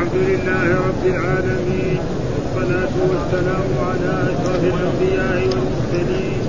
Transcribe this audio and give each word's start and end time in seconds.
الحمد 0.00 0.22
لله 0.32 0.66
رب 0.88 1.04
العالمين 1.06 1.98
والصلاة 2.34 2.94
والسلام 3.10 3.68
على 3.88 4.12
أشرف 4.32 4.62
الأنبياء 4.64 5.38
والمرسلين 5.50 6.40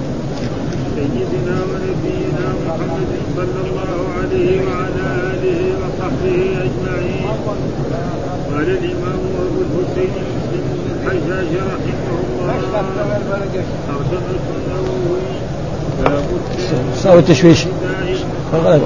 سيدنا 0.96 1.58
ونبينا 1.70 2.46
محمد 2.66 3.12
صلى 3.36 3.60
الله 3.68 4.00
عليه 4.20 4.52
وعلى 4.68 5.06
آله 5.34 5.62
وصحبه 5.82 6.40
أجمعين. 6.66 7.26
قال 8.54 8.68
الإمام 8.70 9.20
أبو 9.44 9.60
الحسين 9.66 10.12
مسلم 10.36 10.64
بن 10.72 10.88
الحجاج 10.96 11.52
رحمه 11.72 12.20
الله 12.32 12.84
ترجمة 13.88 14.46
النووي 14.58 15.22
باب 17.04 17.20
التشويش 17.20 17.66
قال 18.54 18.82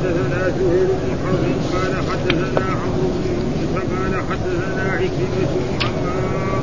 حدثنا 0.00 0.48
زهير 0.58 0.86
بن 1.00 1.10
حرب 1.22 1.44
قال 1.72 1.92
حدثنا 2.08 2.66
عمرو 2.82 3.08
بن 3.14 3.24
يونس 3.30 3.76
قال 3.92 4.14
حدثنا 4.30 4.84
عكرمة 4.92 5.52
بن 5.54 5.86
عمار 5.86 6.62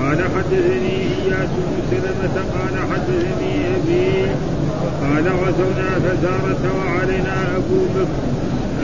قال 0.00 0.18
حدثني 0.34 0.96
إياس 1.18 1.50
بن 1.58 1.76
سلمة 1.90 2.36
قال 2.56 2.74
حدثني 2.90 3.52
أبي 3.76 4.26
قال 5.02 5.26
غزونا 5.42 5.90
فزارة 6.04 6.64
وعلينا 6.78 7.36
أبو 7.56 7.80
بكر 7.94 8.22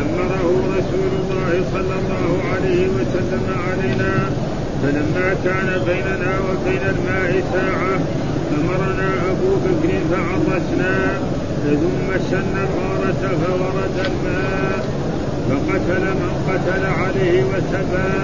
أمره 0.02 0.47
رسول 0.77 1.11
الله 1.20 1.52
صلى 1.73 1.95
الله 2.00 2.30
عليه 2.55 2.89
وسلم 2.89 3.47
علينا 3.69 4.30
فلما 4.83 5.34
كان 5.45 5.69
بيننا 5.87 6.33
وبين 6.47 6.83
الماء 6.95 7.42
ساعة 7.52 7.98
أمرنا 8.61 9.11
أبو 9.30 9.50
بكر 9.64 9.91
فعطشنا 10.11 11.20
ثم 11.64 12.09
شن 12.30 12.54
الغارة 12.66 13.22
فورد 13.42 13.96
الماء 14.10 14.84
فقتل 15.48 16.04
من 16.20 16.32
قتل 16.48 16.84
عليه 16.86 17.45
وسبى. 17.45 18.14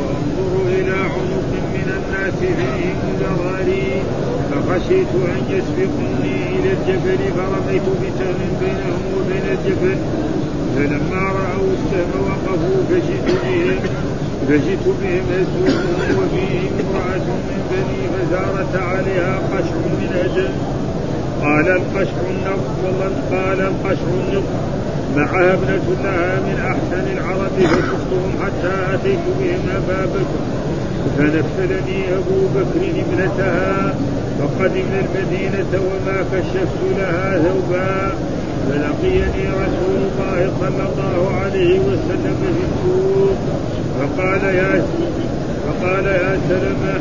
وانظر 0.00 0.52
إلى 0.78 0.96
عنق 1.14 1.50
من 1.74 1.88
الناس 1.98 2.38
فيهم 2.40 2.98
ذراري 3.20 4.02
فخشيت 4.50 5.12
أن 5.34 5.42
يسبقوني 5.56 6.36
إلى 6.56 6.70
الجبل 6.72 7.20
فرميت 7.36 7.86
بسهم 8.02 8.50
بينهم 8.60 9.04
وبين 9.16 9.46
الجبل. 9.56 9.98
فلما 10.76 11.22
رأوا 11.40 11.70
السهم 11.78 12.12
وقفوا 12.26 12.80
فجئت 12.90 13.28
بهم 13.44 13.78
فجئت 14.48 14.84
بهم 15.00 15.26
وفيهم 16.18 16.72
امرأة 16.80 17.26
من 17.48 17.60
بني 17.70 18.02
فزارت 18.14 18.74
عليها 18.76 19.40
قشع 19.52 19.76
من 20.00 20.10
أجل 20.24 20.50
قال 21.42 21.68
القشع 21.68 22.20
النض 22.30 22.62
قال 23.32 23.60
القشع 23.60 24.08
النض 24.28 24.44
معها 25.16 25.54
ابنة 25.54 25.96
لها 26.04 26.40
من 26.40 26.56
أحسن 26.66 27.04
العرب 27.16 27.50
فشفتهم 27.58 28.32
حتى 28.42 28.94
أتيت 28.94 29.24
بهم 29.40 29.62
أبا 29.76 30.04
بكر. 30.04 30.42
فنفذني 31.18 32.04
أبو 32.18 32.38
بكر 32.54 32.82
ابنتها 33.02 33.94
فقدمنا 34.38 35.00
المدينة 35.04 35.72
وما 35.72 36.24
كشفت 36.32 36.80
لها 36.98 37.38
ثوبا. 37.38 38.12
فلقيني 38.68 39.44
رسول 39.48 39.96
الله 39.96 40.52
صلى 40.60 40.84
الله 40.88 41.36
عليه 41.44 41.78
وسلم 41.80 42.36
في 42.40 42.62
السوق. 42.68 43.38
فقال 44.00 44.44
يا 44.54 44.84
فقال 45.66 46.06
يا 46.06 46.38
سلمة 46.48 47.00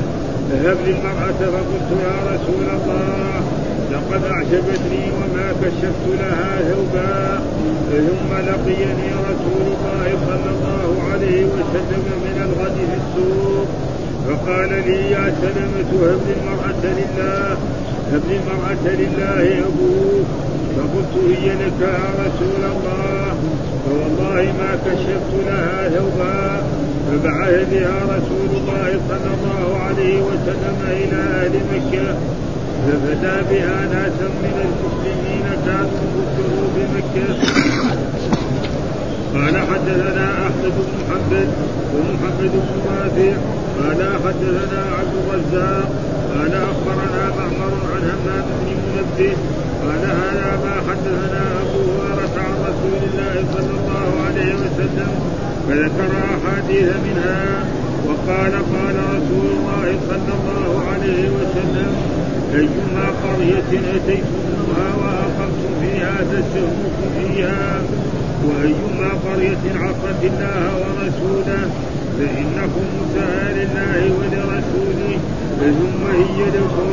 اذهب 0.54 0.78
للمرأة 0.86 1.40
فقلت 1.40 1.90
يا 2.04 2.34
رسول 2.34 2.66
الله. 2.74 3.42
لقد 3.92 4.24
أعجبتني 4.26 5.04
وما 5.18 5.48
كشفت 5.62 6.06
لها 6.20 6.62
ثوبا 6.70 7.42
ثم 7.92 8.32
لقيني 8.50 9.10
رسول 9.30 9.66
الله 9.74 10.08
صلى 10.28 10.50
الله 10.56 11.04
عليه 11.12 11.46
وسلم 11.46 12.04
من 12.26 12.38
الغد 12.48 12.76
في 12.90 12.98
السوق 13.02 13.68
فقال 14.28 14.70
لي 14.70 15.12
يا 15.12 15.34
سلمة 15.42 15.90
هب 16.06 16.22
المرأة 16.38 16.84
لله 16.84 17.58
هب 18.14 18.24
المرأة 18.32 18.86
لله 18.96 19.60
أبوك. 19.60 20.28
فقلت 20.78 21.14
هي 21.40 21.50
لك 21.50 21.82
يا 21.82 22.10
رسول 22.26 22.62
الله. 22.74 23.36
فوالله 23.86 24.54
ما 24.60 24.72
كشفت 24.86 25.32
لها 25.48 25.90
ثوبا 25.90 26.62
فبعث 27.08 27.68
بها 27.72 27.98
رسول 28.04 28.50
الله 28.62 29.00
صلى 29.10 29.32
الله 29.38 29.78
عليه 29.84 30.22
وسلم 30.22 30.78
إلى 30.88 31.16
أهل 31.16 31.54
مكة 31.74 32.16
ففدى 32.86 33.36
بها 33.50 33.78
ناسا 33.94 34.28
من 34.44 34.56
المسلمين 34.66 35.46
كانوا 35.66 36.04
ذكروا 36.16 36.68
بمكة. 36.76 37.28
قال 39.36 39.56
حدثنا 39.58 40.28
أحمد 40.48 40.74
بن 40.78 40.90
محمد 41.00 41.50
ومحمد 41.94 42.52
بن 42.54 42.76
رافع. 42.90 43.34
قال 43.80 44.00
حدثنا 44.24 44.82
عبد 45.00 45.16
الرزاق. 45.22 45.90
قال 46.34 46.54
أخبرنا 46.54 47.24
معمر 47.38 47.74
عن 47.94 48.04
همام 48.12 48.46
بن 48.62 48.78
منبه. 48.86 49.34
قال 49.84 50.04
هذا 50.22 50.50
ما 50.64 50.76
حدثنا 50.88 51.44
أبو 51.62 51.82
هريرة 52.02 52.36
عن 52.46 52.56
رسول 52.70 53.02
الله 53.10 53.36
صلى 53.54 53.74
الله 53.80 54.10
عليه 54.26 54.54
وسلم. 54.64 55.12
فذكر 55.68 56.12
أحاديث 56.36 56.90
منها. 57.06 57.66
وقال 58.08 58.54
قال 58.76 58.96
رسول 59.16 59.48
الله 59.58 59.88
صلى 60.10 60.34
الله 60.40 60.84
عليه 60.92 61.24
وسلم 61.38 61.92
أيما 62.56 63.06
قرية 63.24 63.72
أتيتموها 63.96 64.88
وأقمتم 65.00 65.72
فيها 65.82 66.16
فسهمكم 66.30 67.10
فيها. 67.18 67.82
وأيما 68.46 69.10
قرية 69.26 69.64
عصت 69.76 70.22
الله 70.24 70.72
ورسوله 70.82 71.70
فإنكم 72.18 72.86
مساء 73.00 73.42
لله 73.58 74.02
ولرسوله 74.18 75.18
ثم 75.60 76.02
هي 76.20 76.46
لكم. 76.56 76.92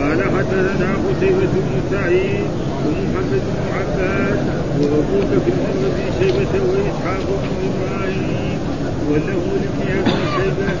قال 0.00 0.22
حدثنا 0.22 0.90
قتيبة 1.06 1.54
بن 1.54 1.74
سعيد 1.90 2.44
ومحمد 2.86 3.42
بن 3.46 3.56
عباس 3.76 4.38
وأبو 4.80 5.18
بكر 5.30 5.38
بن 5.46 5.84
أبي 5.86 6.06
شيبة 6.18 6.54
وإسحاق 6.70 7.26
بن 7.42 7.52
إبراهيم 7.68 8.58
وله 9.10 9.42
لابن 9.62 9.82
أبي 9.98 10.14
شيبة. 10.36 10.72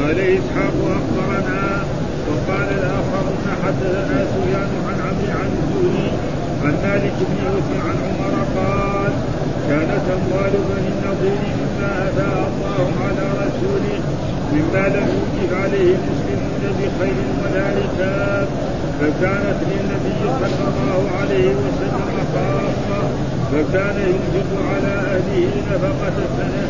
قال 0.00 0.18
إسحاق 0.20 0.74
أخبرنا 0.98 1.84
وقال 2.30 2.68
الآخرون 2.78 3.44
حدثنا 3.64 4.18
سفيان 4.32 4.70
عن 4.88 4.96
عبد 5.08 5.22
عن 5.40 5.48
الزهري 5.58 6.08
عن 6.64 6.74
مالك 6.84 7.16
بن 7.28 7.36
يوسف 7.46 7.72
عن 7.86 7.96
عمر 8.06 8.34
قال 8.56 9.12
كانت 9.68 10.04
أموال 10.16 10.52
بني 10.70 10.88
النضير 10.94 11.40
مما 11.60 11.92
أفاء 12.08 12.38
الله 12.52 12.86
على 13.06 13.26
رسوله 13.44 13.98
مما 14.52 14.84
لم 14.96 15.06
يوجب 15.16 15.50
عليه 15.62 15.94
المسلمون 16.00 16.62
بخير 16.78 17.18
ولا 17.42 17.66
ركاب 17.80 18.48
فكانت 19.00 19.58
للنبي 19.70 20.20
صلى 20.40 20.66
الله 20.72 21.02
عليه 21.20 21.50
وسلم 21.64 21.99
فكان 23.52 23.96
ينفق 24.08 24.50
على 24.72 24.92
أهله 25.16 25.50
نفقة 25.70 26.12
السنة 26.26 26.68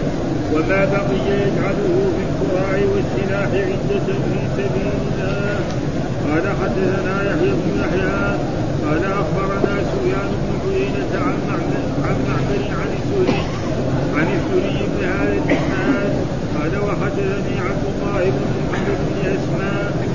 وما 0.54 0.84
بقي 0.84 1.26
يجعله 1.46 1.94
في 2.16 2.22
الكراع 2.28 2.78
والسلاح 2.92 3.48
عدة 3.66 4.06
في 4.06 4.38
سبيل 4.56 4.92
الله 5.02 5.58
قال 6.28 6.44
حدثنا 6.62 7.22
يحيى 7.22 7.50
بن 7.50 7.80
يحيى 7.80 8.38
قال 8.86 9.04
أخبرنا 9.04 9.74
سفيان 9.90 10.30
بن 10.42 10.72
عيينة 10.72 11.12
عن 11.26 11.36
معمر 11.48 11.82
عن 12.04 12.16
معمر 12.28 12.62
عن 12.80 12.88
الزهري 12.98 13.42
عن 14.16 14.26
الزهري 14.36 14.86
بن 14.86 15.04
هذا 15.04 15.50
قال 16.54 16.78
وحدثني 16.88 17.54
عبد 17.68 17.84
الله 17.92 18.24
بن 18.24 18.44
محمد 18.70 18.98
بن 19.08 19.28
أسماء 19.36 20.09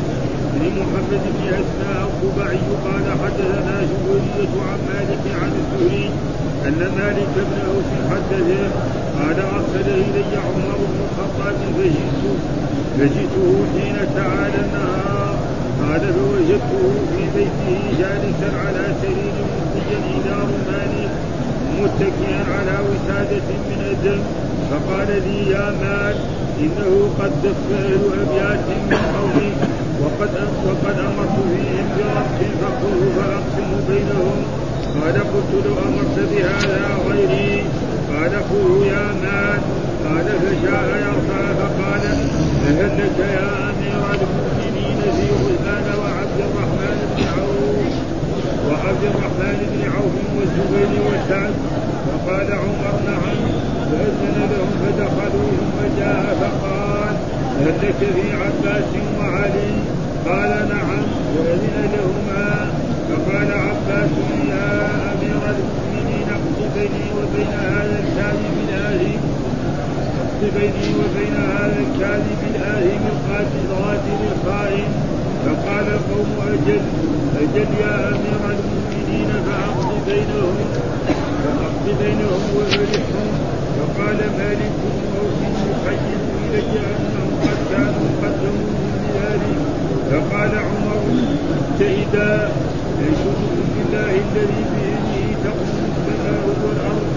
بن 0.56 0.66
محمد 0.80 1.24
بن 1.36 1.44
أسماء 1.62 2.02
الطبعي 2.12 2.60
قال 2.86 3.06
حدثنا 3.22 3.76
جبرية 3.92 4.54
عن 4.70 4.80
مالك 4.92 5.24
عن 5.42 5.52
الزهري 5.62 6.10
أن 6.68 6.80
مالك 7.00 7.34
بن 7.36 7.58
أوس 7.70 7.90
حدثه 8.10 8.64
قال 9.20 9.38
أرسل 9.56 9.88
إلي 9.90 10.38
عمر 10.46 10.78
بن 10.90 10.98
الخطاب 11.06 11.56
فجئت 11.78 12.24
فجئته 13.00 13.66
حين 13.74 13.96
تعالى 14.16 14.60
النهار 14.66 15.36
قال 15.82 16.02
فوجدته 16.14 16.84
في 17.12 17.22
بيته 17.36 17.80
جالسا 18.00 18.50
على 18.66 18.84
سرير 19.02 19.36
ملقيا 19.52 20.00
إلى 20.16 20.32
رمانه 20.52 21.10
متكئا 21.82 22.38
على 22.56 22.76
وسادة 22.90 23.48
من 23.70 23.80
أدم 23.92 24.20
فقال 24.72 25.08
لي 25.08 25.52
يا 25.52 25.72
مال 25.82 26.16
إنه 26.60 27.10
قد 27.20 27.32
دف 27.44 27.62
أهل 27.74 28.02
أبيات 28.22 28.60
من 28.90 28.98
قومي. 29.16 29.52
وقد 30.02 30.30
وقد 30.68 30.98
أمرت 31.00 31.38
فيهم 31.52 31.88
بربط 31.98 32.40
فقله 32.62 33.02
فأقسم 33.16 33.72
بينهم. 33.90 34.40
قال 35.02 35.18
قلت 35.18 35.52
لو 35.66 35.76
أمرت 35.88 36.18
بهذا 36.32 36.84
غيري. 37.10 37.64
قال 38.12 38.34
قله 38.50 38.86
يا 38.86 39.06
مال. 39.24 39.60
قال 40.06 40.26
فجاء 40.26 40.88
يرفع 41.08 41.42
فقال 41.60 42.04
فهل 42.62 42.92
لك 43.00 43.20
يا 43.20 43.50
أمير 43.70 44.04
المؤمنين 44.18 45.00
في 45.16 45.28
غزلان 45.42 45.88
وعبد 46.02 46.40
الرحمن 46.48 46.98
بن 47.10 47.24
عوف. 47.34 47.94
وعبد 48.68 49.04
الرحمن 49.04 49.58
بن 49.72 49.82
عوف 49.94 50.16
والزبير 50.38 51.02
وسعد 51.08 51.54
فقال 52.08 52.48
عمر 52.54 52.96
نعم. 53.06 53.38
فأذن 53.92 54.38
فدخلوا 54.82 55.50
ثم 55.60 55.78
جاء 56.00 56.26
فقال 56.42 57.16
هل 57.60 57.74
لك 57.82 57.96
في 58.00 58.34
عباس 58.42 58.92
وعلي. 59.20 59.85
قال 60.26 60.50
نعم 60.70 61.02
وأذن 61.38 61.78
لهما 61.94 62.72
فقال 63.10 63.52
عباس 63.52 64.10
يا 64.50 64.68
أمير 65.14 65.42
المؤمنين 65.56 66.28
اقض 66.38 66.60
بيني 66.76 67.06
وبين 67.18 67.54
هذا 67.54 68.00
الكاذب 68.04 68.56
الآثم 68.68 69.20
اقض 70.22 70.42
بيني 70.60 70.88
وبين 71.00 71.36
هذا 71.36 71.80
الكاذب 71.86 72.40
الآثم 72.56 73.04
القاتل 73.14 73.66
القاتل 73.70 74.20
الخائن 74.32 74.88
فقال 75.46 75.86
القوم 75.88 76.30
أجل 76.54 76.82
أجل 77.42 77.68
يا 77.82 78.08
أمير 78.10 78.42
المؤمنين 78.56 79.30
فأقض 79.46 79.92
بينهم 80.08 80.56
فأقض 81.44 81.86
بينهم 82.04 82.42
وفرحهم 82.58 83.28
فقال 83.78 84.18
مالك 84.38 84.72
موت 85.14 85.40
يحيي 85.86 86.25
إلي 86.54 86.80
أنهم 86.96 87.30
قد 87.44 87.60
كانوا 87.72 88.08
قدموا 88.24 88.70
بذلك 89.02 89.60
فقال 90.12 90.52
عمر 90.68 91.02
شهدا 91.80 92.50
يشهدكم 93.02 93.66
بالله 93.76 94.12
الذي 94.26 94.62
بيده 94.74 95.38
تقوم 95.44 95.82
السماء 95.92 96.46
والأرض 96.64 97.08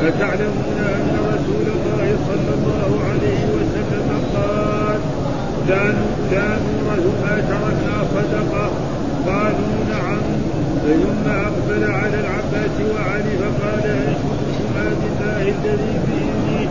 فتعلمون 0.00 0.78
أن 0.96 1.08
رسول 1.34 1.66
الله 1.76 2.06
صلى 2.28 2.52
الله 2.58 2.90
عليه 3.10 3.42
وسلم 3.56 4.08
قال 4.34 5.00
لا 5.68 5.84
لا 6.32 6.48
نورث 6.64 7.06
ما 7.22 7.34
تركنا 7.50 7.96
صدقة 8.14 8.70
قالوا 9.26 9.74
نعم 9.90 10.22
ثم 10.82 11.30
أقبل 11.30 11.84
على 11.90 12.20
العباس 12.20 12.76
وعلي 12.94 13.32
فقال 13.42 13.84
أنشدكما 13.86 14.86
بالله 15.00 15.42
الذي 15.42 15.94
بيده 16.06 16.70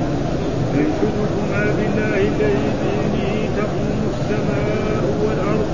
أنشدكما 0.79 1.63
بالله 1.77 2.19
الذي 2.33 2.69
بيده 2.79 3.35
تقوم 3.57 3.99
السماء 4.13 5.03
والأرض. 5.23 5.69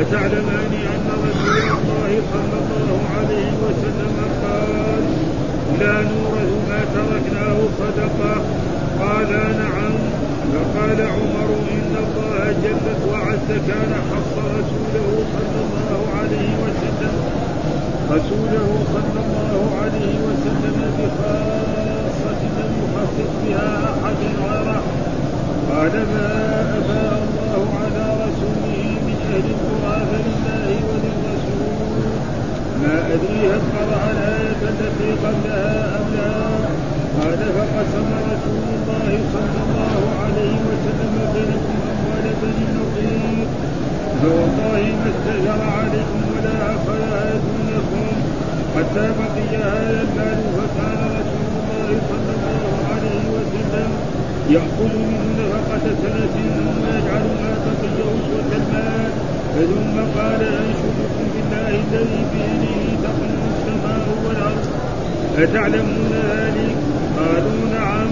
أتعلمان 0.00 0.72
أن 0.94 1.06
رسول 1.26 1.58
الله 1.78 2.10
صلى 2.32 2.58
الله 2.62 2.98
عليه 3.18 3.52
وسلم 3.64 4.16
قال 4.44 5.02
لا 5.80 5.96
نورث 6.12 6.52
ما 6.68 6.80
تركناه 6.94 7.58
صدقة. 7.80 8.34
قال 9.00 9.30
نعم. 9.62 9.94
فقال 10.52 11.00
عمر 11.00 11.48
إن 11.76 11.92
الله 12.04 12.44
جلت 12.64 13.00
وعز 13.12 13.48
كان 13.68 13.92
خص 14.10 14.34
رسوله 14.38 15.08
صلى 15.34 15.60
الله 15.66 16.00
عليه 16.20 16.50
وسلم 16.64 17.14
رسوله 18.10 18.68
صلى 18.94 19.20
الله 19.24 19.60
عليه 19.82 20.14
وسلم 20.28 20.78
بخاصة 20.98 21.71
يخصص 23.12 23.32
بها 23.46 23.84
أحد 23.84 24.20
غيره 24.42 24.82
قال 25.70 25.92
ما 26.12 26.28
أفاء 26.78 27.18
الله 27.28 27.64
على 27.82 28.04
رسوله 28.24 28.84
من 29.06 29.16
أهل 29.32 29.44
القرى 29.54 29.96
فلله 30.10 30.68
وللرسول 30.88 32.04
ما 32.82 32.94
أدري 33.14 33.40
هل 33.52 33.60
قرأ 33.74 34.10
الآية 34.12 34.62
التي 34.72 35.10
قبلها 35.24 35.96
أم 35.98 36.06
لا 36.14 36.32
قال 37.18 37.38
فقسم 37.56 38.08
رسول 38.32 38.66
الله 38.76 39.08
صلى 39.34 39.58
الله 39.66 40.02
عليه 40.22 40.56
وسلم 40.68 41.14
بينكم 41.34 41.76
أموال 41.92 42.26
بني 42.42 42.64
النضير 42.68 43.46
فوالله 44.22 44.82
ما 45.00 45.10
استجر 45.12 45.60
عليكم 45.78 46.20
ولا 46.32 46.74
أخذها 46.74 47.30
دونكم 47.44 48.06
حتى 48.76 49.12
بقي 49.18 49.56
هذا 49.56 50.00
المال 50.02 50.38
فكان 50.56 51.00
رسول 51.18 51.51
صلى 52.10 52.30
الله 52.36 52.72
عليه 52.92 53.24
وسلم 53.36 53.90
يأخذ 54.50 54.92
منه 55.10 55.22
نفقة 55.38 55.84
سنة 56.02 56.34
ثم 56.56 56.82
يجعل 56.96 57.24
ما 57.42 57.52
بقي 57.64 57.98
أسوة 58.14 58.50
المال. 58.60 59.12
ثم 59.72 59.96
قال 60.18 60.42
أنشدكم 60.42 61.24
بالله 61.34 61.68
الذي 61.68 62.20
بيده 62.32 62.78
تقوم 63.04 63.40
السماء 63.52 64.06
والأرض. 64.26 64.66
أتعلمون 65.38 66.12
ذلك؟ 66.30 66.74
قالوا 67.18 67.60
نعم. 67.78 68.10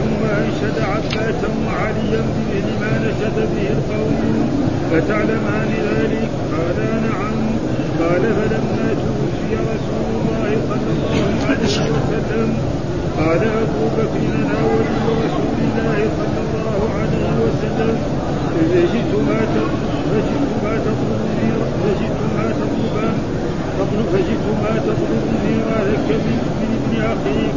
ثم 0.00 0.22
أنشد 0.42 0.78
عباسا 0.78 1.50
وعليا 1.66 2.22
بمثل 2.34 2.68
ما 2.80 2.92
نشد 3.04 3.38
به 3.54 3.66
القوم. 3.76 4.48
فتعلمان 4.92 5.70
ذلك؟ 5.90 6.30
قالا 6.52 6.90
نعم. 7.08 7.36
قال 8.00 8.22
فلما 8.22 8.88
توفي 9.04 9.50
رسول 9.72 10.04
الله 10.20 10.50
صلى 10.68 10.90
الله 10.94 11.46
عليه 11.48 11.66
وسلم 11.66 12.50
قال 13.18 13.42
أبو 13.64 13.82
بكر 13.96 14.22
ولي 14.68 14.96
رسول 15.24 15.56
الله 15.66 15.98
صلى 16.18 16.40
الله 16.44 16.80
عليه 16.98 17.28
وسلم. 17.44 17.96
فجئت 18.56 19.12
ما 19.28 19.40
فجئت 20.10 20.50
ما 20.64 20.74
تطلبني 20.86 21.48
فجئت 21.82 22.20
ما 22.36 22.46
تطلبان. 22.60 23.16
تطلب 23.78 24.06
فجئت 24.12 24.46
ما 24.62 24.74
تطلبني 24.86 25.54
مالك 25.70 26.08
من, 26.24 26.38
ابن 26.76 26.92
أخيك. 27.12 27.56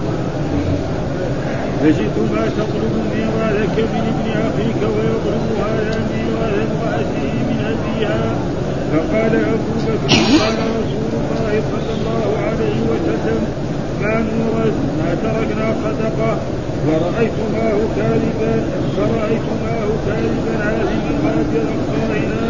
فجئت 1.82 2.18
ما 2.34 2.44
تطلبني 2.58 3.22
مالك 3.40 3.76
من 3.94 4.04
ابن 4.14 4.28
أخيك 4.48 4.82
ويطلبها 4.96 5.74
يمي 5.90 6.24
وهي 6.36 6.60
امرأته 6.70 7.34
من 7.50 7.60
أبيها. 7.74 8.32
فقال 8.92 9.34
أبو 9.56 9.74
بكر 9.88 10.12
قال 10.40 10.58
رسول 10.80 11.12
الله 11.22 11.54
صلى 11.72 11.92
الله 11.98 12.30
عليه 12.48 12.80
وسلم 12.92 13.42
ما 14.02 14.14
نورث 14.30 14.78
ما 15.00 15.10
تركنا 15.24 15.68
صدقة. 15.84 16.32
ورأيتماه 16.88 17.80
كاذبا. 17.98 18.54
فرأيتماه 18.98 19.90
كاذبا 20.06 20.54
عازما 20.66 21.12
غادرا 21.24 21.76
قائلا 21.92 22.50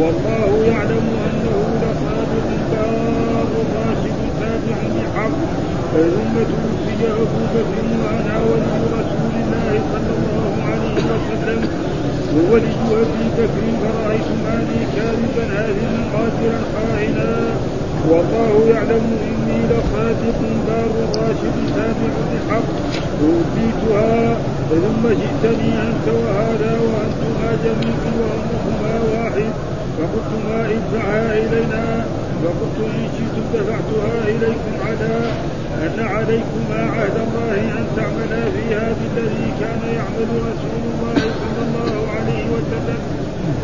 والله 0.00 0.50
يعلم 0.72 1.06
أنه 1.26 1.56
لصادق 1.82 2.48
بار 2.70 3.50
راشد 3.76 4.20
تابع 4.40 4.80
لحق 4.96 5.36
ثم 5.92 6.34
توفي 6.50 7.00
أبو 7.22 7.40
بكر 7.54 7.86
وأنا 8.02 8.36
ولي 8.48 8.76
رسول 8.98 9.32
الله 9.42 9.72
صلى 9.92 10.12
الله 10.18 10.54
عليه 10.70 10.96
وسلم. 11.10 11.62
وولي 12.36 12.74
أبي 13.02 13.24
بكر 13.38 13.64
فرأيت 13.80 14.28
مالي 14.44 14.80
كاذبا. 14.96 15.44
هازما 15.54 16.02
قاتلا 16.14 16.58
خائنا 16.74 17.30
والله 18.10 18.52
يعلم 18.74 19.04
إني 19.48 19.66
لصادق 19.66 20.40
بار 20.68 20.92
راشد 21.16 21.56
تابع 21.76 22.14
لحق 22.32 22.68
أوتيتها 23.22 24.36
ثم 24.70 25.08
جئتني 25.08 25.72
أنت 25.88 26.06
وهذا 26.08 26.72
وأنتما 26.80 27.48
جميع 27.64 27.98
وأمهما 28.20 28.94
واحد. 29.12 29.50
فقلت 29.98 30.30
ما 30.48 30.60
ادفعها 30.64 31.32
إلينا؟ 31.32 32.04
فقلت 32.44 32.78
إن 32.78 33.08
شئتم 33.16 33.44
دفعتها 33.54 34.28
إليكم 34.28 34.74
على 34.86 35.14
أن 35.82 36.06
عليكما 36.06 36.80
عهد 36.96 37.16
الله 37.26 37.60
أن 37.78 37.86
تعملا 37.96 38.42
فيها 38.50 38.92
بالذي 38.98 39.52
كان 39.60 39.80
يعمل 39.94 40.28
رسول 40.50 40.82
الله 40.92 41.14
صلى 41.14 41.62
الله 41.66 42.08
عليه 42.16 42.44
وسلم. 42.54 43.00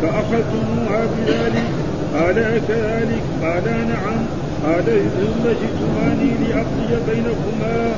فأخذتموها 0.01 1.05
بذلك. 1.05 1.67
قال 2.15 2.61
كذلك 2.67 3.23
قال 3.43 3.87
نعم. 3.89 4.44
قال 4.65 4.85
ثم 4.85 5.43
جئتماني 5.61 6.31
لأقضي 6.41 7.11
بينكما 7.11 7.91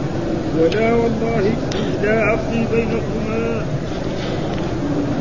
ولا 0.59 0.93
والله 0.93 1.53
لا 2.03 2.33
أقضي 2.33 2.65
بينكما 2.71 3.61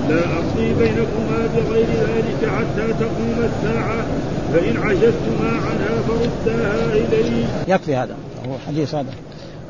لا 0.09 0.21
أقضي 0.39 0.75
بينكما 0.75 1.49
بغير 1.57 1.87
ذلك 1.87 2.51
حتى 2.59 2.87
تقوم 3.01 3.39
الساعة 3.39 4.07
فإن 4.53 4.77
عجزتما 4.77 5.51
عنها 5.51 6.03
فرداها 6.09 6.93
إلي. 6.95 7.45
يكفي 7.69 7.97
هذا 7.97 8.15
هو 8.49 8.53
حديث 8.67 8.95
هذا. 8.95 9.11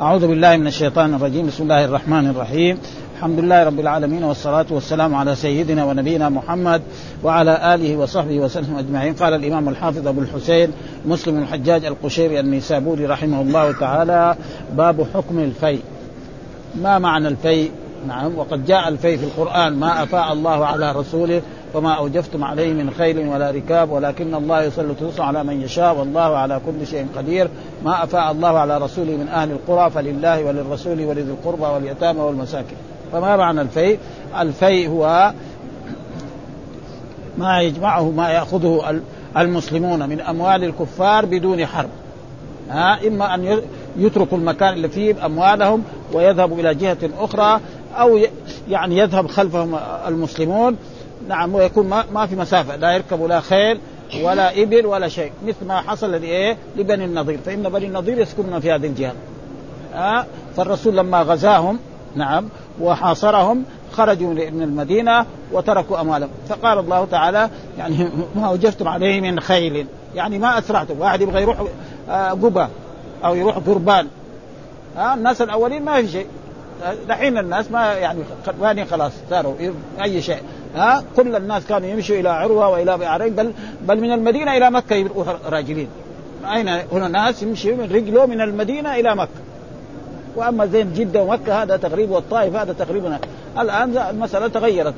أعوذ 0.01 0.27
بالله 0.27 0.57
من 0.57 0.67
الشيطان 0.67 1.15
الرجيم. 1.15 1.47
بسم 1.47 1.63
الله 1.63 1.85
الرحمن 1.85 2.27
الرحيم. 2.31 2.79
الحمد 3.17 3.39
لله 3.39 3.65
رب 3.65 3.81
العالمين 3.81 4.25
والصلاة 4.25 4.67
والسلام 4.71 5.15
على 5.15 5.35
سيدنا 5.35 5.85
ونبينا 5.85 6.29
محمد 6.29 6.83
وعلى 7.25 7.75
آله 7.75 7.97
وصحبه 7.97 8.41
وسلم 8.41 8.77
أجمعين. 8.77 9.15
قال 9.15 9.35
الإمام 9.35 9.69
الحافظ 9.69 10.09
أبو 10.09 10.21
الحسين 10.21 10.73
مسلم 11.07 11.39
الحجاج 11.39 11.85
القشيري 11.85 12.41
النيسابوري 12.41 13.07
رحمه 13.07 13.41
الله 13.41 13.73
تعالى 13.73 14.37
باب 14.73 15.07
حكم 15.15 15.39
الفيء. 15.39 15.83
ما 16.75 16.99
معنى 16.99 17.29
الفيء؟ 17.29 17.71
نعم 18.09 18.39
وقد 18.39 18.67
جاء 18.67 18.89
الفيء 18.89 19.17
في 19.19 19.25
القرآن 19.25 19.73
ما 19.73 20.03
أفاء 20.03 20.33
الله 20.33 20.67
على 20.67 20.93
رسوله 20.93 21.43
وما 21.75 21.93
أوجفتم 21.93 22.45
عليه 22.45 22.73
من 22.73 22.91
خيل 22.91 23.29
ولا 23.29 23.51
ركاب 23.51 23.91
ولكن 23.91 24.35
الله 24.35 24.63
يسلط 24.63 25.03
رسله 25.03 25.25
على 25.25 25.45
من 25.45 25.63
يشاء 25.63 25.97
والله 25.99 26.37
على 26.37 26.61
كل 26.67 26.87
شيء 26.87 27.07
قدير. 27.17 27.49
ما 27.85 28.05
أفاء 28.05 28.33
الله 28.33 28.59
على 28.59 28.79
رسوله 28.79 29.17
من 29.17 29.29
أهل 29.29 29.51
القرى 29.51 29.91
فلله 29.91 30.45
وللرسول 30.45 31.05
ولذي 31.05 31.31
القربى 31.31 31.63
واليتامى 31.63 32.21
والمساكين. 32.21 32.79
فما 33.13 33.37
معنى 33.37 33.61
الفيء؟ 33.61 33.99
الفيء 34.41 34.89
هو 34.89 35.33
ما 37.39 37.61
يجمعه 37.61 38.11
ما 38.11 38.31
يأخذه 38.31 39.01
المسلمون 39.37 40.09
من 40.09 40.21
أموال 40.21 40.65
الكفار 40.65 41.27
بدون 41.27 41.67
حرب. 41.67 41.89
ها 42.71 43.09
إما 43.09 43.35
أن 43.35 43.61
يتركوا 43.97 44.39
المكان 44.39 44.73
اللي 44.73 44.89
فيه 44.89 45.27
أموالهم 45.27 45.83
ويذهبوا 46.13 46.59
إلى 46.59 46.75
جهة 46.75 46.99
أخرى 47.19 47.61
أو 47.95 48.21
يعني 48.69 48.99
يذهب 48.99 49.27
خلفهم 49.27 49.79
المسلمون. 50.07 50.77
نعم 51.29 51.55
ويكون 51.55 51.89
ما, 52.13 52.27
في 52.27 52.37
مسافة 52.37 52.77
لا 52.77 52.93
يركبوا 52.93 53.29
لا 53.29 53.41
خيل 53.41 53.81
ولا 54.23 54.63
إبل 54.63 54.87
ولا 54.87 55.09
شيء 55.09 55.33
مثل 55.47 55.67
ما 55.67 55.81
حصل 55.81 56.11
لايه 56.11 56.57
لبني 56.77 57.05
النضير. 57.05 57.39
فإن 57.47 57.63
بني 57.63 57.87
النضير 57.87 58.19
يسكنون 58.19 58.61
في 58.61 58.73
هذه 58.73 58.87
الجهة. 58.87 59.13
آه 59.95 60.27
فالرسول 60.57 60.97
لما 60.97 61.23
غزاهم 61.23 61.79
نعم 62.17 62.49
وحاصرهم 62.81 63.65
خرجوا 63.93 64.35
من 64.35 64.63
المدينة 64.63 65.27
وتركوا 65.53 66.01
أموالهم. 66.01 66.31
فقال 66.49 66.79
الله 66.79 67.05
تعالى 67.05 67.51
يعني 67.79 68.09
ما 68.37 68.51
وجدتم 68.51 68.89
عليه 68.89 69.21
من 69.21 69.41
خيل. 69.41 69.87
يعني 70.15 70.39
ما 70.39 70.59
أسرعتم. 70.59 71.01
واحد 71.01 71.21
يبغى 71.21 71.43
يروح 71.43 71.65
آه، 72.11 72.31
قبى 72.31 72.67
أو 73.25 73.35
يروح 73.35 73.57
قربان. 73.59 74.07
ها 74.97 75.15
الناس 75.15 75.43
الأولين 75.43 75.85
ما 75.85 76.03
في 76.03 76.09
شيء. 76.09 76.27
دحين 77.09 77.39
الناس 77.39 77.71
ما 77.71 77.93
يعني 77.93 78.21
قربانين 78.47 78.85
خلاص؟ 78.85 79.13
صاروا 79.31 79.55
أي 80.03 80.23
شيء. 80.23 80.41
ها 80.77 81.05
كل 81.17 81.37
الناس 81.37 81.67
كانوا 81.67 81.89
يمشوا 81.89 82.17
إلى 82.17 82.29
عروة 82.29 82.69
وإلى 82.69 82.99
بعرين 82.99 83.35
بل 83.35 83.53
بل 83.83 84.01
من 84.01 84.13
المدينة 84.13 84.57
إلى 84.57 84.71
مكة 84.71 84.95
يبقوا 84.95 85.25
راجلين. 85.49 85.89
أين؟ 86.53 86.69
هنا 86.69 87.09
ناس 87.09 87.43
يمشي 87.43 87.73
من 87.73 87.85
رجله 87.93 88.27
من 88.27 88.41
المدينة 88.41 88.95
إلى 88.95 89.17
مكة. 89.17 89.46
وأما 90.37 90.67
زين 90.67 90.93
جده 90.93 91.23
ومكة 91.23 91.63
هذا 91.63 91.77
تقريبا 91.77 92.15
والطائف 92.15 92.57
هذا 92.57 92.73
تقريبا 92.73 93.19
الآن 93.59 93.99
المسألة 93.99 94.49
تغيرت. 94.49 94.95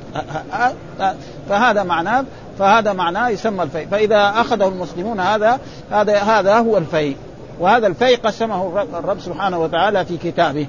فهذا 1.49 1.83
معناه 1.83 2.25
فهذا 2.59 2.93
معناه 2.93 3.29
يسمى 3.29 3.63
الفيء. 3.63 3.87
فإذا 3.87 4.29
أخذه 4.29 4.67
المسلمون 4.67 5.19
هذا 5.19 5.59
هذا 5.91 6.17
هذا 6.19 6.57
هو 6.57 6.77
الفيء. 6.77 7.15
وهذا 7.59 7.87
الفيء 7.87 8.17
قسمه 8.17 8.83
الرب 8.99 9.19
سبحانه 9.19 9.59
وتعالى 9.59 10.05
في 10.05 10.17
كتابه. 10.17 10.67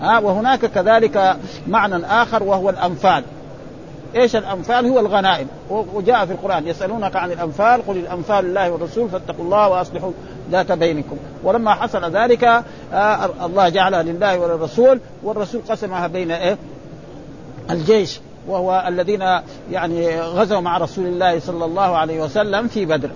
ها 0.00 0.18
وهناك 0.18 0.60
كذلك 0.60 1.36
معنى 1.68 2.06
آخر 2.06 2.42
وهو 2.42 2.70
الأنفال. 2.70 3.24
إيش 4.16 4.36
الأنفال؟ 4.36 4.86
هو 4.86 5.00
الغنائم. 5.00 5.46
وجاء 5.70 6.26
في 6.26 6.32
القرآن 6.32 6.66
يسألونك 6.66 7.16
عن 7.16 7.32
الأنفال 7.32 7.86
قل 7.86 7.96
الأنفال 7.96 8.44
لله 8.44 8.70
والرسول 8.70 9.08
فاتقوا 9.08 9.44
الله 9.44 9.68
وأصلحوا 9.68 10.12
ذات 10.50 10.72
بينكم. 10.72 11.16
ولما 11.44 11.74
حصل 11.74 12.16
ذلك 12.16 12.44
آه 12.92 13.30
الله 13.44 13.68
جعلها 13.68 14.02
لله 14.02 14.38
وللرسول 14.38 15.00
والرسول 15.22 15.60
قسمها 15.68 16.06
بين 16.06 16.30
إيه؟ 16.30 16.56
الجيش 17.70 18.20
وهو 18.48 18.84
الذين 18.88 19.24
يعني 19.70 20.20
غزوا 20.20 20.60
مع 20.60 20.78
رسول 20.78 21.06
الله 21.06 21.40
صلى 21.40 21.64
الله 21.64 21.96
عليه 21.96 22.22
وسلم 22.22 22.68
في 22.68 22.84
بدر. 22.84 23.10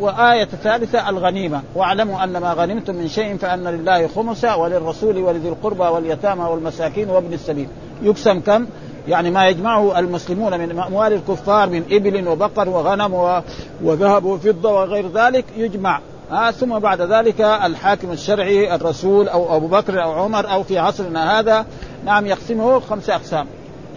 وآية 0.00 0.48
الثالثة 0.52 1.08
الغنيمة. 1.08 1.62
واعلموا 1.74 2.24
أن 2.24 2.36
ما 2.36 2.52
غنمتم 2.52 2.94
من 2.94 3.08
شيء 3.08 3.36
فأن 3.36 3.64
لله 3.68 4.06
خمسة 4.06 4.56
وللرسول 4.56 5.18
ولذي 5.18 5.48
القربى 5.48 5.82
واليتامى 5.82 6.44
والمساكين 6.44 7.10
وابن 7.10 7.32
السبيل. 7.32 7.68
يقسم 8.02 8.40
كم؟ 8.40 8.66
يعني 9.08 9.30
ما 9.30 9.48
يجمعه 9.48 9.98
المسلمون 9.98 10.58
من 10.58 10.80
أموال 10.80 11.12
الكفار 11.12 11.68
من 11.68 11.84
إبل 11.90 12.28
وبقر 12.28 12.68
وغنم 12.68 13.42
وذهب 13.82 14.24
وفضة 14.24 14.72
وغير 14.72 15.08
ذلك 15.14 15.44
يجمع 15.56 16.00
آه 16.30 16.50
ثم 16.50 16.78
بعد 16.78 17.00
ذلك 17.00 17.40
الحاكم 17.40 18.12
الشرعي 18.12 18.74
الرسول 18.74 19.28
أو 19.28 19.56
أبو 19.56 19.66
بكر 19.66 20.02
أو 20.02 20.12
عمر 20.12 20.52
أو 20.52 20.62
في 20.62 20.78
عصرنا 20.78 21.40
هذا 21.40 21.66
نعم 22.04 22.26
يقسمه 22.26 22.80
خمسه 22.80 23.14
أقسام. 23.14 23.46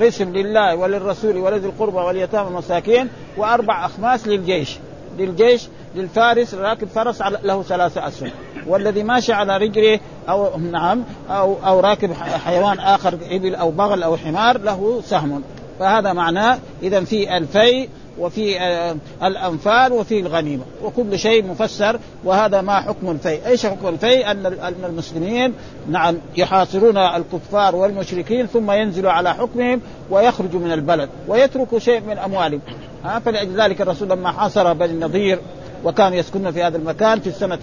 قسم 0.01 0.33
لله 0.33 0.75
وللرسول 0.75 1.37
ولذي 1.37 1.67
القربى 1.67 1.97
واليتامى 1.97 2.45
والمساكين 2.45 3.09
وأربع 3.37 3.85
أخماس 3.85 4.27
للجيش. 4.27 4.77
للجيش 5.17 5.67
للفارس 5.95 6.53
راكب 6.53 6.87
فرس 6.87 7.21
له 7.21 7.63
ثلاثة 7.63 8.07
أسهم. 8.07 8.31
والذي 8.67 9.03
ماشي 9.03 9.33
على 9.33 9.57
رجله 9.57 9.99
أو 10.29 10.59
نعم 10.59 11.03
أو 11.29 11.55
أو 11.65 11.79
راكب 11.79 12.13
حيوان 12.45 12.79
آخر 12.79 13.17
إبل 13.31 13.55
أو 13.55 13.71
بغل 13.71 14.03
أو 14.03 14.17
حمار 14.17 14.57
له 14.57 15.01
سهم. 15.05 15.43
فهذا 15.79 16.13
معناه 16.13 16.59
إذا 16.83 17.03
في 17.03 17.37
ألفي 17.37 17.87
وفي 18.19 18.59
آه، 18.59 18.95
الأنفال 19.23 19.93
وفي 19.93 20.19
الغنيمة. 20.19 20.63
وكل 20.83 21.19
شيء 21.19 21.45
مفسر 21.45 21.99
وهذا 22.23 22.61
ما 22.61 22.81
حكم 22.81 23.11
الفي، 23.11 23.47
إيش 23.47 23.65
حكم 23.65 23.87
الفي؟ 23.87 24.31
أن 24.31 24.45
المسلمين 24.85 25.53
نعم 25.89 26.17
يحاصرون 26.37 26.97
الكفار 26.97 27.75
والمشركين 27.75 28.45
ثم 28.45 28.71
ينزلوا 28.71 29.11
على 29.11 29.33
حكمهم 29.33 29.81
ويخرجوا 30.09 30.59
من 30.59 30.71
البلد 30.71 31.09
ويتركوا 31.27 31.79
شيء 31.79 32.01
من 32.01 32.17
أموالهم، 32.17 32.61
ها 33.03 33.19
فلذلك 33.19 33.81
الرسول 33.81 34.09
لما 34.09 34.31
حاصر 34.31 34.73
بني 34.73 34.91
النضير 34.91 35.39
وكانوا 35.83 36.17
يسكنون 36.17 36.51
في 36.51 36.63
هذا 36.63 36.77
المكان 36.77 37.19
في 37.19 37.27
السنة 37.27 37.59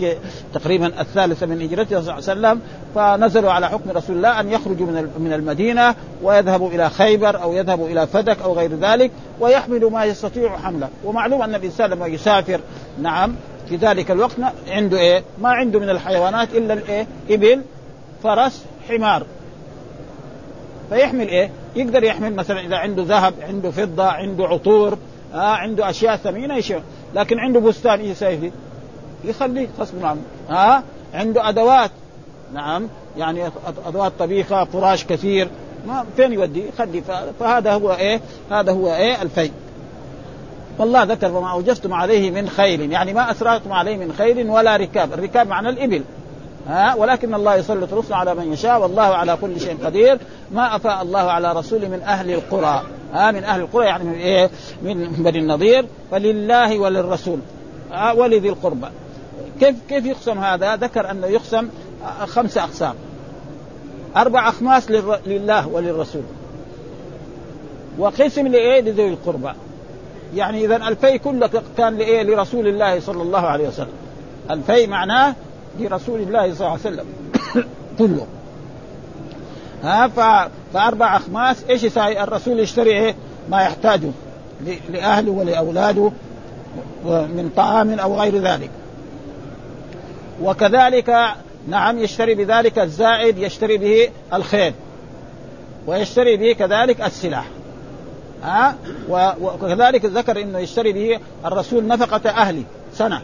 تقريبا 0.54 1.00
الثالثة 1.00 1.46
من 1.46 1.62
هجرته 1.62 2.00
صلى 2.00 2.00
الله 2.00 2.12
عليه 2.12 2.58
وسلم 2.58 2.60
فنزلوا 2.94 3.52
على 3.52 3.68
حكم 3.68 3.90
رسول 3.90 4.16
الله 4.16 4.40
أن 4.40 4.50
يخرجوا 4.50 4.86
من 4.86 5.10
من 5.18 5.32
المدينة 5.32 5.94
ويذهبوا 6.22 6.70
إلى 6.70 6.90
خيبر 6.90 7.42
أو 7.42 7.52
يذهبوا 7.52 7.88
إلى 7.88 8.06
فدك 8.06 8.42
أو 8.42 8.52
غير 8.52 8.74
ذلك 8.74 9.10
ويحملوا 9.40 9.90
ما 9.90 10.04
يستطيع 10.04 10.56
حمله. 10.56 10.88
ومعلوم 11.04 11.42
أن 11.42 11.54
الإنسان 11.54 11.90
لما 11.90 12.06
يسافر 12.06 12.60
نعم 13.02 13.34
في 13.68 13.76
ذلك 13.76 14.10
الوقت 14.10 14.36
عنده 14.68 14.98
إيه؟ 14.98 15.22
ما 15.40 15.48
عنده 15.48 15.80
من 15.80 15.90
الحيوانات 15.90 16.48
إلا 16.54 16.74
الإيه 16.74 17.06
إبل 17.30 17.62
فرس 18.22 18.64
حمار. 18.88 19.26
فيحمل 20.90 21.28
إيه؟ 21.28 21.50
يقدر 21.76 22.04
يحمل 22.04 22.34
مثلا 22.34 22.60
إذا 22.60 22.76
عنده 22.76 23.02
ذهب 23.02 23.34
عنده 23.42 23.70
فضة 23.70 24.04
عنده 24.04 24.44
عطور 24.44 24.98
آه 25.34 25.38
عنده 25.38 25.90
أشياء 25.90 26.16
ثمينة 26.16 26.56
يشيل. 26.56 26.80
لكن 27.14 27.38
عنده 27.38 27.60
بستان 27.60 28.00
إيش 28.00 28.10
يسوي 28.10 28.52
يخليه 29.24 29.68
غصب 29.78 30.04
عنه 30.04 30.20
ها؟ 30.48 30.82
عنده 31.14 31.48
أدوات. 31.48 31.90
نعم. 32.54 32.88
يعني 33.16 33.50
أدوات 33.86 34.12
طبيخة 34.18 34.64
فراش 34.64 35.04
كثير. 35.04 35.48
ما 35.86 36.04
فين 36.16 36.32
يودي؟ 36.32 36.68
يخلي. 36.68 37.02
فهذا 37.40 37.72
هو 37.72 37.92
إيه؟ 37.92 38.20
هذا 38.50 38.72
هو 38.72 38.94
إيه؟ 38.94 39.22
الفي 39.22 39.50
والله 40.78 41.02
ذكر 41.02 41.32
وما 41.32 41.52
أوجفتم 41.52 41.94
عليه 41.94 42.30
من 42.30 42.48
خيل 42.48 42.92
يعني 42.92 43.12
ما 43.12 43.30
اسرعتم 43.30 43.72
عليه 43.72 43.96
من 43.96 44.12
خيل 44.18 44.50
ولا 44.50 44.76
ركاب. 44.76 45.12
الركاب 45.12 45.46
معنى 45.46 45.68
الإبل. 45.68 46.02
ها؟ 46.68 46.94
ولكن 46.94 47.34
الله 47.34 47.54
يسلط 47.54 47.94
رسله 47.94 48.16
على 48.16 48.34
من 48.34 48.52
يشاء 48.52 48.80
والله 48.80 49.02
على 49.02 49.38
كل 49.40 49.60
شيء 49.60 49.76
قدير. 49.84 50.18
ما 50.52 50.76
أفاء 50.76 51.02
الله 51.02 51.18
على 51.18 51.52
رسوله 51.52 51.88
من 51.88 52.02
أهل 52.02 52.30
القرى. 52.30 52.82
ها 53.14 53.30
من 53.32 53.44
أهل 53.44 53.60
القرى 53.60 53.86
يعني 53.86 54.04
من 54.04 54.14
إيه؟ 54.14 54.50
من 54.82 55.12
بني 55.18 55.38
النضير 55.38 55.86
فلله 56.10 56.78
وللرسول. 56.78 57.38
ها 57.92 58.12
ولذي 58.12 58.48
القربى. 58.48 58.86
كيف 59.60 59.76
كيف 59.88 60.06
يقسم 60.06 60.38
هذا؟ 60.38 60.76
ذكر 60.76 61.10
أنه 61.10 61.26
يقسم 61.26 61.68
خمسه 62.24 62.64
أقسام. 62.64 62.94
أربع 64.16 64.48
أخماس 64.48 64.90
لله 65.26 65.68
وللرسول. 65.68 66.22
وقسم 67.98 68.46
لإيه؟ 68.46 68.80
لذوي 68.80 69.08
القربى. 69.08 69.52
يعني 70.34 70.64
اذا 70.64 70.76
ألفي 70.76 71.18
كله 71.18 71.50
كان 71.76 71.96
لإيه؟ 71.96 72.22
لرسول 72.22 72.68
الله 72.68 73.00
صلى 73.00 73.22
الله 73.22 73.40
عليه 73.40 73.68
وسلم. 73.68 73.94
ألفي 74.50 74.86
معناه 74.86 75.34
لرسول 75.80 76.20
الله 76.20 76.54
صلى 76.54 76.66
الله 76.66 76.70
عليه 76.70 76.80
وسلم. 76.80 77.06
كله. 77.98 78.26
ها. 79.84 80.08
فأربع 80.72 81.16
أخماس 81.16 81.64
إيش 81.70 81.82
يساوي؟ 81.82 82.22
الرسول 82.22 82.60
يشتري 82.60 82.90
إيه؟ 82.90 83.14
ما 83.50 83.62
يحتاجه 83.62 84.10
لأهله 84.88 85.32
ولأولاده 85.32 86.12
من 87.04 87.50
طعام 87.56 87.98
أو 87.98 88.20
غير 88.20 88.38
ذلك. 88.38 88.70
وكذلك 90.42 91.34
نعم 91.68 91.98
يشتري 91.98 92.34
بذلك 92.34 92.78
الزائد 92.78 93.38
يشتري 93.38 93.76
به 93.76 94.08
الخيل 94.34 94.72
ويشتري 95.86 96.36
به 96.36 96.52
كذلك 96.52 97.00
السلاح. 97.00 97.46
ها؟ 98.42 98.76
وكذلك 99.40 100.04
ذكر 100.04 100.42
إنه 100.42 100.58
يشتري 100.58 100.92
به 100.92 101.20
الرسول 101.44 101.86
نفقة 101.86 102.30
أهله 102.30 102.62
سنة. 102.92 103.22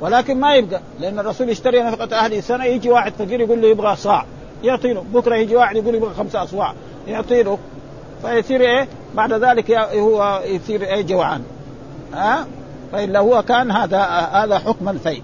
ولكن 0.00 0.40
ما 0.40 0.54
يبقى 0.54 0.80
لأن 1.00 1.18
الرسول 1.18 1.48
يشتري 1.48 1.82
نفقة 1.82 2.18
أهله 2.18 2.40
سنة 2.40 2.64
يجي 2.64 2.90
واحد 2.90 3.12
فقير 3.12 3.40
يقول 3.40 3.62
له 3.62 3.68
يبغى 3.68 3.96
صاع. 3.96 4.24
يعطي 4.64 4.92
له 4.92 5.04
بكرة 5.14 5.36
يجي 5.36 5.56
واحد 5.56 5.76
يقول 5.76 5.94
يبغى 5.94 6.14
خمسة 6.14 6.42
اصواع 6.42 6.74
يعطي 7.08 7.42
له 7.42 7.58
فيصير 8.22 8.60
إيه؟ 8.60 8.88
بعد 9.14 9.32
ذلك 9.32 9.70
هو 9.70 10.42
يصير 10.46 10.82
إيه؟ 10.82 11.02
جوعان. 11.02 11.42
ها؟ 12.14 12.46
فإلا 12.92 13.18
هو 13.18 13.42
كان 13.42 13.70
هذا 13.70 14.00
هذا 14.32 14.58
حكم 14.58 14.88
الفي 14.88 15.22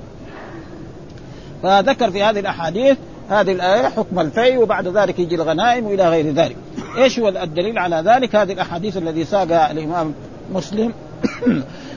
فذكر 1.62 2.10
في 2.10 2.22
هذه 2.22 2.40
الأحاديث 2.40 2.98
هذه 3.30 3.52
الآية 3.52 3.88
حكم 3.88 4.20
الفي 4.20 4.56
وبعد 4.56 4.88
ذلك 4.88 5.18
يجي 5.18 5.34
الغنائم 5.34 5.86
والى 5.86 6.08
غير 6.08 6.30
ذلك. 6.30 6.56
إيش 6.98 7.18
هو 7.18 7.28
الدليل 7.28 7.78
على 7.78 7.96
ذلك؟ 7.96 8.36
هذه 8.36 8.52
الأحاديث 8.52 8.96
الذي 8.96 9.24
ساقها 9.24 9.70
الإمام 9.70 10.14
مسلم. 10.52 10.92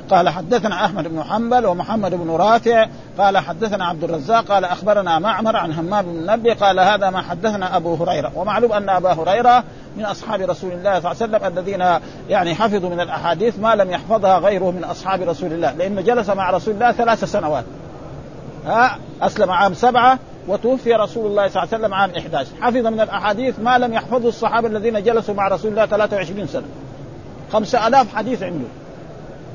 قال 0.09 0.29
حدثنا 0.29 0.85
أحمد 0.85 1.07
بن 1.07 1.23
حنبل 1.23 1.65
ومحمد 1.65 2.13
بن 2.15 2.31
رافع 2.31 2.87
قال 3.17 3.37
حدثنا 3.37 3.85
عبد 3.85 4.03
الرزاق 4.03 4.45
قال 4.45 4.65
أخبرنا 4.65 5.19
معمر 5.19 5.55
عن 5.55 5.71
همام 5.71 6.05
بن 6.05 6.11
النبي 6.11 6.51
قال 6.51 6.79
هذا 6.79 7.09
ما 7.09 7.21
حدثنا 7.21 7.77
أبو 7.77 7.95
هريرة. 7.95 8.31
ومعلوم 8.35 8.71
أن 8.71 8.89
أبا 8.89 9.13
هريرة 9.13 9.63
من 9.97 10.05
أصحاب 10.05 10.41
رسول 10.41 10.71
الله 10.71 10.99
صلى 10.99 11.11
الله 11.11 11.21
عليه 11.21 11.47
وسلم 11.47 11.57
الذين 11.57 11.99
يعني 12.29 12.55
حفظوا 12.55 12.89
من 12.89 12.99
الأحاديث 12.99 13.59
ما 13.59 13.75
لم 13.75 13.91
يحفظها 13.91 14.37
غيره 14.37 14.71
من 14.71 14.83
أصحاب 14.83 15.21
رسول 15.21 15.53
الله 15.53 15.71
لأنه 15.71 16.01
جلس 16.01 16.29
مع 16.29 16.49
رسول 16.49 16.73
الله 16.73 16.91
ثلاث 16.91 17.23
سنوات. 17.23 17.65
ها 18.65 18.97
أسلم 19.21 19.51
عام 19.51 19.73
سبعة 19.73 20.19
وتوفي 20.47 20.93
رسول 20.93 21.25
الله 21.25 21.47
صلى 21.47 21.63
الله 21.63 21.73
عليه 21.73 21.83
وسلم 21.83 21.93
عام 21.93 22.09
11 22.17 22.49
حفظ 22.61 22.87
من 22.87 22.99
الأحاديث 22.99 23.59
ما 23.59 23.77
لم 23.77 23.93
يحفظه 23.93 24.29
الصحابة 24.29 24.67
الذين 24.67 25.03
جلسوا 25.03 25.33
مع 25.33 25.47
رسول 25.47 25.71
الله 25.71 25.85
23 25.85 26.47
سنة. 26.47 26.67
خمسة 27.53 27.87
ألاف 27.87 28.15
حديث 28.15 28.43
عنده. 28.43 28.67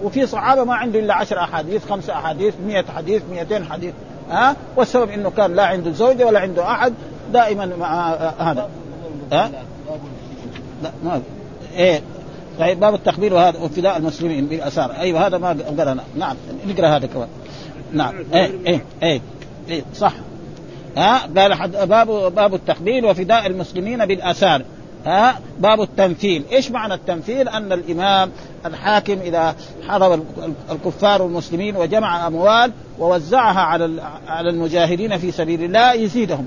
وفي 0.02 0.26
صحابة 0.26 0.64
ما 0.64 0.74
عنده 0.74 0.98
إلا 0.98 1.14
10 1.14 1.40
أحاديث 1.40 1.86
خمسة 1.86 2.12
أحاديث 2.12 2.54
100 2.66 2.84
حديث 2.96 3.22
200 3.30 3.64
حديث 3.64 3.94
ها؟ 4.30 4.56
والسبب 4.76 5.10
إنه 5.10 5.30
كان 5.30 5.54
لا 5.54 5.66
عنده 5.66 5.90
زوجة 5.90 6.26
ولا 6.26 6.40
عنده 6.40 6.72
أحد 6.72 6.94
دائما 7.32 7.66
مع 7.66 8.14
هذا. 8.38 8.68
ها؟ 9.32 9.50
لا 10.82 10.90
ما 11.04 11.22
إيه 11.76 12.02
طيب 12.58 12.80
باب 12.80 12.94
التخبير 12.94 13.34
وهذا 13.34 13.58
وفداء 13.58 13.96
المسلمين 13.96 14.46
بالاثار 14.46 14.92
أيوه 14.92 15.26
هذا 15.26 15.38
ما 15.38 15.56
قرأنا. 15.78 16.04
نعم 16.16 16.36
نقرأ 16.66 16.88
هذا 16.88 17.06
كمان. 17.06 17.28
نعم 17.92 18.14
إيه 18.34 18.50
إيه 18.66 18.84
إيه, 19.02 19.20
إيه 19.68 19.82
صح. 19.94 20.12
ها؟ 20.96 21.18
قال 21.36 21.86
باب 21.86 22.34
باب 22.34 22.54
التخبير 22.54 23.06
وفداء 23.06 23.46
المسلمين 23.46 24.06
بالاثار 24.06 24.62
ها؟ 25.06 25.38
باب 25.58 25.80
التمثيل. 25.80 26.44
إيش 26.52 26.70
معنى 26.70 26.94
التمثيل؟ 26.94 27.48
أن 27.48 27.72
الإمام 27.72 28.30
الحاكم 28.66 29.18
إذا 29.18 29.56
حضر 29.88 30.20
الكفار 30.70 31.22
والمسلمين 31.22 31.76
وجمع 31.76 32.26
أموال 32.26 32.72
ووزعها 32.98 33.60
على 33.60 34.02
على 34.28 34.50
المجاهدين 34.50 35.18
في 35.18 35.32
سبيل 35.32 35.64
الله 35.64 35.92
يزيدهم. 35.92 36.46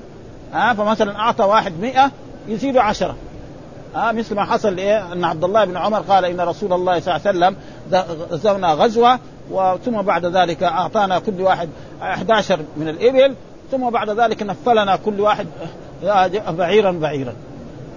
ها؟ 0.52 0.74
فمثلا 0.74 1.18
أعطى 1.18 1.44
واحد 1.44 1.72
مئة 1.80 2.10
يزيد 2.48 2.76
عشرة. 2.76 3.16
ها؟ 3.94 4.12
مثل 4.12 4.34
ما 4.34 4.44
حصل 4.44 4.78
إيه 4.78 5.12
أن 5.12 5.24
عبد 5.24 5.44
الله 5.44 5.64
بن 5.64 5.76
عمر 5.76 6.00
قال 6.00 6.24
إن 6.24 6.40
رسول 6.40 6.72
الله 6.72 7.00
صلى 7.00 7.16
الله 7.16 7.28
عليه 7.28 7.38
وسلم 7.38 7.56
غزونا 8.30 8.72
غزوة 8.72 9.18
ثم 9.84 10.02
بعد 10.02 10.26
ذلك 10.26 10.62
أعطانا 10.62 11.18
كل 11.18 11.40
واحد 11.40 11.68
11 12.02 12.58
من 12.76 12.88
الإبل 12.88 13.34
ثم 13.70 13.90
بعد 13.90 14.10
ذلك 14.10 14.42
نفلنا 14.42 14.96
كل 14.96 15.20
واحد 15.20 15.46
بعيرا 16.48 16.90
بعيرا. 16.92 17.32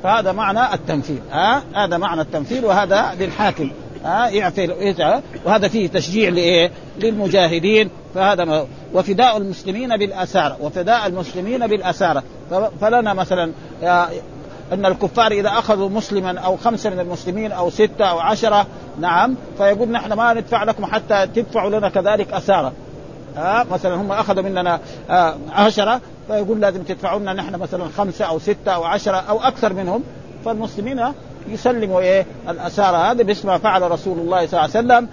فهذا 0.04 0.32
معنى 0.32 0.74
التمثيل 0.74 1.20
ها؟ 1.32 1.64
هذا 1.76 1.98
معنى 1.98 2.22
التمثيل 2.22 2.66
وهذا 2.66 3.16
للحاكم 3.20 3.72
ها؟ 4.06 4.30
يعطي 4.30 4.68
وهذا 5.46 5.68
فيه 5.68 5.88
تشجيع 5.88 6.30
لإيه؟ 6.30 6.72
للمجاهدين 7.00 7.90
فهذا 8.16 8.68
وفداء 8.94 9.38
المسلمين 9.38 9.98
بالاسارى 9.98 10.58
وفداء 10.62 11.08
المسلمين 11.08 11.68
بالاسارى 11.68 12.22
فلنا 12.82 13.14
مثلا 13.14 13.52
أن 14.74 14.86
الكفار 14.86 15.32
إذا 15.32 15.50
أخذوا 15.50 15.90
مسلما 15.90 16.40
أو 16.40 16.58
خمسة 16.58 16.90
من 16.90 17.00
المسلمين 17.00 17.52
أو 17.52 17.70
ستة 17.70 18.06
أو 18.06 18.20
عشرة 18.20 18.68
نعم 19.00 19.36
فيقول 19.58 19.90
نحن 19.90 20.14
ما 20.14 20.34
ندفع 20.34 20.64
لكم 20.64 20.86
حتى 20.86 21.28
تدفعوا 21.28 21.70
لنا 21.70 21.90
كذلك 21.90 22.34
اسارى 22.34 22.72
ها؟ 23.38 23.66
مثلا 23.72 23.96
هم 23.96 24.12
أخذوا 24.12 24.44
مننا 24.44 24.80
آه 25.10 25.36
عشرة 25.52 26.02
فيقول 26.28 26.62
لازم 26.62 26.84
تدفعوا 26.84 27.20
لنا 27.20 27.34
نحن 27.34 27.56
مثلا 27.56 27.86
خمسة 27.98 28.26
أو 28.26 28.40
ستة 28.40 28.72
أو 28.72 28.84
عشرة 28.84 29.18
أو 29.18 29.40
أكثر 29.40 29.74
منهم 29.74 30.04
فالمسلمين 30.46 31.02
يسلموا 31.48 32.02
إيه؟ 32.02 32.26
الاسارى 32.50 32.98
هذا 32.98 33.24
باسم 33.24 33.48
ما 33.48 33.58
فعل 33.58 33.92
رسول 33.92 34.20
الله 34.20 34.48
صلى 34.48 34.66
الله 34.66 34.76
عليه 34.76 34.88
وسلم. 34.88 35.08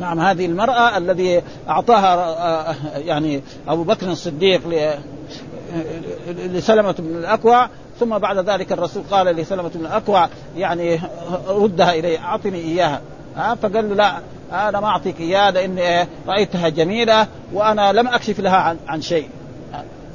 نعم 0.00 0.20
هذه 0.20 0.46
المرأة 0.46 0.96
الذي 0.96 1.42
أعطاها 1.68 2.76
يعني 2.96 3.42
أبو 3.68 3.82
بكر 3.82 4.10
الصديق 4.10 4.60
لسلمة 6.28 6.94
بن 6.98 7.16
الأكوع 7.16 7.68
ثم 8.00 8.18
بعد 8.18 8.38
ذلك 8.38 8.72
الرسول 8.72 9.02
قال 9.10 9.26
لسلمة 9.26 9.70
بن 9.74 9.86
الأكوع 9.86 10.28
يعني 10.56 11.00
ردها 11.48 11.94
إلي 11.94 12.18
أعطني 12.18 12.58
إياها. 12.58 13.00
ها 13.36 13.54
فقال 13.54 13.88
له 13.88 13.94
لا 13.94 14.18
أنا 14.68 14.80
ما 14.80 14.86
أعطيك 14.86 15.20
اياه 15.20 15.50
لأني 15.50 16.08
رأيتها 16.28 16.68
جميلة 16.68 17.26
وأنا 17.52 17.92
لم 17.92 18.08
أكشف 18.08 18.40
لها 18.40 18.76
عن 18.88 19.00
شيء. 19.02 19.28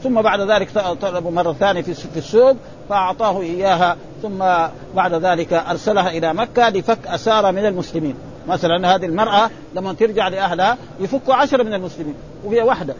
ثم 0.03 0.21
بعد 0.21 0.41
ذلك 0.41 0.69
طلبوا 1.01 1.31
مرة 1.31 1.53
ثانية 1.53 1.81
في 1.81 2.17
السوق 2.17 2.55
فأعطاه 2.89 3.41
إياها 3.41 3.97
ثم 4.21 4.37
بعد 4.95 5.13
ذلك 5.13 5.53
أرسلها 5.53 6.09
إلى 6.09 6.33
مكة 6.33 6.69
لفك 6.69 7.07
أسارى 7.07 7.51
من 7.51 7.65
المسلمين. 7.65 8.15
مثلا 8.47 8.95
هذه 8.95 9.05
المرأة 9.05 9.49
لما 9.75 9.93
ترجع 9.93 10.27
لأهلها 10.27 10.77
يفكوا 10.99 11.33
عشرة 11.33 11.63
من 11.63 11.73
المسلمين 11.73 12.15
وهي 12.43 12.61
واحدة. 12.61 12.95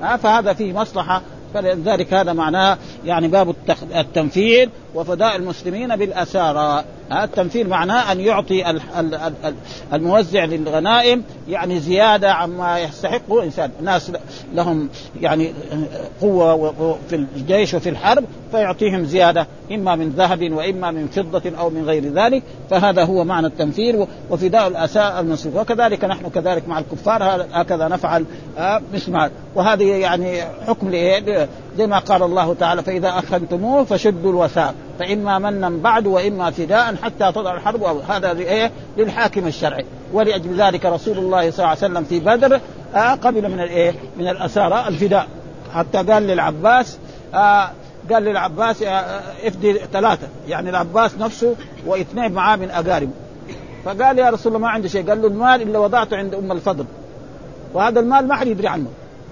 فهذا 0.00 0.52
فيه 0.52 0.72
مصلحة 0.72 1.22
فلذلك 1.54 2.14
هذا 2.14 2.32
معناه 2.32 2.78
يعني 3.04 3.28
باب 3.28 3.54
التنفيذ 3.94 4.68
وفداء 4.94 5.36
المسلمين 5.36 5.96
بالأسارى. 5.96 6.84
التمثيل 7.12 7.68
معناه 7.68 8.12
أن 8.12 8.20
يعطي 8.20 8.80
الموزع 9.92 10.44
للغنائم 10.44 11.22
يعني 11.48 11.80
زيادة 11.80 12.32
عما 12.32 12.78
يستحقه 12.78 13.42
إنسان 13.42 13.70
ناس 13.82 14.12
لهم 14.54 14.88
يعني 15.20 15.52
قوة 16.20 16.98
في 17.08 17.16
الجيش 17.36 17.74
وفي 17.74 17.88
الحرب 17.88 18.24
فيعطيهم 18.50 19.04
زيادة 19.04 19.46
إما 19.72 19.96
من 19.96 20.08
ذهب 20.08 20.52
وإما 20.52 20.90
من 20.90 21.06
فضة 21.06 21.42
أو 21.58 21.70
من 21.70 21.84
غير 21.84 22.12
ذلك. 22.12 22.42
فهذا 22.70 23.04
هو 23.04 23.24
معنى 23.24 23.46
التمثيل 23.46 24.06
وفداء 24.30 24.68
الأساء 24.68 25.20
المسلمين. 25.20 25.58
وكذلك 25.58 26.04
نحن 26.04 26.28
كذلك 26.28 26.68
مع 26.68 26.78
الكفار 26.78 27.46
هكذا 27.52 27.88
نفعل 27.88 28.24
آه، 28.58 28.82
مثل 28.94 29.30
وهذه 29.54 29.84
يعني 29.84 30.42
حكم 30.66 30.88
زي 31.78 31.86
ما 31.86 31.98
قال 31.98 32.22
الله 32.22 32.54
تعالى 32.54 32.82
فإذا 32.82 33.08
أخذتموه 33.08 33.84
فشدوا 33.84 34.30
الوثاق 34.30 34.74
فإما 34.98 35.38
منا 35.38 35.68
بعد 35.68 36.06
وإما 36.06 36.50
فداء 36.50 36.94
حتى 37.02 37.32
تضع 37.32 37.54
الحرب. 37.54 37.82
هذا 38.08 38.32
إيه؟ 38.32 38.70
للحاكم 38.96 39.46
الشرعي. 39.46 39.84
ولأجل 40.12 40.62
ذلك 40.62 40.86
رسول 40.86 41.18
الله 41.18 41.50
صلى 41.50 41.58
الله 41.58 41.68
عليه 41.68 41.78
وسلم 41.78 42.04
في 42.04 42.20
بدر 42.20 42.60
آه 42.94 43.14
قبل 43.14 43.50
من 43.50 43.60
الإيه 43.60 43.94
من 44.18 44.28
الأسارى 44.28 44.84
الفداء. 44.88 45.26
حتى 45.74 45.98
قال 45.98 46.22
للعباس 46.22 46.98
آه 47.34 47.70
قال 48.12 48.22
للعباس 48.22 48.82
آه 48.82 49.20
افدي 49.44 49.74
ثلاثة. 49.92 50.28
يعني 50.48 50.70
العباس 50.70 51.18
نفسه 51.18 51.54
واثنين 51.86 52.32
معاه 52.32 52.56
من 52.56 52.70
أقاربه. 52.70 53.12
فقال 53.84 54.18
يا 54.18 54.30
رسول 54.30 54.56
الله 54.56 54.66
ما 54.66 54.68
عندي 54.68 54.88
شيء. 54.88 55.08
قال 55.08 55.22
له 55.22 55.28
المال 55.28 55.62
اللي 55.62 55.78
وضعته 55.78 56.16
عند 56.16 56.34
أم 56.34 56.52
الفضل. 56.52 56.84
وهذا 57.74 58.00
المال 58.00 58.28
ما 58.28 58.34
حد 58.34 58.46
يدري 58.46 58.68
عنه. 58.68 58.86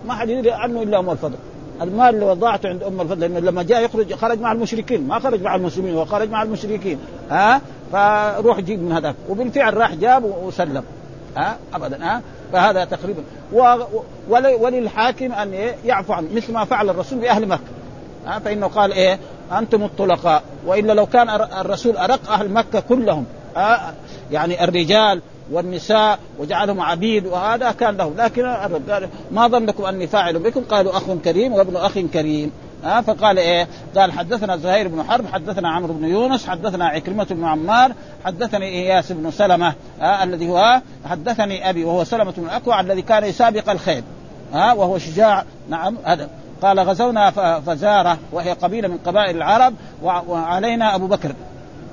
ما 0.07 0.15
حد 0.15 0.29
يدري 0.29 0.53
عنه 0.53 0.83
إلا 0.83 0.99
أم 0.99 1.11
الفضل. 1.11 1.37
المال 1.83 2.15
اللي 2.15 2.27
وضعته 2.27 2.69
عند 2.69 2.83
أم 2.83 3.01
الفضل 3.01 3.21
لأنه 3.21 3.39
لما 3.39 3.63
جاء 3.63 3.85
يخرج 3.85 4.15
خرج 4.15 4.41
مع 4.41 4.53
المشركين 4.53 5.07
ما 5.07 5.19
خرج 5.19 5.43
مع 5.43 5.55
المسلمين 5.55 5.95
وخرج 5.95 6.31
مع 6.31 6.43
المشركين 6.43 6.99
ها؟ 7.31 7.61
فروح 7.93 8.61
جيب 8.61 8.83
من 8.83 8.93
هذاك. 8.93 9.15
وبالفعل 9.29 9.77
راح 9.77 9.95
جاب 9.95 10.25
وسلم 10.25 10.85
ها؟ 11.37 11.57
ابدا 11.75 12.05
ها؟ 12.05 12.23
فهذا 12.53 12.85
تقريبا. 12.85 13.23
و... 13.53 13.77
وللحاكم 14.61 15.33
أن 15.33 15.55
يعفو 15.85 16.13
عنه 16.13 16.29
مثل 16.35 16.53
ما 16.53 16.65
فعل 16.65 16.91
الرسول 16.91 17.19
باهل 17.19 17.49
مكة 17.49 17.61
ها؟ 18.27 18.39
فإنه 18.39 18.67
قال 18.67 18.93
إيه؟ 18.93 19.19
أنتم 19.53 19.83
الطلقاء. 19.83 20.43
وإلا 20.67 20.93
لو 20.93 21.07
كان 21.07 21.31
الرسول 21.61 21.97
أرق 21.97 22.31
أهل 22.31 22.51
مكة 22.51 22.81
كلهم 22.81 23.25
ها؟ 23.57 23.95
يعني 24.33 24.65
الرجال 24.65 25.21
والنساء 25.51 26.19
وجعلهم 26.39 26.81
عبيد 26.81 27.27
وهذا 27.27 27.73
كان 27.73 27.97
لهم. 27.97 28.15
لكن 28.17 28.47
قال 28.47 29.09
ما 29.31 29.49
ظنكم 29.49 29.85
أني 29.85 30.07
فاعل 30.07 30.39
بكم. 30.39 30.61
قالوا 30.61 30.97
أخ 30.97 31.03
كريم 31.25 31.53
وابن 31.53 31.77
أخ 31.77 31.99
كريم. 31.99 32.53
ها 32.85 33.01
فقال 33.01 33.39
إيه؟ 33.39 33.69
قال 33.97 34.13
حدثنا 34.13 34.57
زهير 34.57 34.89
بن 34.89 35.03
حرب 35.03 35.27
حدثنا 35.27 35.69
عمرو 35.69 35.95
بن 35.95 36.05
يونس 36.05 36.47
حدثنا 36.47 36.87
عكرمة 36.87 37.27
بن 37.31 37.45
عمار 37.45 37.93
حدثني 38.25 38.69
إياس 38.69 39.13
بن 39.13 39.31
سلمة 39.31 39.75
ها 40.01 40.25
الذي 40.25 40.49
هو 40.49 40.81
حدثني 41.11 41.71
أبي 41.71 41.85
وهو 41.85 42.05
سلمة 42.05 42.33
بن 42.37 42.45
الاكوع 42.45 42.81
الذي 42.81 43.03
كان 43.03 43.25
يسابق 43.25 43.71
الخيل 43.71 44.05
ها 44.53 44.73
وهو 44.73 44.99
شجاع. 44.99 45.45
نعم 45.69 45.97
هذا. 46.05 46.29
قال 46.63 46.81
غزونا 46.81 47.31
فزارة 47.61 48.19
وهي 48.33 48.53
قبيلة 48.53 48.89
من 48.89 48.99
قبائل 49.07 49.37
العرب 49.37 49.75
وعلينا 50.03 50.95
أبو 50.95 51.07
بكر. 51.07 51.33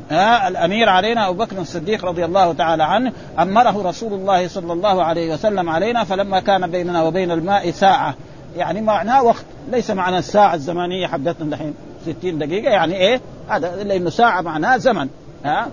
ها 0.10 0.48
الأمير 0.48 0.90
علينا 0.90 1.30
أبو 1.30 1.44
بكر 1.44 1.58
الصديق 1.58 2.06
رضي 2.06 2.26
الله 2.26 2.54
تعالى 2.54 2.84
عنه 2.84 3.14
أمره 3.40 3.90
رسول 3.90 4.14
الله 4.14 4.48
صلى 4.48 4.74
الله 4.74 5.04
عليه 5.04 5.34
وسلم 5.34 5.70
علينا 5.70 6.04
فلما 6.04 6.40
كان 6.40 6.72
بيننا 6.72 7.04
وبين 7.04 7.32
الماء 7.32 7.72
ساعة. 7.72 8.16
يعني 8.58 8.82
معناه 8.82 9.24
وقت 9.24 9.46
ليس 9.72 9.92
معنى 9.92 10.18
الساعة 10.18 10.56
الزمانيه 10.56 11.08
حقتنا 11.08 11.56
الحين 11.56 11.74
60 12.20 12.38
دقيقة 12.38 12.72
يعني 12.72 12.96
إيه؟ 12.96 13.22
هذا 13.50 13.84
لأنه 13.84 14.10
ساعة 14.10 14.42
معناها 14.42 14.78
زمن. 14.78 15.08
ها؟ 15.46 15.68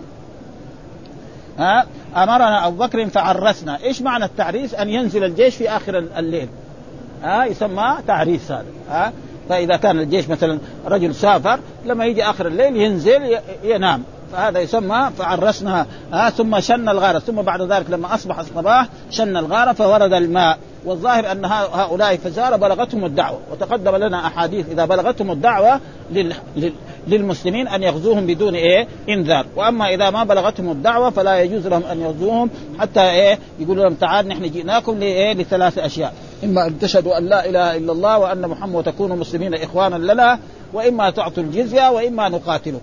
ها؟ 1.59 1.87
أمرنا 2.17 2.67
أبو 2.67 2.77
بكر 2.85 3.07
فعرسنا 3.07 3.79
إيش 3.83 4.03
معنى 4.03 4.25
التعريس؟ 4.25 4.75
أن 4.75 4.89
ينزل 4.89 5.25
الجيش 5.25 5.57
في 5.57 5.71
آخر 5.71 5.99
الليل. 5.99 6.49
ها؟ 7.23 7.45
يسمى 7.45 7.97
تعريس 8.07 8.53
هذا. 8.53 8.67
ها؟ 8.91 9.13
فإذا 9.49 9.77
كان 9.77 9.99
الجيش 9.99 10.29
مثلا 10.29 10.59
رجل 10.87 11.15
سافر 11.15 11.59
لما 11.85 12.05
يجي 12.05 12.25
آخر 12.25 12.47
الليل 12.47 12.77
ينزل 12.77 13.39
ينام. 13.65 14.03
فهذا 14.33 14.61
يسمى 14.61 15.11
فعرسنا 15.19 15.87
آه 16.13 16.29
ثم 16.29 16.61
شن 16.61 16.89
الغارة. 16.89 17.19
ثم 17.19 17.43
بعد 17.43 17.63
ذلك 17.63 17.91
لما 17.91 18.15
أصبح 18.15 18.39
الصباح 18.39 18.89
شن 19.11 19.37
الغارة 19.37 19.73
فورد 19.73 20.13
الماء. 20.13 20.59
والظاهر 20.85 21.33
أن 21.33 21.45
هؤلاء 21.45 22.17
فزار 22.17 22.57
بلغتهم 22.57 23.05
الدعوة. 23.05 23.39
وتقدم 23.53 23.97
لنا 23.97 24.27
أحاديث 24.27 24.71
إذا 24.71 24.85
بلغتهم 24.85 25.31
الدعوة 25.31 25.81
لل... 26.13 26.35
لل... 26.57 26.73
للمسلمين 27.09 27.69
أن 27.69 27.83
يغزوهم 27.83 28.27
بدون 28.27 28.55
إيه؟ 28.55 28.89
إنذار. 29.09 29.47
وأما 29.57 29.95
إذا 29.95 30.11
ما 30.11 30.25
بلغتهم 30.25 30.71
الدعوة 30.71 31.11
فلا 31.11 31.41
يجوز 31.41 31.67
لهم 31.67 31.83
أن 31.83 32.01
يغزوهم 32.01 32.51
حتى 32.79 33.03
إيه؟ 33.03 33.39
يقولوا 33.59 33.85
لهم 33.85 33.95
تعال 33.95 34.29
نحن 34.29 34.51
جئناكم 34.51 34.99
لإيه؟ 34.99 35.35
لثلاث 35.35 35.79
أشياء. 35.79 36.15
إما 36.45 36.67
أن 36.67 36.79
تشهدوا 36.79 37.19
أن 37.19 37.27
لا 37.27 37.49
إله 37.49 37.77
إلا 37.77 37.93
الله 37.93 38.19
وأن 38.19 38.49
محمد 38.49 38.75
وتكونوا 38.75 39.17
مسلمين 39.17 39.55
إخوانا 39.55 40.13
لنا 40.13 40.39
وإما 40.73 41.11
تعطوا 41.11 41.43
الجزية 41.43 41.91
وإما 41.91 42.29
نقاتلوا 42.29 42.81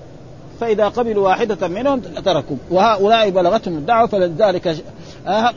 فإذا 0.63 0.87
قبلوا 0.87 1.29
واحدة 1.29 1.67
منهم 1.67 1.99
تركوا. 1.99 2.55
وهؤلاء 2.71 3.29
بلغتهم 3.29 3.77
الدعوة 3.77 4.07
فلذلك 4.07 4.83
آه، 5.27 5.53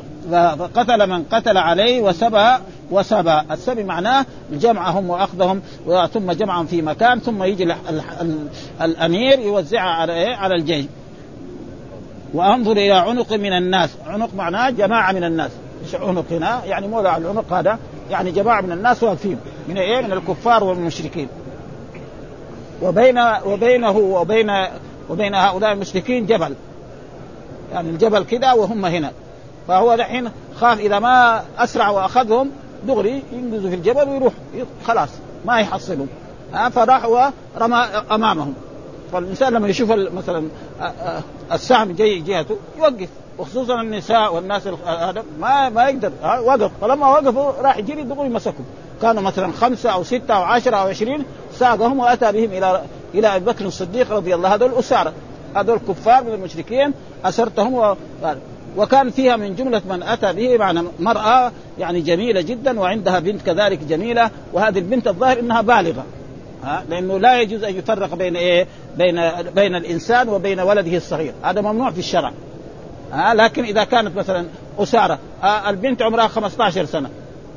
فقتل 0.54 1.06
من 1.06 1.24
قتل 1.24 1.56
عليه 1.56 2.00
وسبى 2.00 2.52
وسبى. 2.90 3.40
السبي 3.50 3.84
معناه 3.84 4.26
جمعهم 4.52 5.10
وأخذهم 5.10 5.62
ثم 6.12 6.32
جمعهم 6.32 6.66
في 6.66 6.82
مكان 6.82 7.20
ثم 7.20 7.42
يجي 7.42 7.74
الأمير 8.82 9.38
يوزعها 9.38 9.90
على 9.90 10.12
إيه؟ 10.12 10.34
على 10.34 10.54
الجيش. 10.54 10.84
وأنظر 12.34 12.72
إلى 12.72 12.92
عنق 12.92 13.32
من 13.32 13.52
الناس. 13.52 13.90
عنق 14.06 14.34
معناه 14.36 14.70
جماعة 14.70 15.12
من 15.12 15.24
الناس. 15.24 15.50
إيش 15.84 15.94
عنق 15.94 16.24
هنا؟ 16.30 16.64
يعني 16.64 16.88
مولع 16.88 17.16
العنق 17.16 17.52
هذا 17.52 17.78
يعني 18.10 18.30
جماعة 18.30 18.60
من 18.60 18.72
الناس 18.72 19.02
واقفين. 19.02 19.38
من 19.68 19.78
إيه؟ 19.78 20.00
من 20.00 20.12
الكفار 20.12 20.64
والمشركين. 20.64 21.28
وبين 22.82 23.18
وبينه 23.46 23.96
وبين 23.96 24.50
وبين 25.10 25.34
هؤلاء 25.34 25.72
المشركين 25.72 26.26
جبل. 26.26 26.54
يعني 27.72 27.90
الجبل 27.90 28.24
كذا 28.24 28.52
وهم 28.52 28.84
هنا. 28.84 29.12
فهو 29.68 29.96
دحين 29.96 30.30
خاف 30.60 30.78
إذا 30.78 30.98
ما 30.98 31.42
أسرع 31.58 31.88
وأخذهم 31.88 32.50
دغري 32.86 33.22
ينقذوا 33.32 33.70
في 33.70 33.76
الجبل 33.76 34.08
ويروح. 34.08 34.32
خلاص 34.86 35.08
ما 35.44 35.60
يحصلهم. 35.60 36.08
فراح 36.72 37.04
ورمى 37.04 37.76
أمامهم. 38.10 38.54
فالإنسان 39.12 39.52
لما 39.52 39.68
يشوف 39.68 39.90
مثلا 39.90 40.48
السهم 41.52 41.92
جاي 41.92 42.18
جهته 42.18 42.56
يوقف. 42.78 43.08
وخصوصا 43.38 43.80
النساء 43.80 44.34
والناس 44.34 44.66
هذا 44.86 45.24
ما 45.40 45.68
ما 45.68 45.88
يقدر. 45.88 46.12
وقف. 46.22 46.70
فلما 46.80 47.08
وقفوا 47.08 47.52
راح 47.62 47.76
يجري 47.76 48.02
دغري 48.02 48.28
مسكهم. 48.28 48.64
كانوا 49.02 49.22
مثلا 49.22 49.52
خمسة 49.52 49.90
أو 49.90 50.04
ستة 50.04 50.34
أو 50.34 50.42
عشرة 50.42 50.76
أو 50.76 50.88
عشرين 50.88 51.24
ساقهم 51.58 51.98
وأتى 51.98 52.32
بهم 52.32 52.52
إلى 52.52 52.82
إلى 53.16 53.36
أبي 53.36 53.44
بكر 53.44 53.64
الصديق 53.64 54.12
رضي 54.12 54.34
الله 54.34 54.54
هذول 54.54 54.74
أسارة. 54.74 55.12
هذول 55.56 55.78
كفار 55.88 56.24
من 56.24 56.34
المشركين 56.34 56.92
أسرتهم 57.24 57.74
و... 57.74 57.96
وكان 58.76 59.10
فيها 59.10 59.36
من 59.36 59.54
جملة 59.54 59.82
من 59.88 60.02
أتى 60.02 60.32
به 60.32 60.56
معنى 60.56 60.82
مرأة 61.00 61.52
يعني 61.78 62.00
جميلة 62.00 62.40
جدا 62.40 62.80
وعندها 62.80 63.18
بنت 63.18 63.42
كذلك 63.42 63.78
جميلة 63.78 64.30
وهذه 64.52 64.78
البنت 64.78 65.08
الظاهر 65.08 65.38
إنها 65.40 65.60
بالغة. 65.60 66.04
ها؟ 66.64 66.84
لأنه 66.88 67.18
لا 67.18 67.40
يجوز 67.40 67.64
أن 67.64 67.76
يفرق 67.76 68.14
بين 68.14 68.36
إيه؟ 68.36 68.66
بين 68.98 69.30
بين 69.54 69.74
الإنسان 69.74 70.28
وبين 70.28 70.60
ولده 70.60 70.96
الصغير، 70.96 71.32
هذا 71.42 71.60
ممنوع 71.60 71.90
في 71.90 71.98
الشرع. 71.98 72.32
ها؟ 73.12 73.34
لكن 73.34 73.64
إذا 73.64 73.84
كانت 73.84 74.16
مثلا 74.16 74.46
أسارة 74.78 75.18
البنت 75.68 76.02
عمرها 76.02 76.28
15 76.28 76.84
سنة 76.84 77.10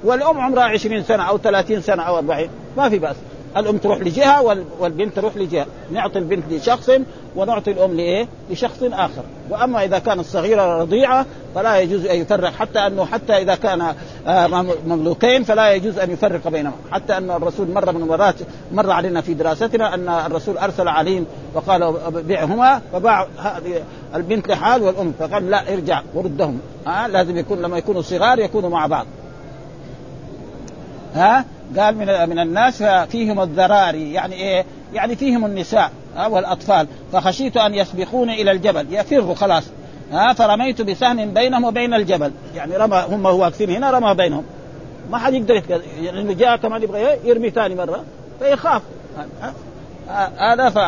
والأم 0.04 0.40
عمرها 0.40 0.64
20 0.64 1.04
سنة 1.04 1.24
أو 1.24 1.38
30 1.38 1.82
سنة 1.82 2.04
أو 2.04 2.18
40 2.18 2.50
ما 2.78 2.90
في 2.90 3.00
بأس. 3.00 3.16
الأم 3.58 3.78
تروح 3.78 4.00
لجهة 4.00 4.42
والبنت 4.80 5.16
تروح 5.16 5.38
لجهة. 5.38 5.66
نعطي 5.92 6.20
البنت 6.20 6.44
لشخص 6.52 6.92
ونعطي 7.36 7.72
الأم 7.72 7.94
لإيه؟ 7.94 8.28
لشخص 8.50 8.84
آخر. 8.84 9.24
وأما 9.50 9.84
إذا 9.84 10.00
كانت 10.00 10.26
صغيرة 10.26 10.82
رضيعة 10.82 11.26
فلا 11.56 11.80
يجوز 11.80 12.06
أن 12.06 12.16
يفرق 12.16 12.54
حتى 12.54 12.80
أنه 12.80 13.06
حتى 13.06 13.34
إذا 13.34 13.56
كان 13.56 13.94
آه، 14.28 14.66
مملوكين 14.88 15.44
فلا 15.44 15.72
يجوز 15.72 16.00
أن 16.00 16.12
يفرق 16.12 16.48
بينهم 16.48 16.74
حتى 16.92 17.18
أن 17.18 17.32
الرسول 17.32 17.72
مره 17.72 17.92
من 17.92 18.02
المرات 18.02 18.36
مر 18.72 18.92
علينا 18.92 19.22
في 19.22 19.34
دراستنا 19.34 19.94
أن 19.94 20.10
الرسول 20.10 20.58
أرسل 20.58 20.88
عليهم 20.88 21.26
وقال 21.54 21.94
بيعهما 22.12 22.82
فباع 22.94 23.28
البنت 24.16 24.48
لحال 24.48 24.82
والأم 24.82 25.14
فقال 25.20 25.50
لا 25.50 25.74
ارجع 25.74 26.02
وردهم. 26.14 26.60
آه 26.88 27.08
لازم 27.08 27.38
يكون 27.38 27.62
لما 27.62 27.78
يكونوا 27.78 28.02
صغار 28.02 28.40
يكونوا 28.40 28.70
مع 28.70 28.88
بعض. 28.88 29.06
ها؟ 31.14 31.46
قال 31.78 31.98
من 31.98 32.30
من 32.30 32.40
الناس 32.40 32.84
فيهم 32.84 33.42
الذراري 33.42 34.14
يعني 34.14 34.36
إيه؟ 34.36 34.66
يعني 34.94 35.16
فيهم 35.16 35.46
النساء 35.46 35.92
والأطفال. 36.30 36.88
فخشيت 37.14 37.58
أن 37.58 37.74
يسبقوني 37.74 38.42
إلى 38.42 38.52
الجبل. 38.52 38.86
يفروا 38.92 39.36
خلاص. 39.36 39.64
ها 40.12 40.34
فرميت 40.34 40.82
بسهم 40.82 41.34
بينهم 41.34 41.64
وبين 41.64 41.94
الجبل. 41.94 42.32
يعني 42.56 42.78
رمى 42.78 43.06
هم 43.10 43.26
واقفين 43.26 43.70
هنا 43.70 43.92
رمى 43.92 44.14
بينهم. 44.14 44.44
ما 45.12 45.18
حد 45.18 45.34
يقدر 45.34 45.82
لأنه 46.02 46.34
جاء 46.34 46.58
كمان 46.58 46.84
يبغى 46.84 47.18
يرمي 47.24 47.50
ثاني 47.50 47.76
مرة. 47.76 48.04
فيخاف. 48.40 48.82
هذا 50.38 50.70
ف 50.70 50.80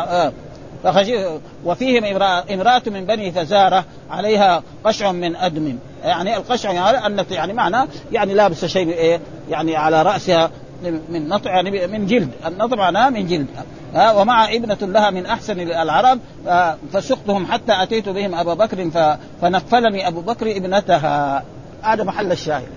فخشي 0.84 1.26
وفيهم 1.66 2.06
امرأة 2.52 2.82
من 2.88 3.06
بني 3.06 3.32
فزارة 3.32 3.86
عليها 4.12 4.64
قشع 4.84 5.12
من 5.12 5.36
أدم. 5.36 5.78
يعني 6.04 6.38
القشع 6.38 6.72
يعني 6.72 7.26
يعني 7.32 7.54
معنى 7.54 7.90
يعني 8.12 8.34
لابسة 8.34 8.68
شيء 8.68 8.90
إيه؟ 8.90 9.20
يعني 9.50 9.76
على 9.76 10.02
رأسها 10.02 10.52
من 10.84 11.30
نطع 11.30 11.52
يعني 11.52 11.88
من 11.88 12.06
جلد. 12.06 12.30
النطع 12.46 12.76
معناه 12.76 13.10
من 13.10 13.28
جلد. 13.28 13.48
ها 13.94 14.14
ومع 14.14 14.54
ابنة 14.54 14.78
لها 14.82 15.10
من 15.10 15.26
أحسن 15.26 15.60
العرب 15.60 16.20
فسقتهم 16.94 17.46
حتى 17.46 17.84
أتيت 17.84 18.10
بهم 18.10 18.36
أبا 18.36 18.54
بكر 18.54 18.90
فنفلني 19.42 20.08
أبو 20.08 20.22
بكر 20.22 20.52
ابنتها. 20.52 21.44
هذا 21.82 22.04
محل 22.04 22.32
الشاهد. 22.32 22.68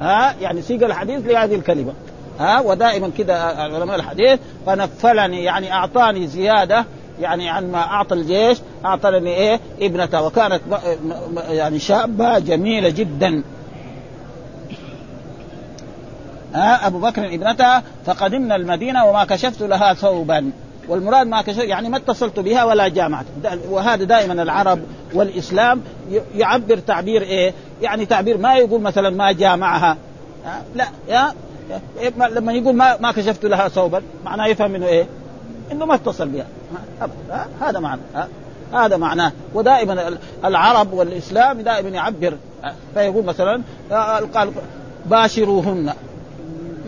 ها 0.00 0.34
يعني 0.40 0.62
سيق 0.62 0.84
الحديث 0.84 1.26
لهذه 1.26 1.54
الكلمة. 1.54 1.92
ها 2.38 2.60
ودائما 2.60 3.10
كده 3.18 3.44
علماء 3.44 3.96
الحديث 3.96 4.40
فنفلني 4.66 5.44
يعني 5.44 5.72
أعطاني 5.72 6.26
زيادة 6.26 6.84
يعني 7.20 7.48
عن 7.48 7.72
ما 7.72 7.78
أعطى 7.78 8.14
الجيش 8.14 8.58
أعطاني 8.84 9.34
إيه؟ 9.34 9.60
ابنته 9.80 10.22
وكانت 10.22 10.60
يعني 11.48 11.78
شابة 11.78 12.38
جميلة 12.38 12.88
جدا. 12.88 13.42
ها 16.56 16.86
أبو 16.86 16.98
بكر 16.98 17.26
ابنتها 17.26 17.82
فقدمنا 18.06 18.56
المدينة 18.56 19.04
وما 19.04 19.24
كشفت 19.24 19.62
لها 19.62 19.94
ثوبا. 19.94 20.50
والمراد 20.88 21.26
ما 21.26 21.42
كشفت 21.42 21.64
يعني 21.64 21.88
ما 21.88 21.96
اتصلت 21.96 22.40
بها 22.40 22.64
ولا 22.64 22.88
جامعت. 22.88 23.26
وهذا 23.68 24.04
دائما 24.04 24.42
العرب 24.42 24.80
والإسلام 25.14 25.82
يعبر 26.34 26.78
تعبير 26.78 27.22
إيه؟ 27.22 27.52
يعني 27.82 28.06
تعبير 28.06 28.38
ما 28.38 28.54
يقول 28.54 28.80
مثلا 28.80 29.10
ما 29.10 29.32
جامعها. 29.32 29.96
لا 30.74 30.86
يا 31.08 31.32
لما 32.18 32.52
يقول 32.52 32.74
ما 32.74 32.96
ما 33.00 33.12
كشفت 33.12 33.44
لها 33.44 33.68
ثوبا 33.68 34.02
معناه 34.24 34.46
يفهم 34.46 34.70
منه 34.70 34.86
إيه؟ 34.86 35.06
إنه 35.72 35.86
ما 35.86 35.94
اتصل 35.94 36.28
بها. 36.28 36.46
هذا 37.60 37.80
معنى. 37.80 38.00
هذا 38.72 38.96
معناه 38.96 39.32
ودائما 39.54 40.18
العرب 40.44 40.92
والإسلام 40.92 41.60
دائما 41.60 41.88
يعبر. 41.88 42.34
فيقول 42.94 43.24
مثلا 43.24 43.62
قال 44.34 44.52
باشروهن. 45.06 45.92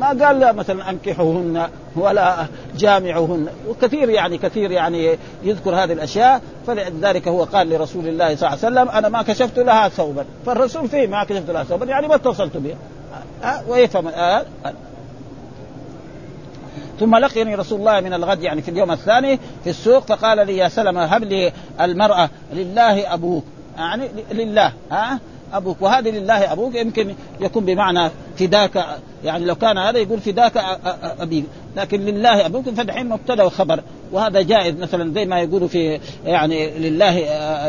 ما 0.00 0.06
قال 0.26 0.40
لا 0.40 0.52
مثلا 0.52 0.90
أنكحوهن 0.90 1.68
ولا 1.96 2.46
جامعوهن. 2.76 3.46
وكثير 3.68 4.10
يعني 4.10 4.38
كثير 4.38 4.70
يعني 4.70 5.18
يذكر 5.42 5.74
هذه 5.74 5.92
الأشياء. 5.92 6.40
فلذلك 6.66 7.28
هو 7.28 7.44
قال 7.44 7.70
لرسول 7.70 8.08
الله 8.08 8.36
صلى 8.36 8.48
الله 8.48 8.64
عليه 8.64 8.80
وسلم 8.80 8.88
أنا 8.88 9.08
ما 9.08 9.22
كشفت 9.22 9.58
لها 9.58 9.88
ثوبا. 9.88 10.24
فالرسول 10.46 10.88
فيه 10.88 11.06
ما 11.06 11.24
كشفت 11.24 11.50
لها 11.50 11.64
ثوبا 11.64 11.86
يعني 11.86 12.08
ما 12.08 12.14
اتصلت 12.14 12.56
بها. 12.56 12.76
أه 13.44 13.62
ويفهم 13.68 14.08
أه 14.08 14.44
ثم 17.00 17.16
لقيني 17.16 17.54
رسول 17.54 17.78
الله 17.78 18.00
من 18.00 18.14
الغد 18.14 18.42
يعني 18.42 18.62
في 18.62 18.70
اليوم 18.70 18.90
الثاني 18.90 19.38
في 19.64 19.70
السوق 19.70 20.06
فقال 20.06 20.46
لي 20.46 20.56
يا 20.56 20.68
سلمة 20.68 21.04
هب 21.04 21.24
لي 21.24 21.52
المرأة 21.80 22.30
لله 22.52 23.14
أبوك. 23.14 23.44
يعني 23.76 24.08
لله 24.32 24.72
ها 24.90 25.18
أبوك 25.52 25.82
وهذه 25.82 26.10
لله 26.10 26.52
أبوك. 26.52 26.74
يمكن 26.74 27.14
يكون 27.40 27.64
بمعنى 27.64 28.10
فداك 28.36 28.84
يعني 29.24 29.44
لو 29.44 29.54
كان 29.54 29.78
هذا 29.78 29.98
يقول 29.98 30.20
فداك 30.20 30.56
أبيك. 31.20 31.44
لكن 31.76 32.00
لله 32.00 32.46
أبوك 32.46 32.68
فدحين 32.68 33.08
مبتدأ 33.08 33.44
وخبر 33.44 33.80
وهذا 34.12 34.42
جائز 34.42 34.74
مثلا 34.74 35.14
زي 35.14 35.24
ما 35.24 35.40
يقولوا 35.40 35.68
في 35.68 36.00
يعني 36.24 36.78
لله 36.78 37.18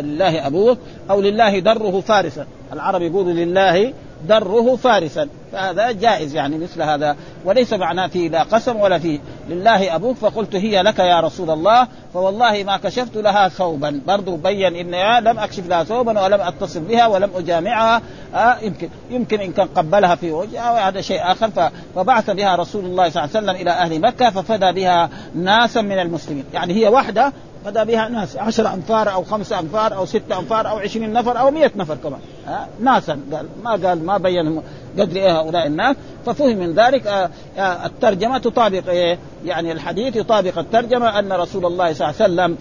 لله 0.02 0.48
أبوك 0.48 0.78
أو 1.10 1.22
لله 1.22 1.60
دره 1.60 2.02
فارسا. 2.02 2.46
العرب 2.74 3.02
يقولوا 3.02 3.34
لله 3.34 3.94
دره 4.28 4.76
فارسا. 4.76 5.28
فهذا 5.52 5.92
جائز 5.92 6.36
يعني 6.36 6.58
مثل 6.58 6.82
هذا. 6.82 7.16
وليس 7.46 7.74
معناه 7.74 8.08
فيه 8.08 8.30
لا 8.30 8.44
قسم 8.44 8.76
ولا 8.76 9.00
فيه 9.00 9.20
لله 9.50 9.96
أبوك 9.96 10.18
فقلت 10.18 10.56
هي 10.56 10.82
لك 10.82 11.00
يا 11.00 11.20
رسول 11.20 11.50
الله 11.50 11.88
فوالله 12.14 12.64
ما 12.64 12.78
كشفت 12.78 13.18
لها 13.18 13.50
ثوبا. 13.50 14.02
برضو 14.08 14.36
بين 14.36 14.76
اني 14.76 15.22
لم 15.22 15.40
أكشف 15.40 15.68
لها 15.68 15.84
ثوبا 15.84 16.22
ولم 16.22 16.42
أتصل 16.42 16.80
بها 16.80 17.08
ولم 17.08 17.30
أجامعها. 17.36 18.02
آه 18.36 18.58
يمكن 18.62 18.90
يمكن 19.10 19.40
إن 19.40 19.52
كان 19.52 19.68
قبلها 19.68 20.16
في 20.16 20.32
وجهها 20.32 20.88
هذا 20.88 21.02
شيء 21.02 21.32
آخر. 21.32 21.72
فبعث 21.96 22.30
بها 22.30 22.56
رسول 22.56 22.86
الله 22.86 23.10
صلى 23.10 23.24
الله 23.24 23.36
عليه 23.36 23.48
وسلم 23.48 23.62
إلى 23.62 23.72
أهل 23.72 24.02
مكة 24.02 24.30
ففدى 24.30 24.72
بها 24.72 25.10
ناسا 25.36 25.82
من 25.82 26.00
المسلمين. 26.00 26.46
يعني 26.54 26.74
هي 26.74 26.88
واحدة 26.88 27.34
فدى 27.66 27.86
بها 27.86 28.10
ناس. 28.10 28.38
عشر 28.38 28.74
أنفار 28.74 29.14
أو 29.14 29.24
خمسة 29.24 29.60
أنفار 29.60 29.96
أو 29.96 30.06
ستة 30.06 30.40
أنفار 30.40 30.70
أو 30.70 30.78
عشرين 30.78 31.14
نفر 31.14 31.40
أو 31.40 31.52
مئة 31.52 31.72
نفر 31.76 31.96
كمان. 31.96 32.20
آه 32.48 32.68
ناسا. 32.80 33.20
قال 33.34 33.46
ما 33.64 33.72
قال 33.72 34.06
ما 34.06 34.18
بين 34.18 34.62
قدر 35.00 35.16
إيه 35.16 35.40
هؤلاء 35.40 35.68
الناس. 35.68 35.96
ففهم 36.26 36.58
من 36.58 36.74
ذلك 36.74 37.08
آه 37.08 37.30
آه 37.58 37.86
الترجمة 37.86 38.38
تطابق 38.38 38.90
إيه؟ 38.90 39.18
يعني 39.46 39.72
الحديث 39.72 40.16
يطابق 40.16 40.60
الترجمة 40.60 41.20
أن 41.20 41.34
رسول 41.34 41.66
الله 41.66 41.94
صلى 41.94 42.10
الله 42.10 42.22
عليه 42.22 42.34
وسلم 42.34 42.58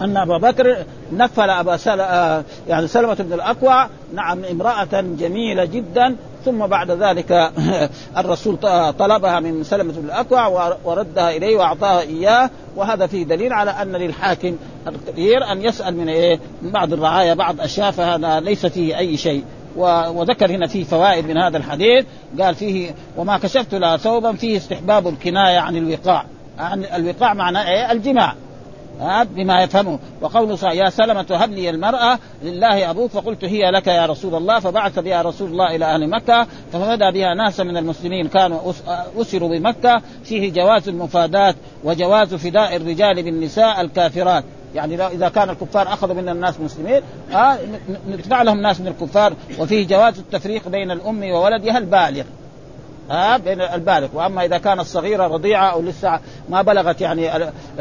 أن 0.00 0.16
أبا 0.16 0.38
بكر 0.38 0.76
نفل 1.12 1.50
أبا 1.50 1.76
سل... 1.76 1.98
يعني 2.68 2.86
سلمة 2.86 3.14
بن 3.14 3.32
الاكوع 3.32 3.88
نعم 4.14 4.44
امرأة 4.44 5.00
جميلة 5.00 5.64
جدا 5.64 6.16
ثم 6.46 6.66
بعد 6.66 6.90
ذلك 6.90 7.52
الرسول 8.20 8.56
طلبها 8.98 9.40
من 9.40 9.64
سلمة 9.64 9.92
بن 9.92 10.04
الأكوع 10.04 10.76
وردها 10.84 11.36
إليه 11.36 11.56
وأعطاها 11.56 12.00
إياه 12.00 12.50
وهذا 12.76 13.06
فيه 13.06 13.24
دليل 13.24 13.52
على 13.52 13.70
أن 13.70 13.92
للحاكم 13.92 14.56
الكبير 14.88 15.52
أن 15.52 15.62
يسأل 15.62 15.96
من 15.96 16.08
إيه؟ 16.08 16.40
من 16.62 16.70
بعض 16.70 16.92
الرعايا 16.92 17.34
بعض 17.34 17.60
أشياء 17.60 17.90
فهذا 17.90 18.40
ليس 18.40 18.66
فيه 18.66 18.98
أي 18.98 19.16
شيء. 19.16 19.44
وذكر 19.76 20.50
هنا 20.50 20.66
فيه 20.66 20.84
فوائد 20.84 21.26
من 21.26 21.38
هذا 21.38 21.56
الحديث. 21.56 22.06
قال 22.40 22.54
فيه 22.54 22.94
وما 23.16 23.38
كشفت 23.38 23.74
لها 23.74 23.96
ثوبا 23.96 24.32
فيه 24.32 24.56
استحباب 24.56 25.08
الكناية 25.08 25.58
عن 25.58 25.76
الوقاع. 25.76 26.24
عن 26.58 26.84
الوقاع 26.84 27.34
معناه 27.34 27.68
إيه؟ 27.68 27.92
الجماع. 27.92 28.34
بما 29.34 29.62
يفهمه. 29.62 29.98
وقول 30.20 30.58
يا 30.62 30.90
سلمة 30.90 31.26
هب 31.30 31.52
لي 31.52 31.70
المرأة 31.70 32.18
لله 32.42 32.90
أبوك 32.90 33.10
فقلت 33.10 33.44
هي 33.44 33.70
لك 33.70 33.86
يا 33.86 34.06
رسول 34.06 34.34
الله 34.34 34.60
فبعث 34.60 34.98
بها 34.98 35.22
رسول 35.22 35.50
الله 35.50 35.76
إلى 35.76 35.84
أهل 35.84 36.10
مكة 36.10 36.46
فبدا 36.72 37.10
بها 37.10 37.34
ناس 37.34 37.60
من 37.60 37.76
المسلمين 37.76 38.28
كانوا 38.28 38.72
أسروا 39.16 39.48
بمكة. 39.48 40.02
فيه 40.24 40.52
جواز 40.52 40.88
المفادات 40.88 41.56
وجواز 41.84 42.34
فداء 42.34 42.76
الرجال 42.76 43.22
بالنساء 43.22 43.80
الكافرات. 43.80 44.44
يعني 44.74 45.06
إذا 45.06 45.28
كان 45.28 45.50
الكفار 45.50 45.88
أخذوا 45.88 46.14
من 46.14 46.28
الناس 46.28 46.60
مسلمين 46.60 47.02
آه 47.34 47.58
ندفع 48.08 48.42
لهم 48.42 48.60
ناس 48.60 48.80
من 48.80 48.86
الكفار. 48.88 49.32
وفيه 49.58 49.86
جواز 49.86 50.18
التفريق 50.18 50.68
بين 50.68 50.90
الأم 50.90 51.30
وولدها 51.30 51.78
البالغ. 51.78 52.24
ها 53.10 53.36
بين 53.36 53.60
البالغ 53.60 54.08
وأما 54.14 54.44
إذا 54.44 54.58
كانت 54.58 54.80
صغيره 54.80 55.26
رضيعة 55.26 55.70
أو 55.70 55.82
لسه 55.82 56.20
ما 56.48 56.62
بلغت 56.62 57.00
يعني 57.00 57.30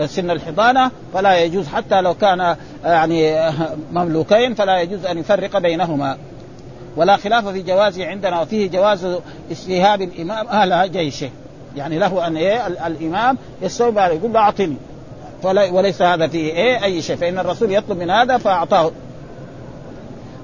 سن 0.05 0.31
الحضانة 0.31 0.91
فلا 1.13 1.37
يجوز. 1.37 1.67
حتى 1.67 2.01
لو 2.01 2.13
كان 2.13 2.55
يعني 2.83 3.51
مملوكين 3.91 4.53
فلا 4.53 4.81
يجوز 4.81 5.05
أن 5.05 5.17
يفرق 5.17 5.57
بينهما. 5.57 6.17
ولا 6.95 7.17
خلاف 7.17 7.47
في 7.47 7.61
جوازه 7.61 8.07
عندنا 8.07 8.41
وفيه 8.41 8.69
جواز 8.69 9.07
استيهاب 9.51 10.01
الإمام 10.01 10.47
أهل 10.47 10.91
جيشه. 10.91 11.29
يعني 11.75 11.99
له 11.99 12.27
أن 12.27 12.37
إيه 12.37 12.67
الإمام 12.67 13.37
يستوي 13.61 13.93
يقول 13.95 14.33
له 14.33 14.39
أعطني. 14.39 14.77
وليس 15.43 16.01
هذا 16.01 16.27
فيه 16.27 16.51
إيه 16.51 16.83
أي 16.83 17.01
شيء. 17.01 17.15
فإن 17.15 17.39
الرسول 17.39 17.71
يطلب 17.71 17.97
من 17.97 18.09
هذا 18.09 18.37
فأعطاه. 18.37 18.91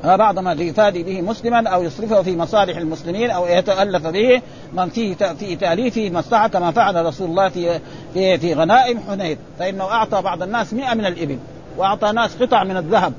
بعض 0.03 0.39
ما 0.39 0.53
يفادي 0.53 1.03
به 1.03 1.21
مسلما 1.21 1.69
أو 1.69 1.83
يصرفه 1.83 2.21
في 2.21 2.35
مصالح 2.37 2.77
المسلمين 2.77 3.31
أو 3.31 3.45
يتألف 3.47 4.07
به 4.07 4.41
من 4.73 4.89
فيه 4.89 5.15
في 5.15 5.55
تأليفه 5.55 6.09
مصلحة 6.09 6.47
كما 6.47 6.71
فعل 6.71 7.05
رسول 7.05 7.29
الله 7.29 7.49
في 7.49 7.79
في, 8.13 8.37
في 8.37 8.53
غنائم 8.53 8.99
حنين 9.09 9.37
فإنه 9.59 9.83
أعطى 9.83 10.21
بعض 10.21 10.43
الناس 10.43 10.73
مئة 10.73 10.93
من 10.93 11.05
الإبل 11.05 11.37
وأعطى 11.77 12.11
ناس 12.11 12.35
قطع 12.41 12.63
من 12.63 12.77
الذهب. 12.77 13.13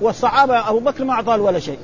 والصحابة 0.00 0.68
أبو 0.70 0.78
بكر 0.78 1.04
ما 1.04 1.12
أعطاه 1.12 1.40
ولا 1.40 1.58
شيء 1.58 1.78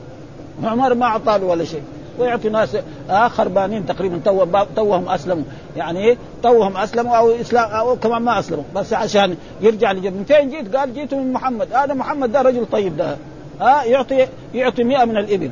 عمر 0.65 0.95
ما 0.95 1.07
أعطاه 1.07 1.45
ولا 1.45 1.65
شيء. 1.65 1.83
ويعطي 2.19 2.49
ناس 2.49 2.77
آه 3.11 3.29
خربانين 3.29 3.87
تقريبا 3.87 4.21
تو 4.25 4.47
توهم 4.77 5.09
أسلموا. 5.09 5.45
يعني 5.77 6.19
توهم 6.43 6.77
أسلموا 6.77 7.17
أو 7.17 7.31
اسلام 7.31 7.71
أو 7.71 7.97
كمان 7.97 8.23
ما 8.23 8.39
أسلموا. 8.39 8.65
بس 8.75 8.93
عشان 8.93 9.37
يرجع 9.61 9.93
لجب 9.93 10.17
من 10.17 10.25
فين 10.25 10.51
جيت؟ 10.51 10.77
قال 10.77 10.95
جيت 10.95 11.15
من 11.15 11.33
محمد. 11.33 11.73
هذا 11.73 11.95
محمد 11.95 12.33
ده 12.33 12.43
رجل 12.43 12.67
طيب 12.73 12.97
ده. 12.97 13.17
ها 13.63 13.85
يعطي 13.85 14.27
يعطي 14.55 14.85
100 14.85 15.05
من 15.05 15.17
الإبل. 15.17 15.51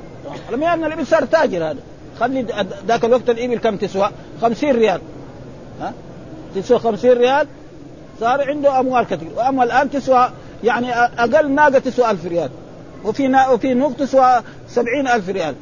100 0.52 0.76
من 0.76 0.84
الإبل 0.84 1.06
صار 1.06 1.24
تاجر 1.24 1.70
هذا. 1.70 1.78
خلي 2.20 2.46
ذاك 2.86 3.04
الوقت 3.04 3.30
الإبل 3.30 3.58
كم؟ 3.58 3.76
تسوى؟ 3.76 4.10
50 4.42 4.70
ريال. 4.70 5.00
ها؟ 5.80 5.92
تسوى 6.54 6.78
50 6.78 7.12
ريال. 7.12 7.46
صار 8.20 8.48
عنده 8.48 8.80
أموال 8.80 9.06
كثير. 9.06 9.28
وأما 9.36 9.64
الآن 9.64 9.90
تسوى 9.90 10.30
يعني 10.64 10.92
أقل 10.94 11.50
ناقة 11.50 11.78
تسوى 11.78 12.10
1000 12.10 12.26
ريال. 12.26 12.50
وفي 13.04 13.46
وفي 13.52 13.74
نوق 13.74 13.92
تسوى 13.92 14.40
70000 14.68 15.28
ريال. 15.28 15.54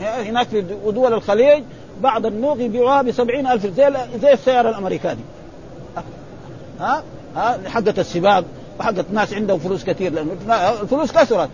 هناك 0.00 0.46
في 0.46 0.60
دول 0.86 1.14
الخليج 1.14 1.62
بعض 2.00 2.26
النوق 2.26 2.60
يبيعوها 2.60 3.02
ب 3.02 3.08
ألف 3.08 3.66
زي 3.66 3.92
زي 4.22 4.32
السيارة 4.32 4.70
الأمريكاني. 4.70 5.20
ها؟ 6.80 7.02
ها؟ 7.36 7.58
حقت 7.66 7.98
السباق 7.98 8.44
وحقت 8.80 9.04
ناس 9.12 9.34
عندهم 9.34 9.58
فلوس 9.58 9.84
كثير 9.84 10.12
لأنه 10.12 10.32
الفلوس 10.82 11.12
كثرت. 11.12 11.48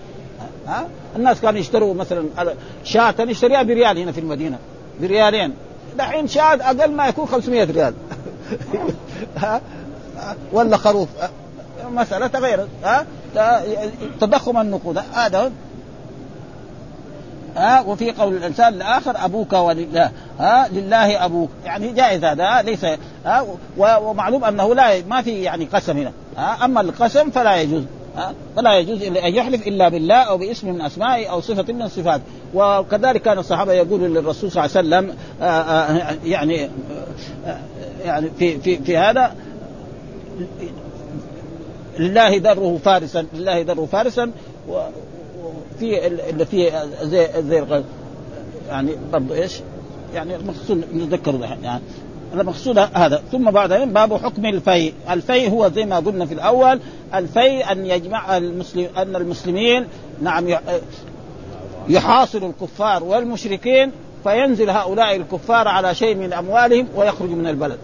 ها؟ 0.69 0.87
الناس 1.17 1.41
كانوا 1.41 1.61
يشتروا 1.61 1.95
مثلا 1.95 2.25
شاة 2.85 3.15
يشتريها 3.19 3.63
بريال 3.63 3.99
هنا 3.99 4.13
في 4.13 4.21
المدينة. 4.21 4.59
بريالين. 5.01 5.55
دحين 5.99 6.29
شاة 6.29 6.55
أقل 6.55 6.91
ما 6.91 7.07
يكون 7.09 7.27
500 7.27 7.65
ريال. 7.65 7.95
ها؟ 9.43 9.61
ولا 10.53 10.77
خروف. 10.77 11.09
مسألة 11.91 12.27
تغيرت 12.27 12.69
ها؟ 12.85 13.07
تضخم 14.21 14.61
النقود. 14.61 14.99
هذا 15.13 15.53
ها؟ 17.57 17.81
وفي 17.81 18.13
قول 18.13 18.37
الإنسان 18.37 18.75
الآخر 18.75 19.25
أبوك 19.25 19.53
ولله. 19.53 20.11
ها؟ 20.41 20.69
لله 20.69 21.25
أبوك. 21.25 21.51
يعني 21.65 21.93
جائز 21.93 22.25
هذا. 22.25 22.63
ليس 22.63 22.87
ها؟ 23.27 23.47
ومعلوم 23.79 24.45
أنه 24.45 24.75
لا 24.75 25.03
ما 25.09 25.23
في 25.23 25.43
يعني 25.43 25.65
قسم 25.65 25.97
هنا. 25.97 26.13
ها؟ 26.37 26.65
أما 26.65 26.81
القسم 26.81 27.31
فلا 27.31 27.57
يجوز. 27.57 27.83
فلا 28.57 28.79
يجوز 28.79 29.03
إلا 29.03 29.29
أن 29.29 29.35
يحلف 29.35 29.67
إلا 29.67 29.89
بالله 29.89 30.15
أو 30.15 30.39
باسم 30.39 30.73
من 30.73 30.81
اسمائه 30.81 31.27
أو 31.27 31.41
صفة 31.41 31.73
من 31.73 31.83
الصفات. 31.83 32.21
وكذلك 32.55 33.23
كان 33.23 33.39
الصحابة 33.39 33.73
يقولوا 33.73 34.09
للرسول 34.09 34.53
صلى 34.53 34.65
الله 34.65 34.77
عليه 34.77 35.07
وسلم 35.07 35.17
آآ 35.43 35.47
آآ 35.47 36.17
يعني 36.25 36.65
آآ 36.65 37.59
يعني 38.05 38.31
في 38.39 38.59
في 38.59 38.77
في 38.77 38.97
هذا 38.97 39.35
لله 41.99 42.39
دره 42.39 42.79
فارسا 42.85 43.27
لله 43.35 43.63
دره 43.63 43.87
فارسا 43.93 44.31
في 45.79 46.07
اللي 46.07 46.47
في 46.47 46.71
زي 47.03 47.29
زي 47.39 47.83
يعني 48.69 48.97
برضه 49.13 49.35
إيش؟ 49.35 49.61
يعني 50.15 50.37
المقصود 50.37 50.85
نتذكر 50.95 51.41
يعني 51.63 51.83
المقصود 52.41 52.79
هذا. 52.79 53.23
ثم 53.33 53.51
بعد 53.51 53.73
باب 53.73 54.15
حكم 54.17 54.47
الفي 54.47 54.93
الفي 55.11 55.51
هو 55.51 55.69
زي 55.69 55.85
ما 55.85 55.97
قلنا 55.97 56.27
في 56.27 56.35
الأول 56.35 56.81
الفي 57.15 57.73
أن 57.73 57.87
يجمع 57.87 58.37
المسلم 58.37 58.89
أن 58.97 59.17
المسلمين 59.17 59.87
نعم 60.23 60.47
يحاصروا 61.89 62.49
الكفار 62.49 63.05
والمشركين 63.05 63.93
فينزل 64.25 64.71
هؤلاء 64.71 65.17
الكفار 65.17 65.69
على 65.69 65.95
شيء 65.95 66.15
من 66.15 66.33
أموالهم 66.33 66.89
ويخرجوا 66.97 67.37
من 67.37 67.47
البلد. 67.47 67.79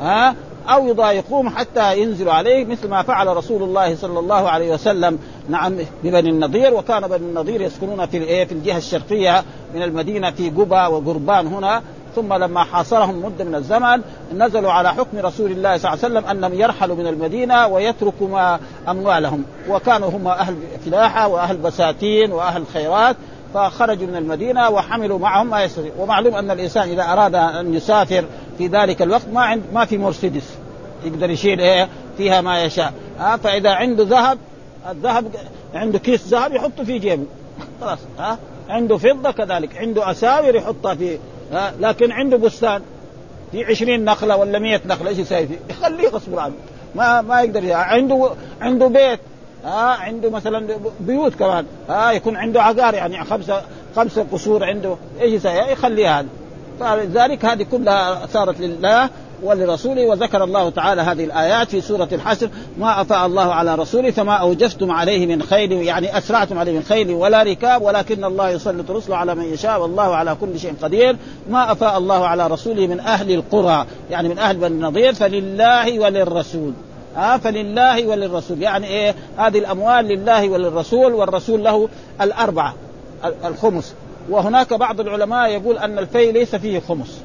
ها؟ 0.00 0.34
أو 0.68 0.88
يضايقوهم 0.88 1.48
حتى 1.48 1.98
ينزلوا 1.98 2.32
عليه 2.32 2.64
مثل 2.64 2.88
ما 2.88 3.02
فعل 3.02 3.36
رسول 3.36 3.62
الله 3.62 3.96
صلى 3.96 4.18
الله 4.18 4.48
عليه 4.50 4.74
وسلم 4.74 5.18
نعم 5.48 5.76
ببني 6.04 6.30
النضير. 6.30 6.74
وكان 6.74 7.08
بني 7.08 7.16
النضير 7.16 7.60
يسكنون 7.60 8.06
في 8.06 8.16
الايه 8.16 8.44
في 8.44 8.52
الجهة 8.52 8.76
الشرقية 8.76 9.44
من 9.74 9.82
المدينة 9.82 10.30
في 10.30 10.50
قبى 10.50 10.94
وقربان 10.94 11.46
هنا. 11.46 11.82
ثم 12.16 12.34
لما 12.34 12.64
حاصرهم 12.64 13.24
مدة 13.24 13.44
من 13.44 13.54
الزمن 13.54 14.02
نزلوا 14.34 14.72
على 14.72 14.94
حكم 14.94 15.18
رسول 15.18 15.50
الله 15.50 15.76
صلى 15.76 15.92
الله 15.92 16.04
عليه 16.04 16.14
وسلم 16.14 16.30
أنهم 16.30 16.60
يرحلوا 16.60 16.96
من 16.96 17.06
المدينة 17.06 17.66
ويتركوا 17.66 18.28
ما 18.28 18.60
أموالهم. 18.88 19.44
وكانوا 19.68 20.10
هم 20.10 20.28
أهل 20.28 20.56
فلاحة 20.84 21.28
وأهل 21.28 21.56
بساتين 21.56 22.32
وأهل 22.32 22.66
خيرات 22.72 23.16
فخرجوا 23.54 24.06
من 24.06 24.16
المدينة 24.16 24.70
وحملوا 24.70 25.18
معهم 25.18 25.46
ما 25.46 25.64
يستطيع. 25.64 25.92
ومعلوم 25.98 26.34
أن 26.34 26.50
الإنسان 26.50 26.88
إذا 26.88 27.02
أراد 27.02 27.34
أن 27.34 27.74
يسافر 27.74 28.24
في 28.58 28.66
ذلك 28.66 29.02
الوقت 29.02 29.28
ما 29.32 29.40
عند 29.40 29.62
ما 29.74 29.84
في 29.84 29.98
مرسيدس. 29.98 30.54
يقدر 31.04 31.30
يشيل 31.30 31.60
إيه؟ 31.60 31.88
فيها 32.16 32.40
ما 32.40 32.64
يشاء. 32.64 32.92
ها؟ 33.18 33.36
فإذا 33.36 33.70
عنده 33.70 34.04
ذهب 34.04 34.38
الذهب 34.90 35.24
عنده 35.74 35.98
كيس 35.98 36.28
ذهب 36.28 36.54
يحطه 36.54 36.84
في 36.84 36.98
جيبه. 36.98 37.24
خلاص 37.80 37.98
ها؟ 38.18 38.38
عنده 38.68 38.96
فضة 38.96 39.30
كذلك. 39.30 39.76
عنده 39.76 40.10
أساور 40.10 40.54
يحطها 40.54 40.94
في 40.94 41.18
ها؟ 41.52 41.74
لكن 41.80 42.12
عنده 42.12 42.36
بستان. 42.36 42.82
في 43.52 43.64
عشرين 43.64 44.04
نخلة 44.04 44.36
ولا 44.36 44.58
مية 44.58 44.80
نخلة 44.86 45.08
إيش 45.08 45.18
يسوي 45.18 45.46
فيه؟ 45.46 45.58
يخليه 45.70 46.08
غصب 46.08 46.38
عنه 46.38 46.54
ما 46.94 47.20
ما 47.20 47.42
يقدر 47.42 47.72
عنده 47.72 48.30
عنده 48.60 48.86
بيت 48.86 49.20
ها؟ 49.64 49.96
عنده 49.96 50.30
مثلا 50.30 50.78
بيوت 51.00 51.34
كمان 51.34 51.66
ها؟ 51.88 52.12
يكون 52.12 52.36
عنده 52.36 52.62
عقار 52.62 52.94
يعني 52.94 53.24
خمسه 53.24 53.62
خمسة 53.96 54.26
قصور 54.32 54.64
عنده 54.64 54.96
إيش 55.20 55.44
يخليها 55.44 56.20
هذه. 56.20 56.26
فلذلك 56.80 57.44
هذه 57.44 57.62
كلها 57.62 58.26
صارت 58.26 58.60
لله 58.60 59.10
ولرسوله 59.42 60.06
وذكر 60.06 60.44
الله 60.44 60.70
تعالى 60.70 61.02
هذه 61.02 61.24
الآيات 61.24 61.68
في 61.68 61.80
سورة 61.80 62.08
الحشر 62.12 62.48
ما 62.78 63.00
افاء 63.00 63.26
الله 63.26 63.54
على 63.54 63.74
رسوله 63.74 64.10
فما 64.10 64.32
أوجفتم 64.32 64.90
عليه 64.90 65.26
من 65.26 65.42
خيل 65.42 65.72
يعني 65.72 66.18
أسرعتم 66.18 66.58
عليه 66.58 66.72
من 66.72 66.82
خيل 66.82 67.10
ولا 67.10 67.42
ركاب 67.42 67.82
ولكن 67.82 68.24
الله 68.24 68.50
يسلط 68.50 68.90
رسله 68.90 69.16
على 69.16 69.34
من 69.34 69.44
يشاء 69.44 69.80
والله 69.80 70.02
على 70.02 70.36
كل 70.40 70.58
شيء 70.58 70.74
قدير. 70.82 71.16
ما 71.50 71.72
افاء 71.72 71.98
الله 71.98 72.26
على 72.26 72.46
رسوله 72.46 72.86
من 72.86 73.00
أهل 73.00 73.32
القرى 73.34 73.86
يعني 74.10 74.28
من 74.28 74.38
أهل 74.38 74.56
بني 74.56 74.66
النضير 74.66 75.14
فلله 75.14 76.00
وللرسول. 76.00 76.72
آه 77.16 77.36
فلله 77.36 78.06
وللرسول 78.06 78.62
يعني 78.62 78.86
إيه؟ 78.86 79.14
هذه 79.36 79.58
الأموال 79.58 80.04
لله 80.04 80.48
وللرسول 80.48 81.14
والرسول 81.14 81.64
له 81.64 81.88
الأربعة 82.20 82.74
الخمس. 83.44 83.94
وهناك 84.30 84.74
بعض 84.74 85.00
العلماء 85.00 85.50
يقول 85.50 85.78
أن 85.78 85.98
الفي 85.98 86.32
ليس 86.32 86.56
فيه 86.56 86.80
خمس. 86.80 87.20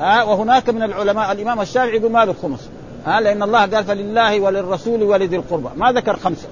آه 0.00 0.30
وهناك 0.30 0.68
من 0.68 0.82
العلماء 0.82 1.32
الإمام 1.32 1.60
الشافعي 1.60 1.96
يقول 1.96 2.12
ما 2.12 2.24
له 2.24 2.34
خمس 2.42 2.68
آه 3.06 3.20
لأن 3.20 3.42
الله 3.42 3.60
قال 3.60 3.84
فلله 3.84 4.40
وللرسول 4.40 5.02
ولذي 5.02 5.36
القربى. 5.36 5.68
ما 5.76 5.92
ذكر 5.92 6.16
خمسة. 6.16 6.48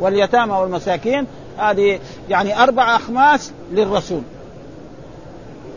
واليتامى 0.00 0.52
والمساكين 0.52 1.26
هذه 1.58 2.00
يعني 2.28 2.62
أربع 2.62 2.96
أخماس 2.96 3.52
للرسول. 3.72 4.22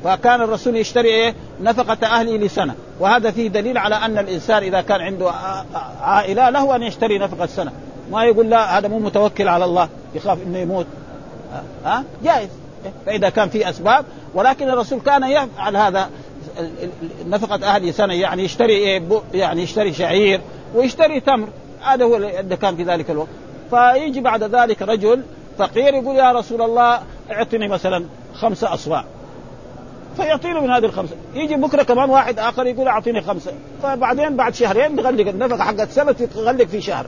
فكان 0.03 0.41
الرسول 0.41 0.75
يشتري 0.75 1.09
إيه؟ 1.09 1.35
نفقة 1.61 2.07
أهله 2.07 2.37
لسنة. 2.37 2.75
وهذا 2.99 3.31
فيه 3.31 3.47
دليل 3.47 3.77
على 3.77 3.95
أن 3.95 4.17
الإنسان 4.17 4.63
إذا 4.63 4.81
كان 4.81 5.01
عنده 5.01 5.31
عائلة 6.01 6.49
له 6.49 6.75
أن 6.75 6.83
يشتري 6.83 7.17
نفقة 7.17 7.45
سنة. 7.45 7.71
ما 8.11 8.23
يقول 8.23 8.49
لا 8.49 8.77
هذا 8.77 8.87
مو 8.87 8.99
متوكل 8.99 9.47
على 9.47 9.65
الله 9.65 9.89
يخاف 10.15 10.37
إنه 10.47 10.57
يموت. 10.57 10.85
ها؟ 11.85 12.03
جائز. 12.23 12.49
فإذا 13.05 13.29
كان 13.29 13.49
في 13.49 13.69
أسباب 13.69 14.05
ولكن 14.33 14.69
الرسول 14.69 14.99
كان 14.99 15.23
يفعل 15.23 15.75
هذا. 15.75 16.09
نفقة 17.27 17.75
اهله 17.75 17.91
سنة 17.91 18.13
يعني 18.13 18.43
يشتري 18.43 18.73
إيه 18.73 19.01
يعني 19.33 19.61
يشتري 19.61 19.93
شعير 19.93 20.41
ويشتري 20.75 21.19
تمر. 21.19 21.49
هذا 21.81 22.05
هو 22.05 22.15
اللي 22.15 22.57
كان 22.57 22.75
في 22.75 22.83
ذلك 22.83 23.11
الوقت. 23.11 23.29
فيجي 23.69 24.21
بعد 24.21 24.43
ذلك 24.43 24.81
رجل 24.81 25.21
فقير 25.57 25.93
يقول 25.93 26.15
يا 26.15 26.31
رسول 26.31 26.61
الله 26.61 26.99
اعطني 27.31 27.67
مثلا 27.67 28.05
خمسة 28.33 28.73
أصواع. 28.73 29.05
فيعطي 30.17 30.53
من 30.53 30.71
هذه 30.71 30.85
الخمسة 30.85 31.15
يجي 31.33 31.55
بكرة 31.55 31.83
كمان 31.83 32.09
واحد 32.09 32.39
آخر 32.39 32.67
يقول 32.67 32.87
أعطيني 32.87 33.21
خمسة 33.21 33.51
فبعدين 33.83 34.35
بعد 34.35 34.55
شهرين 34.55 34.99
يغلق 34.99 35.27
النفقة 35.27 35.63
حقت 35.63 35.89
سنة 35.89 36.11
تغلق 36.11 36.65
في 36.65 36.81
شهر. 36.81 37.05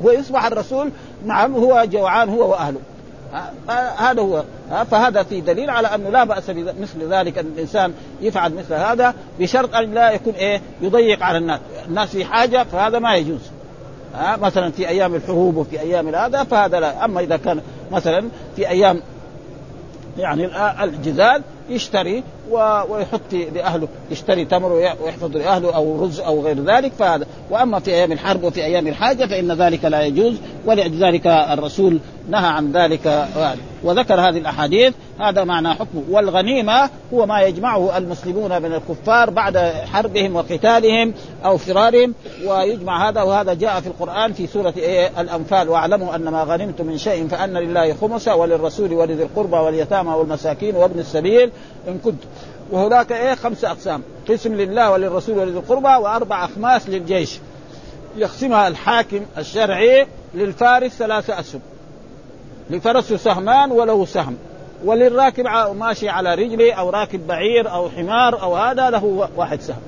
ويصبح 0.00 0.44
الرسول 0.44 0.90
نعم 1.24 1.54
هو 1.54 1.84
جوعان 1.90 2.28
هو 2.28 2.50
وأهله. 2.50 2.80
هذا 3.96 4.22
هو 4.22 4.44
فهذا 4.90 5.22
في 5.22 5.40
دليل 5.40 5.70
على 5.70 5.88
أنه 5.94 6.10
لا 6.10 6.24
بأس 6.24 6.50
بمثل 6.50 7.12
ذلك 7.12 7.38
أن 7.38 7.46
الإنسان 7.46 7.94
يفعل 8.20 8.54
مثل 8.54 8.74
هذا 8.74 9.14
بشرط 9.40 9.74
أن 9.74 9.94
لا 9.94 10.10
يكون 10.10 10.34
إيه 10.34 10.60
يضيق 10.80 11.22
على 11.22 11.38
الناس، 11.38 11.60
الناس 11.88 12.08
في 12.08 12.24
حاجة 12.24 12.64
فهذا 12.72 12.98
ما 12.98 13.16
يجوز. 13.16 13.40
ها 14.14 14.36
مثلا 14.36 14.70
في 14.70 14.88
أيام 14.88 15.14
الحروب 15.14 15.56
وفي 15.56 15.80
أيام 15.80 16.14
هذا 16.14 16.44
فهذا 16.44 16.80
لا، 16.80 17.04
أما 17.04 17.20
إذا 17.20 17.36
كان 17.36 17.60
مثلا 17.92 18.28
في 18.56 18.68
أيام 18.68 19.02
يعني 20.18 20.48
الجزال 20.84 21.42
يشتري 21.70 22.22
ويحط 22.50 23.32
لأهله 23.54 23.88
يشتري 24.10 24.44
تمر 24.44 24.72
ويحفظ 24.72 25.36
لأهله 25.36 25.76
أو 25.76 26.04
رز 26.04 26.20
أو 26.20 26.42
غير 26.42 26.64
ذلك 26.64 26.92
فهذا. 26.92 27.26
وأما 27.50 27.78
في 27.78 27.90
أيام 27.90 28.12
الحرب 28.12 28.44
وفي 28.44 28.64
أيام 28.64 28.86
الحاجة 28.86 29.26
فإن 29.26 29.52
ذلك 29.52 29.84
لا 29.84 30.02
يجوز 30.02 30.34
ولذلك 30.66 31.26
الرسول 31.26 31.98
نهى 32.30 32.46
عن 32.46 32.72
ذلك. 32.72 33.28
وذكر 33.84 34.14
هذه 34.14 34.38
الأحاديث 34.38 34.94
هذا 35.20 35.44
معنى 35.44 35.74
حكمه. 35.74 36.02
والغنيمة 36.10 36.90
هو 37.14 37.26
ما 37.26 37.42
يجمعه 37.42 37.98
المسلمون 37.98 38.62
من 38.62 38.72
الكفار 38.72 39.30
بعد 39.30 39.58
حربهم 39.92 40.36
وقتالهم 40.36 41.14
أو 41.44 41.56
فرارهم 41.56 42.14
ويجمع 42.46 43.08
هذا 43.08 43.22
وهذا 43.22 43.54
جاء 43.54 43.80
في 43.80 43.86
القرآن 43.86 44.32
في 44.32 44.46
سورة 44.46 44.74
إيه؟ 44.76 45.20
الأنفال. 45.20 45.68
واعلموا 45.68 46.14
أن 46.14 46.28
ما 46.28 46.42
غنمتم 46.42 46.86
من 46.86 46.98
شيء 46.98 47.28
فأن 47.28 47.54
لله 47.54 47.94
خمسه 47.94 48.36
وللرسول 48.36 48.92
ولذي 48.92 49.22
القربى 49.22 49.56
واليتامى 49.56 50.10
والمساكين 50.10 50.76
وابن 50.76 50.98
السبيل. 50.98 51.50
إن 51.88 51.98
كنتم 52.04 52.26
وهناك 52.70 53.12
إيه؟ 53.12 53.34
خمسه 53.34 53.70
أقسام. 53.70 54.02
قسم 54.28 54.54
لله 54.54 54.90
وللرسول 54.90 55.38
ولذي 55.38 55.58
القربى 55.58 55.88
وأربع 55.88 56.44
أخماس 56.44 56.88
للجيش. 56.88 57.38
يقسمها 58.16 58.68
الحاكم 58.68 59.20
الشرعي 59.38 60.06
للفارس 60.34 60.92
ثلاثة 60.92 61.40
أسهم. 61.40 61.60
لفرسه 62.70 63.16
سهمان 63.16 63.70
وله 63.70 64.04
سهم. 64.06 64.36
وللراكب 64.84 65.46
ماشي 65.76 66.08
على 66.08 66.34
رجله 66.34 66.72
أو 66.72 66.90
راكب 66.90 67.26
بعير 67.26 67.70
أو 67.70 67.88
حمار 67.88 68.42
أو 68.42 68.56
هذا 68.56 68.90
له 68.90 69.28
واحد 69.36 69.60
سهم. 69.60 69.82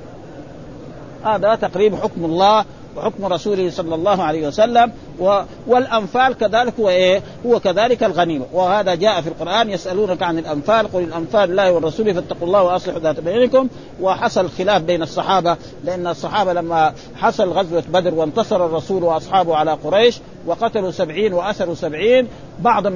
هذا 1.24 1.54
تقريب 1.54 1.94
حكم 1.94 2.24
الله 2.24 2.64
وحكم 2.96 3.24
رسوله 3.24 3.70
صلى 3.70 3.94
الله 3.94 4.22
عليه 4.22 4.48
وسلم 4.48 4.92
و... 5.20 5.40
والأنفال 5.66 6.35
كذلك 6.35 6.74
هو 6.81 6.88
إيه؟ 6.88 7.22
هو 7.46 7.61
كذلك 7.61 8.05
الغنيمة. 8.05 8.46
وهذا 8.53 8.94
جاء 8.94 9.20
في 9.20 9.29
القرآن 9.29 9.70
يسألونك 9.70 10.22
عن 10.22 10.38
الأنفال 10.38 10.92
قل 10.92 11.01
الأنفال 11.01 11.51
لله 11.51 11.72
والرسول 11.72 12.14
فاتقوا 12.14 12.46
الله 12.46 12.62
وأصلحوا 12.62 13.01
ذات 13.01 13.20
بينكم. 13.20 13.68
وحصل 14.01 14.51
خلاف 14.51 14.83
بين 14.83 15.03
الصحابة 15.03 15.57
لأن 15.85 16.07
الصحابة 16.07 16.53
لما 16.53 16.92
حصل 17.16 17.48
غزوة 17.48 17.83
بدر 17.88 18.14
وانتصر 18.14 18.66
الرسول 18.66 19.03
وأصحابه 19.03 19.57
على 19.57 19.72
قريش 19.72 20.20
وقتلوا 20.46 20.90
سبعين 20.90 21.33
وأسروا 21.33 21.74
سبعين 21.74 22.29
بعض 22.61 22.87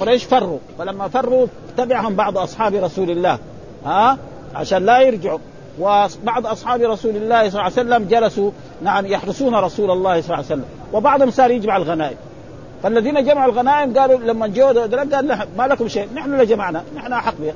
قريش 0.00 0.24
فروا. 0.24 0.58
فلما 0.78 1.08
فروا 1.08 1.46
تبعهم 1.76 2.14
بعض 2.16 2.38
أصحاب 2.38 2.74
رسول 2.74 3.10
الله. 3.10 3.38
ها؟ 3.84 4.18
عشان 4.54 4.86
لا 4.86 5.00
يرجعوا. 5.00 5.38
وبعض 5.80 6.46
أصحاب 6.46 6.80
رسول 6.80 7.16
الله 7.16 7.38
صلى 7.38 7.48
الله 7.48 7.62
عليه 7.62 7.72
وسلم 7.72 8.04
جلسوا 8.04 8.50
نعم 8.82 9.06
يحرسون 9.06 9.54
رسول 9.54 9.90
الله 9.90 10.20
صلى 10.20 10.24
الله 10.24 10.36
عليه 10.36 10.46
وسلم. 10.46 10.64
وبعضهم 10.92 11.30
صار 11.30 11.50
يجمع 11.50 11.76
الغنائم. 11.76 12.16
فالذين 12.82 13.24
جمعوا 13.24 13.52
الغنائم 13.52 13.98
قالوا 13.98 14.18
لما 14.18 14.46
جو 14.46 14.66
قال 14.66 15.46
ما 15.58 15.66
لكم 15.66 15.88
شيء. 15.88 16.08
نحن 16.14 16.32
اللي 16.32 16.46
جمعنا. 16.46 16.82
نحن 16.96 17.12
أحق 17.12 17.34
بها. 17.38 17.54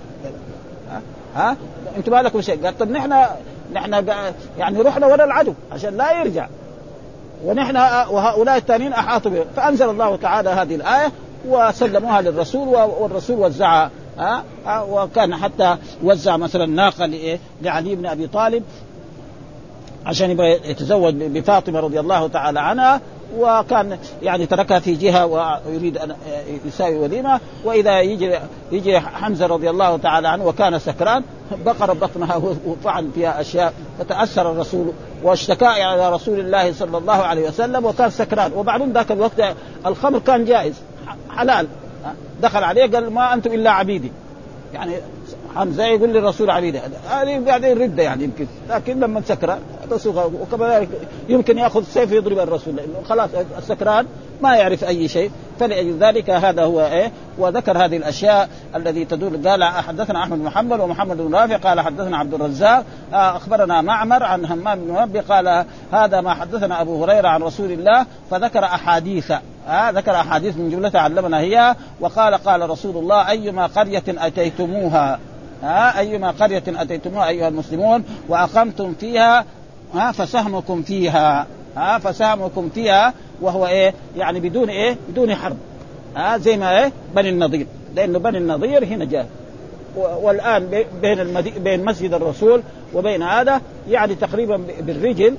ها؟ 1.37 1.57
أنتم 1.97 2.13
ما 2.13 2.23
لكم 2.23 2.41
شيء. 2.41 2.65
قال 2.65 2.79
طب 2.79 2.91
نحن 2.91 3.25
نحن 3.73 4.07
يعني 4.59 4.81
رحنا 4.81 5.07
ورا 5.07 5.25
العدو 5.25 5.53
عشان 5.73 5.97
لا 5.97 6.21
يرجع. 6.21 6.47
ونحن 7.45 7.77
وهؤلاء 8.11 8.57
الثانيين 8.57 8.93
أحاطوا 8.93 9.31
به 9.31 9.45
فأنزل 9.57 9.91
الله 9.91 10.17
تعالى 10.17 10.51
هذه 10.51 10.75
الآية 10.75 11.13
وسلموها 11.49 12.21
للرسول 12.21 12.69
والرسول 12.69 13.39
وزعها. 13.39 13.91
ها؟ 14.19 14.45
وكان 14.83 15.37
حتى 15.37 15.77
وزع 16.03 16.37
مثلا 16.37 16.67
ناقة 16.67 17.39
لعلي 17.63 17.95
بن 17.95 18.07
أبي 18.07 18.27
طالب 18.27 18.63
عشان 20.07 20.31
يبغى 20.31 20.71
يتزوج 20.71 21.15
بفاطمة 21.15 21.81
رضي 21.81 22.01
الله 22.01 22.29
تعالى 22.29 22.61
عنها 22.61 23.01
وكان 23.37 23.99
يعني 24.23 24.47
تركها 24.47 24.79
في 24.79 24.95
جهة 24.95 25.27
ويريد 25.67 25.99
أن 25.99 26.15
يساوي 26.67 26.99
وليمة. 26.99 27.41
وإذا 27.65 28.01
يجي 28.01 28.39
يجي 28.73 29.01
حمزة 29.01 29.47
رضي 29.47 29.71
الله 29.71 29.97
تعالى 29.97 30.29
عنه 30.29 30.47
وكان 30.47 30.79
سكران 30.79 31.23
بقر 31.65 31.93
بطنها 31.93 32.37
وفعل 32.67 33.11
فيها 33.15 33.41
أشياء. 33.41 33.73
فتأثر 33.99 34.53
الرسول 34.53 34.93
واشتكى 35.23 35.67
إلى 35.67 36.13
رسول 36.13 36.41
الله 36.41 36.73
صلى 36.73 36.99
الله 36.99 37.15
عليه 37.15 37.49
وسلم 37.49 37.85
وكان 37.85 38.11
سكران. 38.11 38.53
وبعدين 38.53 38.93
ذاك 38.93 39.13
الوقت 39.13 39.41
الخمر 39.87 40.19
كان 40.19 40.45
جائز 40.45 40.75
حلال. 41.31 41.67
دخل 42.43 42.65
عليه 42.65 42.91
قال 42.91 43.11
ما 43.11 43.35
أنتم 43.35 43.53
إلا 43.53 43.71
عبيدي. 43.71 44.13
يعني 44.75 44.95
حمزة 45.55 45.85
يقول 45.85 46.09
للرسول 46.09 46.51
عبيده 46.51 46.81
هذه 47.11 47.39
بعدين 47.39 47.83
ردة 47.83 48.03
يعني 48.03 48.25
يمكن. 48.25 48.47
لكن 48.71 49.01
لما 49.01 49.21
سكر 49.21 49.59
وكذلك 50.17 50.89
يمكن 51.29 51.59
يأخذ 51.59 51.83
سيف 51.83 52.13
يضرب 52.13 52.39
الرسول. 52.39 52.77
لأنه 52.77 53.03
خلاص 53.09 53.31
السكران 53.59 54.07
ما 54.43 54.57
يعرف 54.57 54.85
أي 54.85 55.09
شيء. 55.09 55.31
فلذلك 55.61 56.31
هذا 56.31 56.65
هو 56.65 56.81
إيه؟ 56.81 57.13
وذكر 57.39 57.85
هذه 57.85 57.97
الأشياء 57.97 58.49
الذي 58.77 59.05
تدل. 59.05 59.49
قال 59.49 59.65
حدثنا 59.65 60.23
أحمد 60.23 60.39
بن 60.39 60.45
محمد 60.45 60.81
ومحمد 60.81 61.17
بن 61.17 61.35
رافع. 61.35 61.57
قال 61.57 61.81
حدثنا 61.81 62.19
عبد 62.19 62.35
الرزاق. 62.35 62.85
آه، 63.13 63.37
أخبرنا 63.37 63.81
معمر 63.81 64.23
عن 64.23 64.45
همام 64.45 65.07
بن 65.07 65.21
قال 65.21 65.65
هذا 65.93 66.21
ما 66.21 66.35
حدثنا 66.35 66.81
أبو 66.81 67.05
هريرة 67.05 67.29
عن 67.29 67.43
رسول 67.43 67.73
الله 67.73 68.07
فذكر 68.31 68.65
أحاديث. 68.65 69.33
آه 69.69 69.91
ذكر 69.91 70.15
أحاديث 70.15 70.57
من 70.57 70.71
جملتها 70.71 71.01
علمنا 71.01 71.41
هي 71.41 71.77
وقال 72.01 72.35
قال 72.35 72.71
رسول 72.71 72.97
الله 72.97 73.31
أيما 73.31 73.67
قرية 73.67 74.03
أتيتموها 74.09 75.19
ها 75.63 75.99
أيما 75.99 76.31
قرية 76.31 76.63
أتيتموها 76.69 77.29
أيها 77.29 77.49
المسلمون 77.49 78.05
وأقمتم 78.29 78.95
فيها 79.01 79.45
ها 79.95 80.13
فسهمكم 80.13 80.83
فيها 80.83 81.47
ها 81.77 81.99
فسهمكم 81.99 82.69
فيها 82.75 83.15
وهو 83.41 83.67
إيه؟ 83.67 83.95
يعني 84.17 84.41
بدون 84.41 84.69
إيه؟ 84.69 84.97
بدون 85.09 85.35
حرب 85.35 85.57
ها 86.17 86.39
زي 86.39 86.57
ما 86.57 86.79
إيه؟ 86.79 86.93
بني 87.15 87.29
النضير 87.29 87.67
لأنه 87.95 88.19
بني 88.19 88.39
النضير 88.39 88.85
هنا 88.85 89.05
جاء 89.05 89.29
والآن 89.97 90.85
بين 91.03 91.21
المدي... 91.21 91.51
بين 91.51 91.85
مسجد 91.85 92.15
الرسول 92.15 92.63
وبين 92.95 93.23
هذا 93.23 93.61
يعني 93.89 94.15
تقريبا 94.15 94.61
بالرجل 94.81 95.37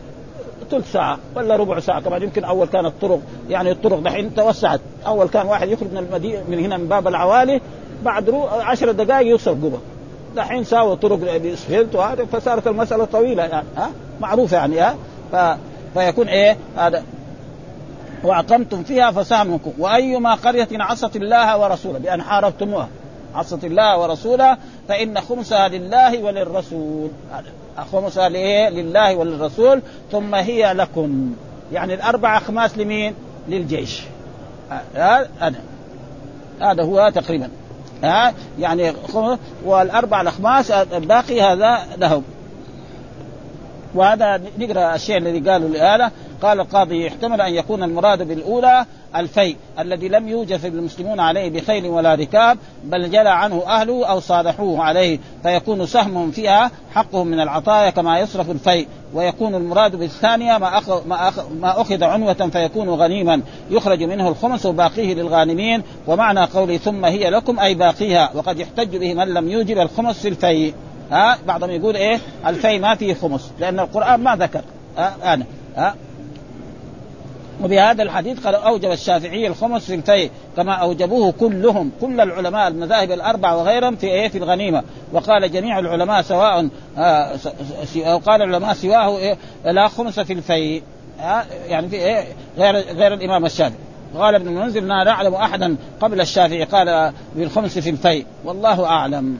ثلث 0.71 0.91
ساعة 0.91 1.19
ولا 1.35 1.55
ربع 1.55 1.79
ساعة 1.79 2.01
كمان 2.01 2.23
يمكن 2.23 2.43
أول 2.43 2.67
كانت 2.67 2.85
الطرق 2.85 3.19
يعني 3.49 3.71
الطرق 3.71 3.99
دحين 3.99 4.35
توسعت. 4.35 4.81
أول 5.07 5.27
كان 5.27 5.45
واحد 5.45 5.69
يخرج 5.69 5.91
من 5.91 5.97
المدينة 5.97 6.43
من 6.49 6.59
هنا 6.59 6.77
من 6.77 6.87
باب 6.87 7.07
العوالي 7.07 7.61
بعد 8.03 8.29
رو... 8.29 8.43
عشر 8.43 8.91
دقائق 8.91 9.27
يوصل 9.27 9.51
قبة 9.51 9.79
دحين 10.35 10.63
ساووا 10.63 10.95
طرق 10.95 11.37
باسفلت 11.37 11.95
وهذا 11.95 12.25
فصارت 12.25 12.67
المسألة 12.67 13.05
طويلة 13.05 13.43
يعني 13.43 13.67
ها؟ 13.77 13.91
معروفة 14.21 14.57
يعني 14.57 14.79
ها؟ 14.79 14.95
ف... 15.31 15.57
فيكون 15.93 16.27
إيه؟ 16.27 16.57
هذا. 16.77 17.03
وأقمتم 18.23 18.83
فيها 18.83 19.11
فسامكم 19.11 19.71
وأيما 19.77 20.33
قرية 20.33 20.67
عصت 20.71 21.15
الله 21.15 21.57
ورسوله 21.57 21.99
بأن 21.99 22.21
حاربتموها 22.21 22.87
عصت 23.35 23.63
الله 23.63 23.99
ورسوله 23.99 24.57
فإن 24.87 25.21
خمسها 25.21 25.67
لله 25.67 26.23
وللرسول. 26.23 27.09
خمسها 27.83 28.29
لله 28.69 29.15
وللرسول. 29.15 29.81
ثم 30.11 30.35
هي 30.35 30.73
لكم. 30.73 31.35
يعني 31.73 31.93
الاربع 31.93 32.37
اخماس 32.37 32.77
لمين؟ 32.77 33.13
للجيش. 33.47 34.01
هذا 34.95 35.55
هذا 36.61 36.83
هو 36.83 37.11
تقريبا. 37.15 37.49
ها 38.03 38.33
يعني 38.59 38.93
والاربع 39.65 40.21
الاخماس 40.21 40.71
الباقي 40.71 41.41
هذا 41.41 41.79
لهم. 41.97 42.23
وهذا 43.95 44.41
نقرأ 44.57 44.95
الشيء 44.95 45.17
الذي 45.17 45.49
قالوا 45.49 45.69
لهذا. 45.69 46.11
قال 46.41 46.59
القاضي 46.59 47.05
يحتمل 47.05 47.41
أن 47.41 47.53
يكون 47.53 47.83
المراد 47.83 48.27
بالأولى 48.27 48.85
الفيء 49.15 49.55
الذي 49.79 50.07
لم 50.07 50.27
يوجد 50.27 50.65
المسلمون 50.65 51.19
عليه 51.19 51.49
بخيل 51.49 51.85
ولا 51.85 52.15
ركاب 52.15 52.57
بل 52.83 53.11
جلى 53.11 53.29
عنه 53.29 53.63
أهله 53.67 54.05
أو 54.05 54.19
صالحوه 54.19 54.83
عليه 54.83 55.19
فيكون 55.43 55.85
سهم 55.85 56.31
فيها 56.31 56.71
حقهم 56.95 57.27
من 57.27 57.39
العطايا 57.39 57.89
كما 57.89 58.19
يصرف 58.19 58.51
الفيء. 58.51 58.87
ويكون 59.13 59.55
المراد 59.55 59.95
بالثانية 59.95 60.57
ما 60.57 60.77
أخذ 60.77 61.07
ما, 61.07 61.27
أخذ 61.27 61.53
ما 61.59 61.81
أخذ 61.81 62.03
عنوة 62.03 62.33
فيكون 62.33 62.89
غنيما. 62.89 63.41
يخرج 63.69 64.03
منه 64.03 64.27
الخمس 64.27 64.65
وباقيه 64.65 65.13
للغانمين 65.13 65.81
ومعنى 66.07 66.45
قولي 66.45 66.77
ثم 66.77 67.05
هي 67.05 67.29
لكم 67.29 67.59
أي 67.59 67.75
باقيها. 67.75 68.31
وقد 68.35 68.59
يحتج 68.59 68.97
به 68.97 69.13
من 69.13 69.27
لم 69.27 69.49
يوجب 69.49 69.77
الخمس 69.77 70.19
في 70.19 70.27
الفيء. 70.27 70.73
ها 71.11 71.37
بعضهم 71.47 71.69
يقول 71.69 71.95
إيه؟ 71.95 72.19
الفيء 72.47 72.79
ما 72.79 72.95
فيه 72.95 73.13
خمس 73.13 73.51
لأن 73.59 73.79
القرآن 73.79 74.19
ما 74.19 74.35
ذكر. 74.35 74.61
ها 74.97 75.33
أنا. 75.33 75.45
ها؟ 75.75 75.95
وبهذا 77.63 78.03
الحديث 78.03 78.45
قال 78.45 78.55
أوجب 78.55 78.91
الشافعي 78.91 79.47
الخمس 79.47 79.85
في 79.85 79.95
الفيء 79.95 80.31
كما 80.57 80.73
أوجبوه 80.73 81.31
كلهم 81.31 81.91
كل 82.01 82.21
العلماء 82.21 82.67
المذاهب 82.67 83.11
الأربعة 83.11 83.57
وغيرهم 83.57 83.95
في 83.95 84.07
إيه؟ 84.07 84.27
في 84.27 84.37
الغنيمة. 84.37 84.83
وقال 85.13 85.51
جميع 85.51 85.79
العلماء 85.79 86.21
سواء 86.21 86.69
آه 86.97 87.31
قال 88.25 88.41
العلماء 88.41 88.73
سواه 88.73 89.17
إيه؟ 89.17 89.37
لا 89.65 89.87
خمس 89.87 90.19
في 90.19 90.33
الفيء 90.33 90.83
آه 91.21 91.43
يعني 91.67 91.89
في 91.89 91.95
إيه؟ 91.95 92.23
غير 92.57 92.75
غير 92.75 93.13
الإمام 93.13 93.45
الشافعي. 93.45 93.79
قال 94.17 94.35
ابن 94.35 94.47
المنذر 94.47 94.81
لا 94.81 95.03
نعلم 95.03 95.33
أحدا 95.33 95.75
قبل 96.01 96.21
الشافعي. 96.21 96.63
قال 96.63 97.13
بالخمس 97.35 97.79
في 97.79 97.89
الفيء 97.89 98.25
والله 98.45 98.85
أعلم. 98.85 99.37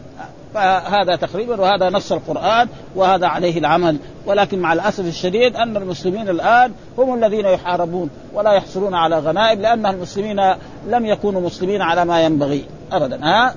فهذا 0.53 1.15
تقريبا 1.15 1.61
وهذا 1.61 1.89
نص 1.89 2.11
القرآن 2.11 2.67
وهذا 2.95 3.27
عليه 3.27 3.59
العمل. 3.59 3.97
ولكن 4.25 4.59
مع 4.59 4.73
الأسف 4.73 5.05
الشديد 5.05 5.55
أن 5.55 5.77
المسلمين 5.77 6.29
الآن 6.29 6.71
هم 6.97 7.23
الذين 7.23 7.45
يحاربون 7.45 8.09
ولا 8.33 8.51
يحصلون 8.51 8.93
على 8.93 9.19
غنائم 9.19 9.61
لأن 9.61 9.85
المسلمين 9.85 10.41
لم 10.87 11.05
يكونوا 11.05 11.41
مسلمين 11.41 11.81
على 11.81 12.05
ما 12.05 12.21
ينبغي 12.21 12.65
أبدا 12.91 13.25
ها؟ 13.25 13.55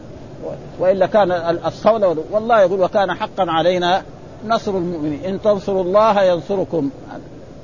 وإلا 0.78 1.06
كان 1.06 1.32
الصولة 1.66 2.16
والله 2.30 2.60
يقول 2.60 2.80
وكان 2.80 3.14
حقا 3.14 3.50
علينا 3.50 4.02
نصر 4.46 4.70
المؤمنين. 4.70 5.24
إن 5.24 5.42
تنصروا 5.42 5.82
الله 5.82 6.22
ينصركم. 6.22 6.90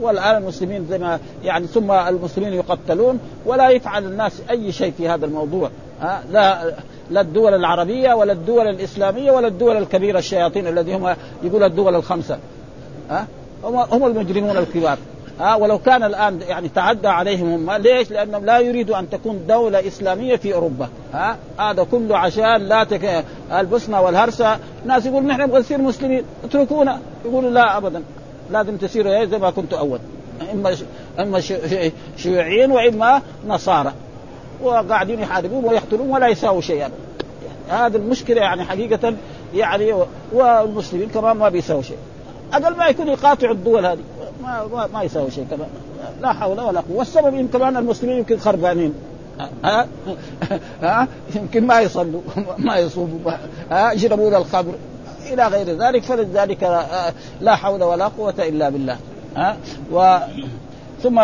والآن 0.01 0.37
المسلمين 0.37 0.87
زي 0.91 0.99
ما 0.99 1.18
يعني 1.45 1.66
ثم 1.66 1.93
المسلمين 1.93 2.53
يقتلون 2.53 3.20
ولا 3.47 3.68
يفعل 3.68 4.05
الناس 4.05 4.43
أي 4.51 4.72
شيء 4.72 4.93
في 4.97 5.09
هذا 5.09 5.26
الموضوع 5.26 5.70
ها؟ 6.01 6.22
لا 6.33 6.74
لا 7.11 7.21
الدول 7.21 7.55
العربية 7.55 8.15
ولا 8.15 8.33
الدول 8.33 8.69
الإسلامية 8.69 9.31
ولا 9.31 9.49
الدول 9.49 9.77
الكبيرة 9.77 10.19
الشياطين 10.19 10.67
الذي 10.67 10.95
هم 10.95 11.17
يقول 11.43 11.63
الدول 11.63 11.95
الخمسة. 11.95 12.39
ها؟ 13.11 13.27
هم 13.65 13.77
هم 13.77 14.07
المجرمون 14.07 14.57
الكبار. 14.57 14.99
ها؟ 15.41 15.55
ولو 15.55 15.79
كان 15.79 16.03
الآن 16.03 16.41
يعني 16.49 16.69
تعدى 16.69 17.09
عليهم 17.09 17.69
هم. 17.69 17.71
ليش؟ 17.71 18.11
لأنهم 18.11 18.45
لا 18.45 18.59
يريدوا 18.59 18.99
أن 18.99 19.11
تكون 19.11 19.47
دولة 19.49 19.87
إسلامية 19.87 20.37
في 20.37 20.55
أوروبا. 20.55 20.89
ها؟ 21.15 21.37
هذا 21.59 21.87
كله 21.91 22.19
عشان 22.19 22.57
لا 22.57 22.85
تك... 22.85 23.25
البوسنة 23.53 24.01
والهرسة. 24.01 24.59
ناس 24.87 25.07
يقول 25.07 25.25
نحن 25.25 25.41
نبغى 25.41 25.61
نصير 25.61 25.79
مسلمين. 25.79 26.23
اتركونا. 26.45 27.01
يقولوا 27.25 27.51
لا 27.51 27.77
ابدا. 27.77 28.03
لازم 28.51 28.77
تصيروا 28.77 29.25
زي 29.25 29.39
ما 29.39 29.51
كنتوا 29.51 29.79
أول. 29.79 29.99
إما 30.53 30.77
إما 31.21 31.41
شيوعيين 32.17 32.71
وإما 32.71 33.23
نصارى. 33.49 33.93
وقاعدين 34.63 35.21
يحاربون 35.21 35.65
ويقتلون 35.65 36.11
ولا 36.11 36.29
يساووا 36.29 36.61
شيئا. 36.61 36.91
هذه 37.69 37.97
المشكلة 37.97 38.41
يعني 38.41 38.65
حقيقة 38.65 39.15
يعني 39.55 39.95
والمسلمين 40.33 41.09
كمان 41.09 41.37
ما 41.37 41.49
بيساووا 41.49 41.83
شيء. 41.83 41.97
أقل 42.53 42.77
ما 42.77 42.87
يكون 42.87 43.09
يقاطعوا 43.09 43.55
الدول 43.55 43.87
هذه. 43.87 43.99
ما 44.43 44.67
ما, 44.73 44.87
ما 44.87 45.09
شيء 45.09 45.47
كمان. 45.51 45.69
لا 46.23 46.33
حول 46.33 46.61
ولا 46.61 46.81
قوة. 46.81 46.97
والسبب 46.97 47.35
يمكن 47.35 47.59
كمان 47.59 47.77
المسلمين 47.77 48.19
يمكن 48.19 48.39
خربانين. 48.39 48.95
ها؟ 49.65 49.87
ها؟ 50.83 51.09
يمكن 51.35 51.67
ما 51.67 51.81
يصلوا 51.81 52.21
ما 52.59 52.77
يصوموا 52.77 53.33
ها؟ 53.71 53.93
يشربون 53.93 54.35
الخمر. 54.35 54.75
إلى 55.33 55.47
غير 55.47 55.67
ذلك 55.67 56.03
فلذلك 56.03 56.87
لا 57.41 57.57
حول 57.57 57.83
ولا 57.83 58.09
قوة 58.09 58.35
إلا 58.39 58.69
بالله. 58.69 58.97
ها؟ 59.37 59.57
و 59.93 60.19
ثم 61.03 61.21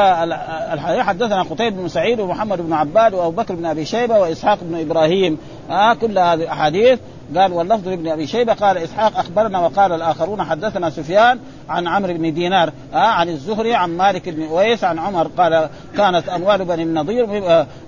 حدثنا 1.03 1.43
قتيبة 1.43 1.77
بن 1.77 1.89
سعيد 1.89 2.21
ومحمد 2.21 2.61
بن 2.61 2.73
عباد 2.73 3.15
وأبو 3.15 3.31
بكر 3.31 3.55
بن 3.55 3.67
أبي 3.67 3.85
شيبة 3.85 4.19
وإسحاق 4.19 4.59
بن 4.63 4.81
إبراهيم. 4.81 5.39
آه 5.71 5.95
كل 5.95 6.19
هذه 6.19 6.35
الاحاديث 6.35 6.99
قال 7.37 7.53
واللفظ 7.53 7.89
لابن 7.89 8.09
أبي 8.09 8.27
شيبة 8.27 8.53
قال 8.53 8.79
إسحاق 8.79 9.19
أخبرنا 9.19 9.61
وقال 9.61 9.93
الآخرون 9.93 10.43
حدثنا 10.43 10.91
سفيان 10.91 11.39
عن 11.69 11.89
عمرو 11.89 12.15
بن 12.15 12.35
دينار 12.35 12.73
آه 12.95 12.97
عن 12.97 13.29
الزهري 13.29 13.75
عن 13.75 13.97
مالك 13.97 14.29
بن 14.29 14.47
أويس 14.47 14.85
عن 14.85 14.99
عمر 14.99 15.27
قال 15.27 15.69
كانت 15.97 16.29
أموال 16.29 16.65
بني 16.65 16.83
النضير 16.83 17.27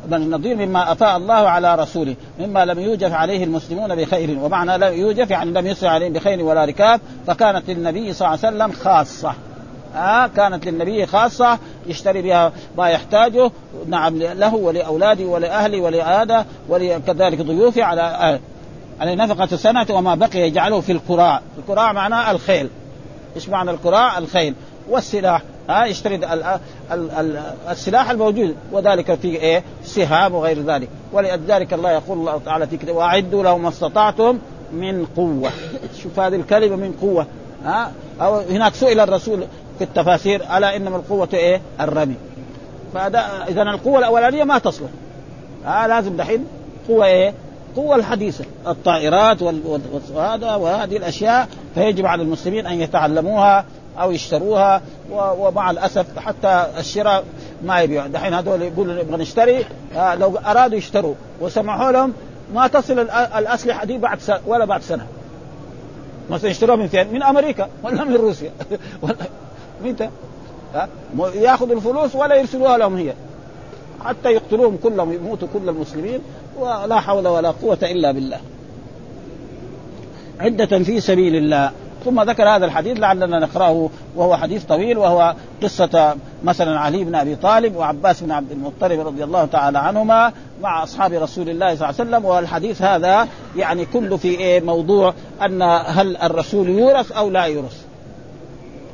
بني 0.07 0.25
النضير 0.25 0.57
مما 0.57 0.93
افاء 0.93 1.17
الله 1.17 1.35
على 1.35 1.75
رسوله 1.75 2.17
مما 2.41 2.65
لم 2.65 2.79
يوجف 2.79 3.13
عليه 3.13 3.45
المسلمون 3.45 3.95
بخير 3.95 4.39
ومعنى 4.39 4.79
لم 4.79 4.93
يوجف 4.93 5.31
يعني 5.31 5.51
لم 5.51 5.67
يسر 5.67 5.87
عليهم 5.87 6.13
بخير 6.13 6.43
ولا 6.43 6.65
ركاب 6.65 7.01
فكانت 7.27 7.71
للنبي 7.71 8.13
صلى 8.13 8.29
الله 8.29 8.39
عليه 8.45 8.57
وسلم 8.57 8.73
خاصة. 8.73 9.35
آه 9.97 10.27
كانت 10.27 10.67
للنبي 10.67 11.07
خاصة 11.07 11.59
يشتري 11.87 12.23
بها 12.23 12.53
ما 12.79 12.89
يحتاجه 12.89 13.51
نعم 13.87 14.19
له 14.19 14.55
ولأولاده 14.55 15.25
ولأهله 15.25 15.81
ولهذا 15.81 16.47
وكذلك 16.69 17.41
ضيوفه 17.41 17.85
على 17.85 18.03
آه 18.03 18.41
على 19.01 19.15
نفقة 19.15 19.57
سنة 19.57 19.87
وما 19.91 20.15
بقي 20.15 20.39
يجعله 20.39 20.81
في 20.81 20.93
القراع 20.93 21.41
القراع 21.59 21.93
معناه 21.93 22.31
الخيل. 22.31 22.69
إيش 23.37 23.49
معنى 23.49 23.71
القراع 23.71 24.19
الخيل. 24.19 24.55
والسلاح. 24.89 25.43
ها 25.69 25.83
آه 25.83 25.87
يشتري 25.87 26.15
ال 26.15 27.41
السلاح 27.71 28.11
الموجود. 28.11 28.57
وذلك 28.73 29.15
في 29.15 29.29
إيه 29.29 29.63
سهام 29.85 30.35
وغير 30.35 30.63
ذلك. 30.63 30.89
ولذلك 31.13 31.73
الله 31.73 31.91
يقول 31.91 32.19
الله 32.19 32.41
تعالى 32.45 32.67
في 32.67 32.77
كتابه 32.77 32.99
وأعدوا 32.99 33.43
لهم 33.43 33.63
ما 33.63 33.69
استطعتم 33.69 34.39
من 34.73 35.07
قوة. 35.17 35.51
شوف 36.03 36.21
هذه 36.21 36.37
الكلمة 36.37 36.77
من 36.77 36.93
قوة. 37.01 37.27
ها 37.65 37.93
أو 38.21 38.39
هناك 38.39 38.75
سئل 38.75 39.01
الرسول 39.01 39.47
في 39.79 39.85
التفاسير 39.85 40.43
ألا 40.57 40.77
إنما 40.77 40.97
القوة 40.97 41.29
إيه؟ 41.35 41.61
الرمي. 41.81 42.15
فهذا 42.95 43.25
إذا 43.49 43.63
القوة 43.63 43.99
الأولانية 43.99 44.45
ما 44.45 44.59
تصلح. 44.59 44.91
آه 45.67 45.87
لازم 45.87 46.17
دحين 46.17 46.47
قوة 46.89 47.07
إيه؟ 47.07 47.35
قوة 47.77 47.97
الحديثة. 47.97 48.45
الطائرات 48.67 49.43
وهذا 50.15 50.55
وهذه 50.55 50.97
الأشياء 50.97 51.49
فيجب 51.75 52.07
على 52.07 52.23
المسلمين 52.23 52.67
أن 52.67 52.81
يتعلموها 52.81 53.65
أو 54.01 54.11
يشتروها 54.13 54.83
ومع 55.13 55.71
الأسف 55.71 56.19
حتى 56.19 56.67
الشراء 56.79 57.25
ما 57.65 57.81
يبيع. 57.81 58.07
دحين 58.07 58.35
هذول 58.35 58.63
يقولوا 58.63 58.95
نبغى 58.95 59.17
نشتري. 59.17 59.65
آه 59.97 60.15
لو 60.15 60.37
أرادوا 60.37 60.79
يشتروا 60.79 61.15
وسمحوا 61.41 61.93
لهم 61.93 62.13
ما 62.55 62.67
تصل 62.67 62.99
الأسلحة 63.39 63.85
دي 63.85 63.99
بعد 63.99 64.21
سنة 64.21 64.41
ولا 64.47 64.65
بعد 64.65 64.83
سنة. 64.83 65.07
مثلا 66.31 66.51
يشتروها 66.51 66.77
من 66.77 66.89
فين؟ 66.89 67.13
من 67.13 67.23
أمريكا 67.23 67.69
ولا 67.83 68.05
من 68.05 68.15
روسيا. 68.15 68.51
متى؟ 69.85 70.11
ياخذوا 71.35 71.77
الفلوس 71.77 72.15
ولا 72.15 72.35
يرسلوها 72.35 72.79
لهم 72.79 72.97
هي. 72.97 73.13
حتى 74.05 74.29
يقتلوهم 74.29 74.79
كلهم 74.83 75.13
يموتوا 75.13 75.49
كل 75.55 75.69
المسلمين 75.69 76.21
ولا 76.59 77.01
حول 77.01 77.29
ولا 77.29 77.51
قوة 77.51 77.79
إلا 77.83 78.13
بالله. 78.13 78.41
عدة 80.41 80.79
في 80.79 81.01
سبيل 81.01 81.37
الله. 81.37 81.71
ثم 82.05 82.23
ذكر 82.23 82.49
هذا 82.49 82.67
الحديث 82.67 83.01
لعلنا 83.01 83.39
نقرأه 83.39 83.91
وهو 84.17 84.37
حديث 84.37 84.65
طويل 84.65 84.99
وهو 84.99 85.35
قصة 85.63 86.17
مثلا 86.45 86.79
علي 86.79 87.05
بن 87.05 87.15
أبي 87.15 87.37
طالب 87.37 87.77
وعباس 87.77 88.21
بن 88.21 88.31
عبد 88.31 88.53
المطلب 88.53 89.07
رضي 89.07 89.25
الله 89.25 89.45
تعالى 89.45 89.79
عنهما 89.79 90.33
مع 90.63 90.83
أصحاب 90.83 91.13
رسول 91.13 91.49
الله 91.49 91.75
صلى 91.75 91.91
الله 91.91 92.01
عليه 92.01 92.11
وسلم. 92.11 92.25
والحديث 92.25 92.83
هذا 92.83 93.29
يعني 93.57 93.85
كله 93.85 94.17
في 94.17 94.29
إيه؟ 94.29 94.61
موضوع 94.61 95.15
أن 95.43 95.63
هل 95.87 96.17
الرسول 96.17 96.69
يورث 96.69 97.13
أو 97.13 97.31
لا 97.31 97.45
يورث. 97.45 97.86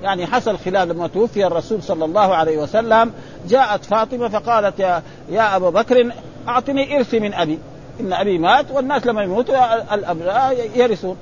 يعني 0.02 0.26
حصل 0.26 0.58
خلاف 0.58 0.88
لما 0.88 1.06
توفي 1.06 1.46
الرسول 1.46 1.82
صلى 1.82 2.04
الله 2.04 2.34
عليه 2.34 2.58
وسلم 2.58 3.12
جاءت 3.48 3.84
فاطمة 3.84 4.28
فقالت 4.28 4.80
يا 4.80 5.02
يا 5.30 5.56
ابا 5.56 5.70
بكر 5.70 6.12
أعطني 6.48 6.96
إرثي 6.96 7.20
من 7.20 7.34
أبي 7.34 7.58
إن 8.00 8.12
أبي 8.12 8.38
مات 8.38 8.70
والناس 8.70 9.06
لما 9.06 9.22
يموتوا 9.22 9.94
الأبناء 9.94 10.70
يرثون. 10.74 11.16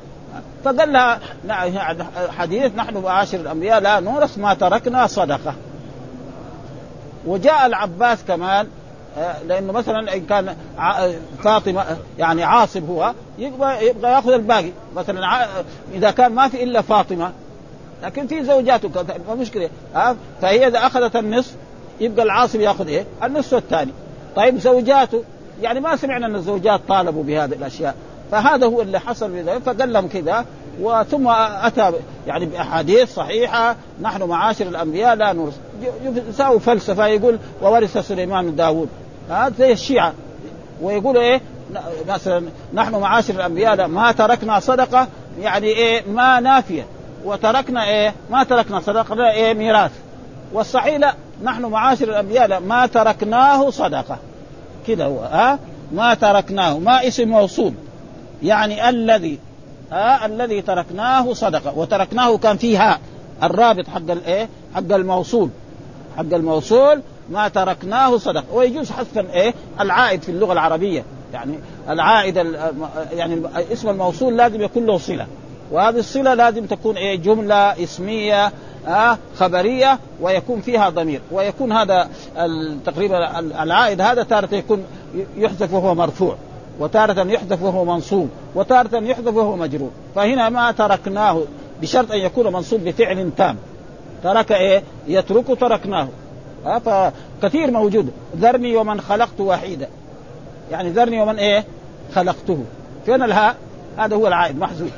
فقال 0.65 0.93
لها 0.93 1.21
حديث 2.39 2.75
نحن 2.77 2.97
معاشر 2.97 3.41
الأنبياء 3.41 3.81
لا 3.81 4.01
نورث 4.01 4.39
ما 4.39 4.55
تركنا 4.55 5.07
صدقة. 5.07 5.55
وجاء 7.27 7.67
العباس 7.67 8.19
كمان 8.29 8.67
لأنه 9.49 9.73
مثلا 9.73 10.15
إن 10.15 10.27
كان 10.27 10.57
فاطمة 11.45 11.85
يعني 12.19 12.45
عاصب 12.45 12.91
هو 12.91 13.15
يبغى 13.39 13.87
يبغى 13.87 14.11
يأخذ 14.11 14.33
الباقي. 14.33 14.71
مثلا 14.97 15.47
إذا 15.95 16.11
كان 16.11 16.33
ما 16.33 16.49
في 16.49 16.63
إلا 16.63 16.83
فاطمة 16.83 17.33
لكن 18.03 18.27
في 18.27 18.45
زوجاته 18.45 18.91
مشكلة. 19.35 19.71
ها؟ 19.95 20.17
فهي 20.43 20.67
إذا 20.67 20.79
أخذت 20.79 21.17
النصف 21.17 21.55
يبقى 22.01 22.23
العاصب 22.23 22.61
يأخذ 22.61 22.89
إيه؟ 22.89 23.05
النصف 23.25 23.55
الثاني 23.55 23.93
طيب 24.37 24.59
زوجاته 24.59 25.25
يعني 25.63 25.81
ما 25.81 25.97
سمعنا 25.97 26.27
إن 26.27 26.35
الزوجات 26.35 26.81
طالبوا 26.89 27.25
بهذه 27.25 27.53
الأشياء. 27.53 27.95
فهذا 28.33 28.67
هو 28.67 28.83
اللي 28.83 29.01
حصل 29.01 29.61
فقال 29.67 29.93
لهم 29.93 30.09
كذا 30.09 30.45
وثم 30.81 31.29
أتى 31.29 31.93
يعني 32.27 32.47
بأحاديث 32.47 33.15
صحيحة 33.15 33.77
نحن 34.03 34.23
معاشر 34.23 34.67
الأنبياء 34.67 35.15
لا 35.15 35.33
نورث 35.33 35.57
يساوي 36.29 36.61
فلسفة 36.61 37.07
يقول 37.07 37.39
وورث 37.63 37.99
سليمان 37.99 38.57
داوود. 38.57 38.89
هذا 39.31 39.55
زي 39.59 39.73
الشيعة. 39.73 40.13
ويقول 40.83 41.19
إيه؟ 41.19 41.41
مثلا 42.09 42.43
نحن 42.75 42.95
معاشر 42.95 43.35
الأنبياء 43.35 43.87
ما 43.87 44.13
تركنا 44.13 44.61
صدقة 44.61 45.09
يعني 45.41 45.67
إيه؟ 45.67 46.03
ما 46.09 46.41
نافية. 46.41 46.87
وتركنا 47.25 47.85
إيه؟ 47.85 48.15
ما 48.31 48.45
تركنا 48.45 48.81
صدقة 48.81 49.31
إيه؟ 49.31 49.55
ميراث. 49.55 49.91
والصحيح 50.53 50.97
لا 50.97 51.15
نحن 51.43 51.63
معاشر 51.63 52.09
الأنبياء 52.09 52.47
لا 52.47 52.61
ما 52.61 52.87
تركناه 52.87 53.71
صدقة. 53.71 54.19
كذا 54.87 55.05
هو 55.05 55.19
ها؟ 55.19 55.59
ما 55.93 56.15
تركناه 56.15 56.79
ما 56.79 57.07
اسم 57.09 57.29
موصول. 57.29 57.73
يعني 58.43 58.89
الذي 58.89 59.39
ها؟ 59.93 60.27
الذي 60.27 60.63
تركناه 60.63 61.33
صدقة. 61.33 61.79
وتركناه 61.79 62.37
كان 62.37 62.57
فيها 62.57 62.99
الرابط 63.43 63.89
حق 63.89 64.11
الايه 64.11 64.49
حق 64.75 64.93
الموصول. 64.93 65.51
حق 66.17 66.35
الموصول 66.35 67.03
ما 67.31 67.49
تركناه 67.49 68.17
صدقة. 68.19 68.45
ويجوز 68.53 68.91
حذف 68.91 69.19
إيه؟ 69.19 69.55
العائد 69.81 70.23
في 70.23 70.29
اللغة 70.29 70.53
العربية. 70.53 71.05
يعني 71.33 71.59
العائد 71.89 72.37
يعني 73.13 73.43
اسم 73.73 73.89
الموصول 73.89 74.37
لازم 74.37 74.63
يكون 74.63 74.87
له 74.87 74.99
صلة. 74.99 75.27
وهذه 75.73 75.99
الصلة 75.99 76.35
لازم 76.35 76.67
تكون 76.67 76.97
إيه؟ 76.97 77.17
جملة 77.17 77.85
اسمية 77.85 78.53
آه 78.89 79.19
خبرية 79.37 79.99
ويكون 80.21 80.61
فيها 80.61 80.89
ضمير. 80.89 81.21
ويكون 81.33 81.73
هذا 81.73 82.09
تقريبا 82.87 83.39
العائد 83.39 84.01
هذا 84.01 84.23
تارة 84.23 84.55
يكون 84.55 84.85
يحذف 85.37 85.75
وهو 85.75 85.95
مرفوع 85.95 86.37
وتارة 86.81 87.31
يحذف 87.31 87.63
وهو 87.63 87.85
منصوب 87.85 88.29
وتارة 88.55 88.97
يحذف 88.97 89.35
وهو 89.35 89.57
مجرور. 89.57 89.91
فهنا 90.15 90.49
ما 90.49 90.73
تركناه 90.73 91.43
بشرط 91.83 92.13
أن 92.13 92.19
يكون 92.19 92.53
منصوب 92.53 92.81
بفعل 92.81 93.31
تام. 93.37 93.57
ترك 94.23 94.53
إيه؟ 94.53 94.83
يترك 95.09 95.61
تركناه. 95.61 96.09
آه 96.67 97.13
فكثير 97.41 97.71
موجود. 97.71 98.13
ذرني 98.37 98.77
ومن 98.77 99.01
خلقت 99.01 99.41
وحيدا. 99.41 99.89
يعني 100.71 100.91
ذرني 100.91 101.21
ومن 101.21 101.39
إيه؟ 101.39 101.65
خلقته. 102.15 102.65
فين 103.07 103.23
الهاء؟ 103.23 103.57
هذا 103.99 104.17
هو 104.17 104.27
العائد 104.27 104.59
محذوف. 104.59 104.91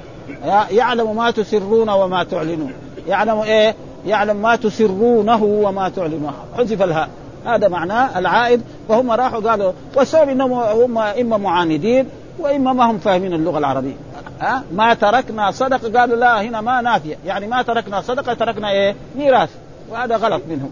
يعلم 0.71 1.17
ما 1.17 1.31
تسرون 1.31 1.91
وما 1.91 2.25
تعلنون. 2.25 2.73
يعلم 3.09 3.39
إيه؟ 3.39 3.75
يعلم 4.07 4.37
ما 4.37 4.57
تسرونه 4.57 5.43
وما 5.43 5.89
تعلنون. 5.89 6.33
حذف 6.57 6.83
الهاء. 6.83 7.09
هذا 7.47 7.69
معناه 7.69 8.19
العائد. 8.19 8.63
فهم 8.89 9.11
راحوا 9.11 9.51
قالوا 9.51 9.73
والسبب 9.97 10.29
إنهم 10.29 10.53
هم 10.53 10.99
إما 10.99 11.37
معاندين 11.37 12.09
وإما 12.39 12.73
ما 12.73 12.91
هم 12.91 12.99
فاهمين 12.99 13.33
اللغة 13.33 13.59
العربية. 13.59 13.97
ها؟ 14.41 14.63
ما 14.73 14.95
تركنا 14.95 15.51
صدقة. 15.51 16.01
قالوا 16.01 16.17
لا 16.17 16.43
هنا 16.43 16.61
ما 16.61 16.81
نافية. 16.81 17.17
يعني 17.27 17.47
ما 17.47 17.63
تركنا 17.63 18.01
صدقة 18.01 18.35
تركنا 18.35 18.71
إيه؟ 18.71 18.95
ميراث. 19.17 19.51
وهذا 19.91 20.17
غلط 20.17 20.43
منهم. 20.49 20.71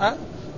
ها؟ 0.00 0.14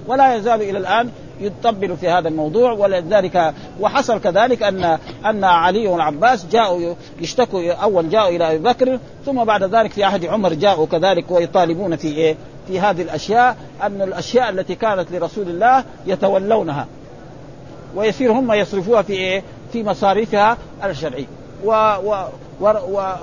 ولا 0.09 0.34
يزال 0.34 0.62
إلى 0.62 0.78
الآن 0.78 1.11
يطبل 1.40 1.96
في 1.96 2.09
هذا 2.09 2.28
الموضوع 2.28 2.72
ولذلك 2.72 3.54
وحصل 3.80 4.20
كذلك 4.20 4.62
أن 4.62 4.98
أن 5.26 5.44
علي 5.44 5.86
والعباس 5.86 6.46
جاءوا 6.46 6.94
يشتكوا 7.20 7.72
أول 7.72 8.11
جاءوا 8.11 8.28
إلى 8.28 8.50
أبي 8.50 8.59
بكر 8.59 8.98
ثم 9.26 9.44
بعد 9.44 9.62
ذلك 9.62 9.92
في 9.92 10.04
عهد 10.04 10.24
عمر 10.24 10.52
جاءوا 10.52 10.86
كذلك 10.86 11.30
ويطالبون 11.30 11.96
في 11.96 12.09
إيه؟ 12.09 12.36
في 12.68 12.80
هذه 12.80 13.02
الأشياء 13.02 13.57
أن 13.82 14.02
الأشياء 14.02 14.50
التي 14.50 14.74
كانت 14.74 15.12
لرسول 15.12 15.48
الله 15.48 15.84
يتولونها 16.07 16.86
ويصير 17.96 18.32
هم 18.32 18.52
يصرفوها 18.52 19.02
في 19.02 19.12
إيه؟ 19.12 19.42
في 19.72 19.84
مصاريفها 19.84 20.57
الشرعية 20.84 21.26
و, 21.64 21.70
و, 22.04 22.24
و, 22.61 22.68
و 22.68 23.14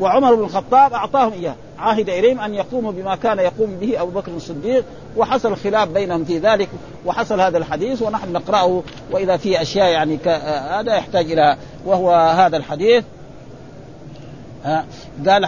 وعمر 0.00 0.34
بن 0.34 0.44
الخطاب 0.44 0.92
أعطاهم 0.92 1.32
اياه 1.32 1.54
عهد 1.78 2.08
إليهم 2.08 2.40
أن 2.40 2.54
يقوموا 2.54 2.92
بما 2.92 3.16
كان 3.16 3.38
يقوم 3.38 3.76
به 3.80 4.02
أبو 4.02 4.10
بكر 4.10 4.32
الصديق 4.32 4.84
وحصل 5.16 5.56
خلاف 5.56 5.88
بينهم 5.88 6.24
في 6.24 6.38
ذلك 6.38 6.68
وحصل 7.06 7.40
هذا 7.40 7.58
الحديث 7.58 8.02
ونحن 8.02 8.32
نقرأه 8.32 8.82
وإذا 9.10 9.36
في 9.36 9.62
أشياء 9.62 9.88
يعني 9.90 10.18
هذا 10.70 10.96
يحتاج 10.96 11.32
إلى 11.32 11.56
وهو 11.86 12.12
هذا 12.12 12.56
الحديث. 12.56 13.04
قال 15.28 15.46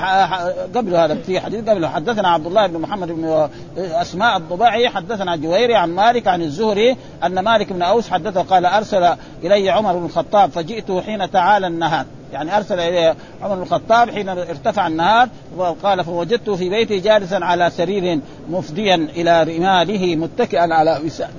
قبل 0.76 0.94
هذا 0.94 1.14
في 1.14 1.40
حديث 1.40 1.68
قبل 1.68 1.86
حدثنا 1.86 2.28
عبد 2.28 2.46
الله 2.46 2.66
بن 2.66 2.78
محمد 2.78 3.08
بن 3.08 3.48
أسماء 3.78 4.36
الضباعي 4.36 4.88
حدثنا 4.88 5.36
جويري 5.36 5.74
عن 5.74 5.90
مالك 5.90 6.28
عن 6.28 6.42
الزهري 6.42 6.96
أن 7.24 7.38
مالك 7.38 7.72
بن 7.72 7.82
أوس 7.82 8.08
حدثه 8.08 8.42
قال 8.42 8.66
أرسل 8.66 9.16
إلي 9.44 9.70
عمر 9.70 9.92
بن 9.92 10.04
الخطاب 10.04 10.50
فجئته 10.50 11.00
حين 11.00 11.30
تعالى 11.30 11.66
النهار. 11.66 12.06
يعني 12.32 12.56
أرسل 12.56 12.80
الي 12.80 13.14
عمر 13.42 13.54
بن 13.54 13.62
الخطاب 13.62 14.10
حين 14.10 14.28
ارتفع 14.28 14.86
النهار 14.86 15.28
وقال 15.56 16.04
فوجدته 16.04 16.56
في 16.56 16.68
بيته 16.68 16.98
جالسا 16.98 17.34
على 17.42 17.70
سرير 17.70 18.20
مفديا 18.50 18.94
إلى 18.94 19.42
رماله 19.42 20.16
متكئا 20.16 20.74
على 20.74 21.00
وسام 21.04 21.30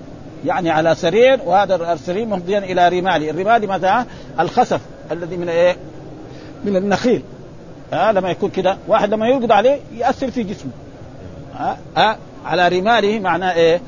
يعني 0.45 0.69
على 0.69 0.95
سرير 0.95 1.39
وهذا 1.45 1.93
السرير 1.93 2.25
مفضيا 2.25 2.59
إلى 2.59 2.89
رماله، 2.89 3.29
الرمال 3.29 3.67
متى؟ 3.67 4.03
الخسف 4.39 4.81
الذي 5.11 5.37
من 5.37 5.49
إيه؟ 5.49 5.75
من 6.65 6.75
النخيل 6.75 7.23
ها 7.93 8.11
لما 8.11 8.29
يكون 8.29 8.49
كده 8.49 8.77
واحد 8.87 9.13
لما 9.13 9.27
يرقد 9.27 9.51
عليه 9.51 9.79
يأثر 9.95 10.31
في 10.31 10.43
جسمه 10.43 10.71
ها, 11.55 11.77
ها 11.97 12.17
على 12.45 12.67
رماله 12.67 13.19
معناه 13.19 13.53
إيه؟ 13.53 13.81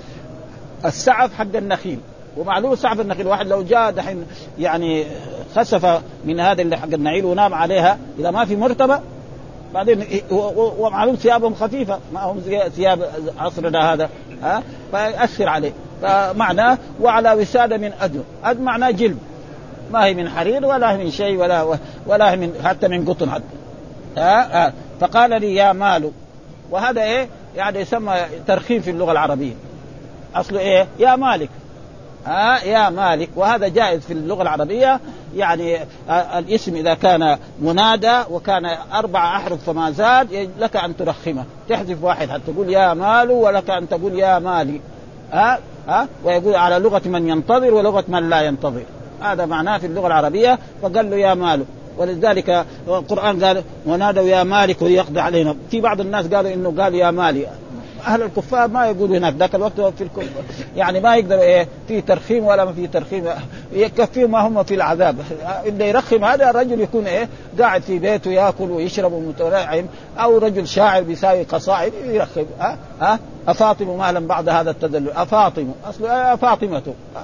السعف 0.85 1.33
حق 1.33 1.55
النخيل 1.55 1.99
ومعلوم 2.37 2.75
سعف 2.75 2.99
النخيل 2.99 3.27
واحد 3.27 3.47
لو 3.47 3.63
جاء 3.63 3.91
دحين 3.91 4.25
يعني 4.59 5.05
خسف 5.55 6.01
من 6.25 6.39
هذا 6.39 6.61
اللي 6.61 6.77
حق 6.77 6.93
النعيل 6.93 7.25
ونام 7.25 7.53
عليها 7.53 7.97
إذا 8.19 8.31
ما 8.31 8.45
في 8.45 8.55
مرتبة 8.55 8.99
بعدين 9.73 10.05
ومعلوم 10.79 11.15
ثيابهم 11.15 11.55
خفيفة 11.55 11.99
ما 12.13 12.23
هم 12.23 12.39
ثياب 12.75 13.09
عصرنا 13.39 13.93
هذا 13.93 14.09
ها؟ 14.43 14.63
فيأثر 14.91 15.49
عليه. 15.49 15.71
فمعناه 16.01 16.77
وعلى 17.01 17.33
وسادة 17.33 17.77
من 17.77 17.93
آدم 18.01 18.21
آدم 18.43 18.63
معناه 18.63 18.91
جلد 18.91 19.17
ما 19.91 20.05
هي 20.05 20.13
من 20.13 20.29
حرير 20.29 20.65
ولا 20.65 20.91
هي 20.91 20.97
من 20.97 21.11
شيء 21.11 21.37
ولا 21.37 21.77
ولا 22.07 22.31
هي 22.31 22.35
من 22.37 22.53
حتى 22.63 22.87
من 22.87 23.05
قطن 23.05 23.31
حتى. 23.31 23.43
ها؟ 24.17 24.67
ها. 24.67 24.73
فقال 24.99 25.41
لي 25.41 25.55
يا 25.55 25.73
مال 25.73 26.11
وهذا 26.71 27.01
إيه؟ 27.01 27.27
يعني 27.55 27.79
يسمى 27.79 28.15
ترخيم 28.47 28.81
في 28.81 28.91
اللغة 28.91 29.11
العربية. 29.11 29.53
أصله 30.35 30.59
إيه؟ 30.59 30.87
يا 30.99 31.15
مالك. 31.15 31.49
ها 32.25 32.63
يا 32.63 32.89
مالك. 32.89 33.29
وهذا 33.35 33.67
جائز 33.67 34.01
في 34.01 34.13
اللغة 34.13 34.41
العربية. 34.41 34.99
يعني 35.35 35.79
الاسم 36.09 36.75
إذا 36.75 36.93
كان 36.93 37.37
منادى 37.61 38.21
وكان 38.31 38.65
أربع 38.93 39.37
أحرف 39.37 39.63
فما 39.63 39.91
زاد 39.91 40.49
لك 40.59 40.75
أن 40.75 40.97
ترخمه. 40.97 41.45
تحذف 41.69 42.03
واحد 42.03 42.29
حتى 42.29 42.41
تقول 42.53 42.69
يا 42.69 42.93
مال 42.93 43.31
ولك 43.31 43.69
أن 43.69 43.89
تقول 43.89 44.19
يا 44.19 44.39
مالي. 44.39 44.81
ها 45.31 45.59
ها؟ 45.87 46.07
ويقول 46.23 46.55
على 46.55 46.79
لغة 46.79 47.01
من 47.05 47.29
ينتظر 47.29 47.73
ولغة 47.73 48.03
من 48.07 48.29
لا 48.29 48.41
ينتظر. 48.41 48.83
هذا 49.21 49.45
معناه 49.45 49.77
في 49.77 49.85
اللغة 49.85 50.07
العربية. 50.07 50.59
فقال 50.81 51.09
له 51.09 51.15
يا 51.15 51.33
مال 51.33 51.65
ولذلك 51.97 52.65
القرآن 52.87 53.43
قال 53.43 53.63
ونادوا 53.85 54.23
يا 54.23 54.43
مالك 54.43 54.81
ويقضي 54.81 55.19
علينا. 55.19 55.55
في 55.71 55.81
بعض 55.81 56.01
الناس 56.01 56.27
قالوا 56.27 56.53
إنه 56.53 56.73
قال 56.83 56.95
يا 56.95 57.11
مالي. 57.11 57.47
أهل 58.07 58.21
الكفار 58.21 58.67
ما 58.67 58.85
يقولوا 58.85 59.17
هناك 59.17 59.33
ذاك 59.33 59.55
الوقت 59.55 59.81
في 59.81 60.03
الكفر. 60.03 60.27
يعني 60.75 60.99
ما 60.99 61.15
يقدر 61.15 61.39
إيه 61.39 61.67
في 61.87 62.01
ترخيم 62.01 62.45
ولا 62.45 62.65
ما 62.65 62.73
في 62.73 62.87
ترخيم. 62.87 63.25
يكفيهم 63.73 64.31
ما 64.31 64.47
هم 64.47 64.63
في 64.63 64.75
العذاب. 64.75 65.15
اللي 65.65 65.89
يرخم 65.89 66.25
هذا 66.25 66.49
الرجل 66.49 66.81
يكون 66.81 67.07
إيه 67.07 67.29
قاعد 67.59 67.81
في 67.81 67.99
بيته 67.99 68.31
يأكل 68.31 68.71
ويشرب 68.71 69.13
ومتنعم 69.13 69.85
أو 70.17 70.37
رجل 70.37 70.67
شاعر 70.67 71.03
بيساوي 71.03 71.43
قصائد 71.43 71.93
يرخم. 72.05 72.45
ها؟ 72.59 72.77
ها؟ 73.01 73.19
افاطم 73.47 73.97
مهلا 73.97 74.19
بعد 74.19 74.49
هذا 74.49 74.71
التدلل. 74.71 75.11
افاطم 75.11 75.71
اصله 75.89 76.35
فاطمه 76.35 76.83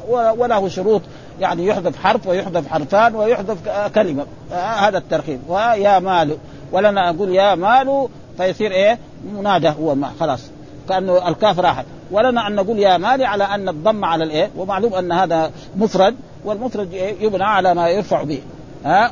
وله 0.09 0.67
شروط. 0.67 1.01
يعني 1.39 1.67
يحذف 1.67 1.97
حرف 1.97 2.27
ويحذف 2.27 2.67
حرفان 2.67 3.15
ويحذف 3.15 3.57
كلمة. 3.95 4.25
هذا 4.51 4.97
الترخيم. 4.97 5.41
ويا 5.47 5.99
مال. 5.99 6.37
ولنا 6.71 7.09
أقول 7.09 7.35
يا 7.35 7.55
مال 7.55 8.07
فيصير 8.37 8.71
إيه 8.71 8.99
منادى 9.33 9.69
هو 9.69 9.95
ما. 9.95 10.11
خلاص. 10.19 10.41
كأنه 10.89 11.27
الكاف 11.27 11.59
راحت. 11.59 11.85
ولنا 12.11 12.47
أن 12.47 12.55
نقول 12.55 12.79
يا 12.79 12.97
مالي 12.97 13.25
على 13.25 13.43
أن 13.43 13.69
الضم 13.69 14.05
على 14.05 14.23
الإيه؟ 14.23 14.49
ومعلوم 14.57 14.93
أن 14.93 15.11
هذا 15.11 15.51
مفرد 15.75 16.15
والمفرد 16.45 16.93
يبنى 17.21 17.43
على 17.43 17.73
ما 17.73 17.89
يرفع 17.89 18.23
به. 18.23 18.41
ها؟ 18.85 19.11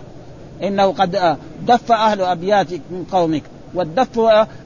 إنه 0.64 0.94
قد 0.94 1.38
دف 1.62 1.92
أهل 1.92 2.22
أبياتك 2.22 2.82
من 2.92 3.06
قومك 3.12 3.44
والدف 3.74 4.20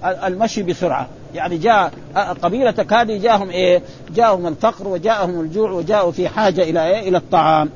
المشي 0.03 0.63
بسرعة. 0.63 1.07
يعني 1.35 1.57
جاء 1.57 1.91
قبيلتك 2.15 2.93
هذه 2.93 3.17
جاءهم 3.17 3.49
إيه؟ 3.49 3.81
جاءهم 4.15 4.47
الفقر 4.47 4.87
وجاءهم 4.87 5.39
الجوع 5.41 5.71
وجاءوا 5.71 6.11
في 6.11 6.29
حاجة 6.29 6.61
إلى 6.61 6.87
إيه؟ 6.87 7.09
إلى 7.09 7.17
الطعام. 7.17 7.69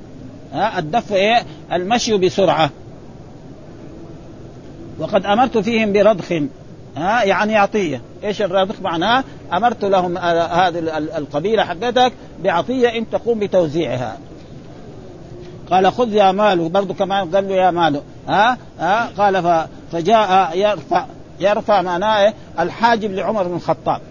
ها؟ 0.54 0.80
الدف 0.80 1.14
إيه؟ 1.14 1.44
المشي 1.74 2.18
بسرعة. 2.18 2.70
وقد 5.00 5.26
أمرت 5.26 5.58
فيهم 5.58 5.94
برضخ. 5.94 6.34
ها 6.98 7.24
يعني 7.24 7.58
عطيه 7.58 8.02
إيش 8.24 8.42
الرضخ 8.42 8.76
معناه؟ 8.82 9.24
أمرت 9.54 9.86
لهم 9.86 10.18
هذه 10.18 10.98
القبيلة 10.98 11.64
حقتك 11.64 12.14
بعطية 12.44 12.98
إن 12.98 13.10
تقوم 13.10 13.40
بتوزيعها. 13.40 14.18
قال 15.72 15.92
خذ 15.92 16.14
يا 16.14 16.32
ماله 16.32 16.70
برضه 16.70 16.94
كمان 16.94 17.36
قال 17.36 17.50
له 17.50 17.56
يا 17.56 17.72
ماله 17.72 18.02
ها 18.28 18.58
ها 18.80 19.10
قال 19.18 19.66
فجاء 19.92 20.58
يرفع 20.58 21.06
يرفع 21.40 21.82
معناه 21.82 22.34
الحاجب 22.60 23.12
لعمر 23.12 23.44
بن 23.44 23.56
الخطاب. 23.56 24.02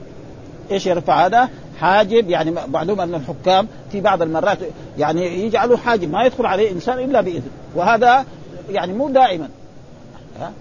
إيش 0.70 0.86
يرفع 0.86 1.26
هذا؟ 1.26 1.48
حاجب 1.80 2.30
يعني 2.30 2.54
معلوم 2.68 3.00
أن 3.00 3.14
الحكام 3.14 3.68
في 3.92 4.00
بعض 4.00 4.22
المرات 4.22 4.58
يعني 4.98 5.44
يجعلوا 5.44 5.76
حاجب 5.76 6.12
ما 6.12 6.24
يدخل 6.24 6.46
عليه 6.46 6.72
إنسان 6.72 6.98
إلا 6.98 7.20
بإذن. 7.20 7.50
وهذا 7.74 8.24
يعني 8.70 8.92
مو 8.92 9.08
دائما. 9.08 9.48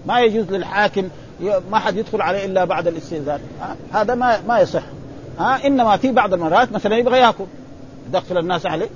ما 0.06 0.20
يجوز 0.20 0.50
للحاكم 0.50 1.08
ما 1.70 1.78
حد 1.78 1.96
يدخل 1.96 2.22
عليه 2.22 2.44
إلا 2.44 2.64
بعد 2.64 2.86
الاستئذان 2.86 3.40
هذا 3.92 4.14
ما 4.14 4.40
ما 4.48 4.60
يصح. 4.60 4.82
ها؟ 5.38 5.66
إنما 5.66 5.96
في 5.96 6.12
بعض 6.12 6.34
المرات 6.34 6.72
مثلا 6.72 6.96
يبغى 6.96 7.18
يأكل. 7.18 7.44
يدخل 8.08 8.38
الناس 8.38 8.66
عليه. 8.66 8.88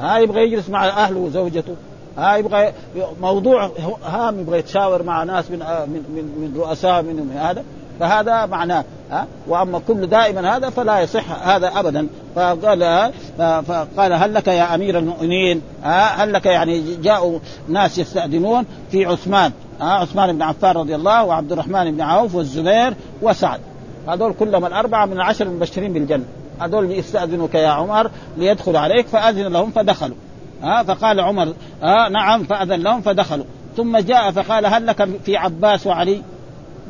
ها؟ 0.00 0.18
يبغى 0.18 0.40
يجلس 0.40 0.68
مع 0.68 0.88
أهله 0.88 1.18
وزوجته. 1.18 1.74
ها؟ 2.18 2.36
يبغى 2.36 2.72
موضوع 3.20 3.70
هام 4.04 4.40
يبغى 4.40 4.58
يتشاور 4.58 5.02
مع 5.02 5.22
ناس 5.24 5.50
من 5.50 5.58
من 5.58 6.02
من, 6.14 6.24
من 6.24 6.60
رؤساء 6.60 7.02
من, 7.02 7.36
هذا. 7.36 7.64
فهذا 8.00 8.46
معناه. 8.46 8.84
ها؟ 9.10 9.26
وأما 9.48 9.80
كل 9.88 10.06
دائما 10.06 10.56
هذا 10.56 10.70
فلا 10.70 11.00
يصح 11.00 11.48
هذا 11.48 11.72
ابدا. 11.74 12.06
فقال 12.34 13.12
فقال 13.38 14.12
هل 14.12 14.34
لك 14.34 14.48
يا 14.48 14.74
أمير 14.74 14.98
المؤمنين؟ 14.98 15.62
ها؟ 15.82 16.24
هل 16.24 16.32
لك 16.32 16.46
يعني 16.46 16.96
جاءوا 16.96 17.38
ناس 17.68 17.98
يستأذنون 17.98 18.64
في 18.90 19.04
عثمان؟ 19.04 19.52
عثمان 19.80 20.32
بن 20.32 20.42
عفان 20.42 20.76
رضي 20.76 20.94
الله 20.94 21.24
وعبد 21.24 21.52
الرحمن 21.52 21.92
بن 21.92 22.00
عوف 22.00 22.34
والزبير 22.34 22.94
وسعد. 23.22 23.60
هذول 24.08 24.32
كلهم 24.32 24.64
الأربعة 24.64 25.06
من 25.06 25.12
العشر 25.12 25.46
المبشرين 25.46 25.92
بالجنة. 25.92 26.24
هذول 26.60 26.90
يستأذنك 26.90 27.54
يا 27.54 27.68
عمر 27.68 28.10
ليدخلوا 28.36 28.80
عليك 28.80 29.06
فأذن 29.06 29.52
لهم 29.52 29.70
فدخلوا. 29.70 30.16
ها 30.62 30.82
فقال 30.82 31.20
عمر 31.20 31.54
ها 31.82 32.08
نعم 32.08 32.44
فأذن 32.44 32.82
لهم 32.82 33.00
فدخلوا. 33.00 33.44
ثم 33.76 33.98
جاء 33.98 34.30
فقال 34.30 34.66
هل 34.66 34.86
لك 34.86 35.08
في 35.24 35.36
عباس 35.36 35.86
وعلي؟ 35.86 36.22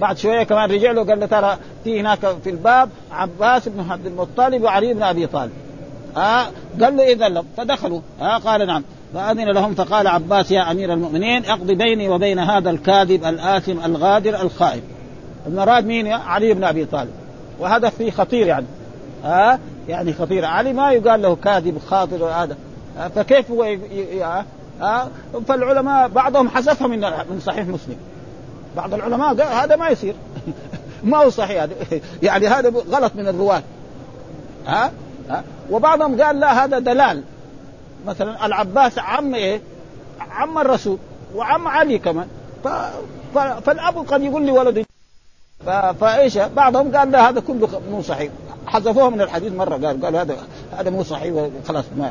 بعد 0.00 0.18
شوية 0.18 0.42
كمان 0.42 0.70
رجع 0.70 0.90
له 0.92 1.04
قال 1.04 1.20
له 1.20 1.26
ترى 1.26 1.56
في 1.84 2.00
هناك 2.00 2.36
في 2.44 2.50
الباب 2.50 2.88
عباس 3.12 3.68
بن 3.68 3.90
عبد 3.90 4.06
المطلب 4.06 4.62
وعلي 4.62 4.94
بن 4.94 5.02
أبي 5.02 5.26
طالب. 5.26 5.52
ها 6.16 6.46
قال 6.80 6.96
له 6.96 7.12
إذن 7.12 7.34
لهم. 7.34 7.46
فدخلوا. 7.56 8.00
ها 8.20 8.38
قال 8.38 8.66
نعم. 8.66 8.84
فأذن 9.14 9.48
لهم 9.48 9.74
فقال 9.74 10.06
عباس 10.06 10.50
يا 10.50 10.70
أمير 10.70 10.92
المؤمنين 10.92 11.44
اقضي 11.44 11.74
بيني 11.74 12.08
وبين 12.08 12.38
هذا 12.38 12.70
الكاذب 12.70 13.24
الآثم 13.24 13.84
الغادر 13.84 14.42
الخائن 14.42 14.82
المراد 15.46 15.86
مين 15.86 16.06
علي 16.06 16.54
بن 16.54 16.64
أبي 16.64 16.84
طالب. 16.84 17.10
وهذا 17.58 17.90
فيه 17.90 18.10
خطير 18.10 18.46
يعني. 18.46 18.66
ها؟ 19.24 19.58
يعني 19.88 20.12
خطير. 20.12 20.44
علي 20.44 20.72
ما 20.72 20.92
يقال 20.92 21.22
له 21.22 21.36
كاذب 21.36 21.78
خاطر 21.88 22.24
هذا. 22.24 22.56
فكيف 23.14 23.50
هو 23.50 23.76
ها؟ 24.80 25.08
فالعلماء 25.48 26.08
بعضهم 26.08 26.48
حذفها 26.48 26.86
من 26.86 27.00
من 27.00 27.40
صحيح 27.46 27.66
مسلم. 27.66 27.96
بعض 28.76 28.94
العلماء 28.94 29.28
قال 29.28 29.62
هذا 29.62 29.76
ما 29.76 29.88
يصير. 29.88 30.14
ما 31.04 31.18
هو 31.18 31.30
صحيح. 31.30 31.66
يعني 32.22 32.46
هذا 32.46 32.72
غلط 32.90 33.12
من 33.14 33.28
الرواة. 33.28 33.62
ها؟ 34.66 34.92
ها؟ 35.30 35.44
وبعضهم 35.70 36.22
قال 36.22 36.40
لا 36.40 36.64
هذا 36.64 36.78
دلال. 36.78 37.22
مثلا 38.06 38.46
العباس 38.46 38.98
عم 38.98 39.34
إيه؟ 39.34 39.60
عم 40.30 40.58
الرسول 40.58 40.98
وعم 41.34 41.68
علي 41.68 41.98
كمان. 41.98 42.28
ف... 42.64 42.68
ف... 43.34 43.38
فالأب 43.38 43.98
قد 43.98 44.22
يقول 44.22 44.46
لي 44.46 44.52
ولدي 44.52 44.86
ف... 45.66 45.70
فإيش؟ 45.70 46.38
بعضهم 46.38 46.96
قال 46.96 47.10
لا 47.10 47.28
هذا 47.28 47.40
كله 47.40 47.80
مو 47.90 48.02
صحيح. 48.02 48.32
حذفوه 48.66 49.10
من 49.10 49.20
الحديث 49.20 49.52
مرة 49.52 49.86
قال 49.86 50.04
قال 50.04 50.16
هذا 50.16 50.36
هذا 50.78 50.90
مو 50.90 51.02
صحيح 51.02 51.32
وخلاص. 51.62 51.84
ما 51.98 52.10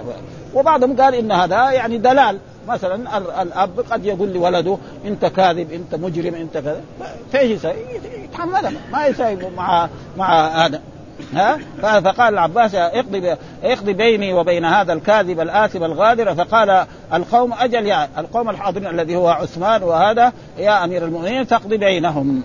وبعضهم 0.54 1.02
قال 1.02 1.16
إن 1.16 1.32
هذا 1.32 1.72
يعني 1.72 1.98
دلال. 1.98 2.40
مثلا 2.68 3.18
الأب 3.42 3.80
قد 3.92 4.06
يقول 4.06 4.34
لولده 4.34 4.78
أنت 5.06 5.26
كاذب 5.26 5.72
أنت 5.72 5.96
مجرم 5.96 6.36
أنت 6.36 6.54
كذا. 6.54 6.82
فإيش 7.34 7.52
يسوي؟ 7.52 7.74
يتحملها 8.24 8.72
ما 8.92 9.06
يسوي 9.08 9.38
مع 9.58 9.90
مع 10.18 10.48
هذا. 10.66 10.82
ها؟ 11.34 11.60
فقال 11.82 12.34
العباس 12.34 12.76
اقضي 12.76 13.36
اقضي 13.64 13.94
بيني 13.94 14.34
وبين 14.34 14.66
هذا 14.66 14.94
الكاذب 14.94 15.40
الآثم 15.40 15.84
الغادر. 15.84 16.36
فقال 16.36 16.86
القوم 17.14 17.54
أجل 17.54 17.86
يا 17.86 18.10
القوم 18.18 18.50
الحاضرين 18.50 18.88
الذي 18.88 19.16
هو 19.16 19.28
عثمان 19.28 19.84
وهذا 19.84 20.34
يا 20.58 20.84
أمير 20.84 21.06
المؤمنين 21.06 21.44
فاقضي 21.44 21.78
بينهم. 21.78 22.44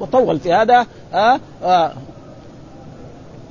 وطول 0.00 0.38
في 0.40 0.52
هذا 0.52 0.86
ها؟ 1.12 1.40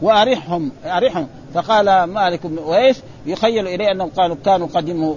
وأرحهم 0.02 0.72
أرحهم. 0.86 1.28
فقال 1.54 2.04
مالك 2.04 2.48
بن 2.48 2.58
أويس 2.58 3.02
يخيل 3.26 3.68
إليه 3.68 3.92
أنهم 3.92 4.10
قالوا 4.10 4.38
كانوا 4.46 4.68
قدموا 4.68 5.16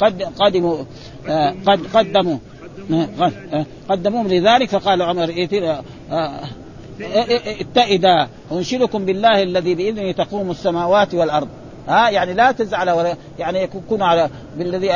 قد 0.00 0.22
قدموا 0.22 0.84
قد 1.66 1.86
قدموا. 1.94 2.38
قدموهم 3.88 4.28
لذلك. 4.28 4.68
فقال 4.68 5.02
عمر 5.02 5.30
اتئدا 7.00 8.28
أنشدكم 8.52 9.04
بالله 9.04 9.42
الذي 9.42 9.74
بإذنه 9.74 10.12
تقوم 10.12 10.50
السماوات 10.50 11.14
والأرض. 11.14 11.48
ها 11.88 12.10
يعني 12.10 12.34
لا 12.34 12.52
تزعل 12.52 12.90
ولا 12.90 13.16
يعني 13.38 13.62
يكون 13.62 14.02
على 14.02 14.30
بالذي 14.56 14.88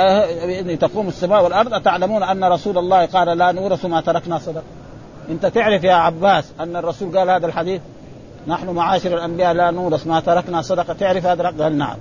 بإذنه 0.47 0.75
تقوم 0.75 1.09
السماء 1.09 1.45
والأرض. 1.45 1.75
أتعلمون 1.75 2.23
أن 2.23 2.45
رسول 2.45 2.79
الله 2.79 3.07
قال 3.07 3.39
لا 3.39 3.53
نورث 3.53 3.85
ما 3.85 4.01
تركنا 4.01 4.39
صدق. 4.39 4.63
أنت 5.31 5.47
تعرف 5.47 5.85
يا 5.85 5.95
عباس 5.95 6.45
أن 6.61 6.77
الرسول 6.77 7.19
قال 7.19 7.31
هذا 7.31 7.47
الحديث؟ 7.47 7.81
نحن 8.47 8.71
معاشر 8.71 9.15
الأنبياء 9.15 9.53
لا 9.53 9.71
نورث 9.71 10.07
ما 10.07 10.21
تركنا 10.21 10.63
صدقه 10.63 10.93
تعرف 10.93 11.27
هذا 11.27 11.43
قال 11.43 11.79
نعم. 11.79 11.97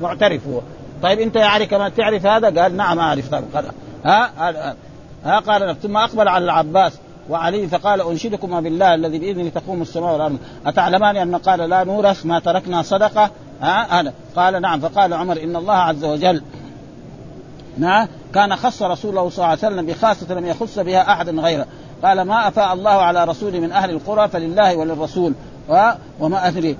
معترف 0.00 0.46
هو. 0.46 0.60
طيب 1.02 1.20
أنت 1.20 1.36
يا 1.36 1.44
علي 1.44 1.66
كمان 1.66 1.94
تعرف 1.94 2.26
هذا؟ 2.26 2.62
قال 2.62 2.76
نعم 2.76 2.98
أعرف. 2.98 3.30
طيب 3.30 3.44
ها 4.04 4.32
ها, 4.36 4.76
ها 5.24 5.38
قال 5.38 5.76
ثم 5.82 5.96
أقبل 5.96 6.28
على 6.28 6.44
العباس. 6.44 6.92
وعلي 7.30 7.68
فقال 7.68 8.00
انشدكما 8.00 8.60
بالله 8.60 8.94
الذي 8.94 9.18
بإذنه 9.18 9.48
تقوم 9.48 9.82
السماء 9.82 10.12
والأرض. 10.12 10.38
اتعلمان 10.66 11.16
أن 11.16 11.36
قال 11.36 11.58
لا 11.58 11.84
نورث 11.84 12.26
ما 12.26 12.38
تركنا 12.38 12.82
صدقة؟ 12.82 13.30
ها؟ 13.60 14.00
هذا. 14.00 14.12
قال 14.36 14.62
نعم. 14.62 14.80
فقال 14.80 15.14
عمر 15.14 15.42
إن 15.42 15.56
الله 15.56 15.74
عز 15.74 16.04
وجل 16.04 16.42
نعم 17.78 18.08
كان 18.34 18.56
خص 18.56 18.82
رسول 18.82 19.10
الله 19.10 19.30
صلى 19.30 19.38
الله 19.38 19.48
عليه 19.48 19.58
وسلم 19.58 19.86
بخاصة 19.86 20.34
لم 20.34 20.46
يخص 20.46 20.78
بها 20.78 21.12
أحد 21.12 21.38
غيره. 21.38 21.66
قال 22.04 22.22
ما 22.22 22.48
أفاء 22.48 22.72
الله 22.72 22.90
على 22.90 23.24
رسول 23.24 23.60
من 23.60 23.72
أهل 23.72 23.90
القرى 23.90 24.28
فلله 24.28 24.76
وللرسول 24.76 25.34
وما 26.20 26.48
أدري. 26.48 26.76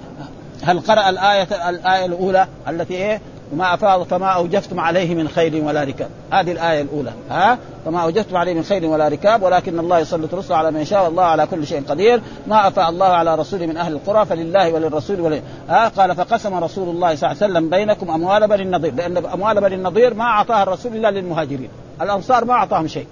هل 0.63 0.81
قرأ 0.81 1.09
الآية 1.09 1.69
الآية 1.69 2.07
الأولى 2.07 2.47
التي 2.69 2.95
إيه؟ 2.95 3.21
وما 3.53 3.75
أفاض 3.75 4.03
فما 4.03 4.27
أوجفتم 4.27 4.81
عليه 4.81 5.15
من 5.15 5.29
خيل 5.29 5.65
ولا 5.65 5.85
ركاب. 5.85 6.09
هذه 6.33 6.53
الآية 6.53 6.83
الأولى. 6.83 7.13
ها؟ 7.31 7.59
فما 7.85 8.03
أوجفتم 8.03 8.37
عليه 8.37 8.55
من 8.55 8.63
خيل 8.63 8.85
ولا 8.85 9.09
ركاب 9.09 9.43
ولكن 9.43 9.79
الله 9.79 9.99
يسلط 9.99 10.35
رسله 10.35 10.57
على 10.57 10.71
من 10.71 10.81
يشاء 10.81 11.05
والله 11.05 11.23
على 11.23 11.47
كل 11.47 11.67
شيء 11.67 11.83
قدير. 11.89 12.21
ما 12.47 12.69
أفاء 12.69 12.91
الله 12.91 13.07
على 13.07 13.35
رسول 13.35 13.67
من 13.67 13.77
أهل 13.77 13.93
القرى 13.93 14.27
فلله 14.27 14.73
وللرسول 14.73 15.21
ولي. 15.21 15.43
ها؟ 15.69 15.89
قال 15.89 16.17
فقسم 16.17 16.55
رسول 16.55 16.89
الله 16.89 17.15
صلى 17.15 17.31
الله 17.31 17.43
عليه 17.43 17.53
وسلم 17.53 17.71
بينكم 17.71 18.11
أموال 18.11 18.49
بني 18.49 18.63
النضير. 18.63 18.95
لأن 18.95 19.17
أموال 19.17 19.61
بني 19.61 19.75
النضير 19.75 20.15
ما 20.15 20.25
أعطاها 20.25 20.63
الرسول 20.63 20.97
إلا 20.97 21.11
للمهاجرين. 21.11 21.69
الأنصار 22.03 22.45
ما 22.45 22.53
أعطاهم 22.53 22.87
شيء. 22.87 23.07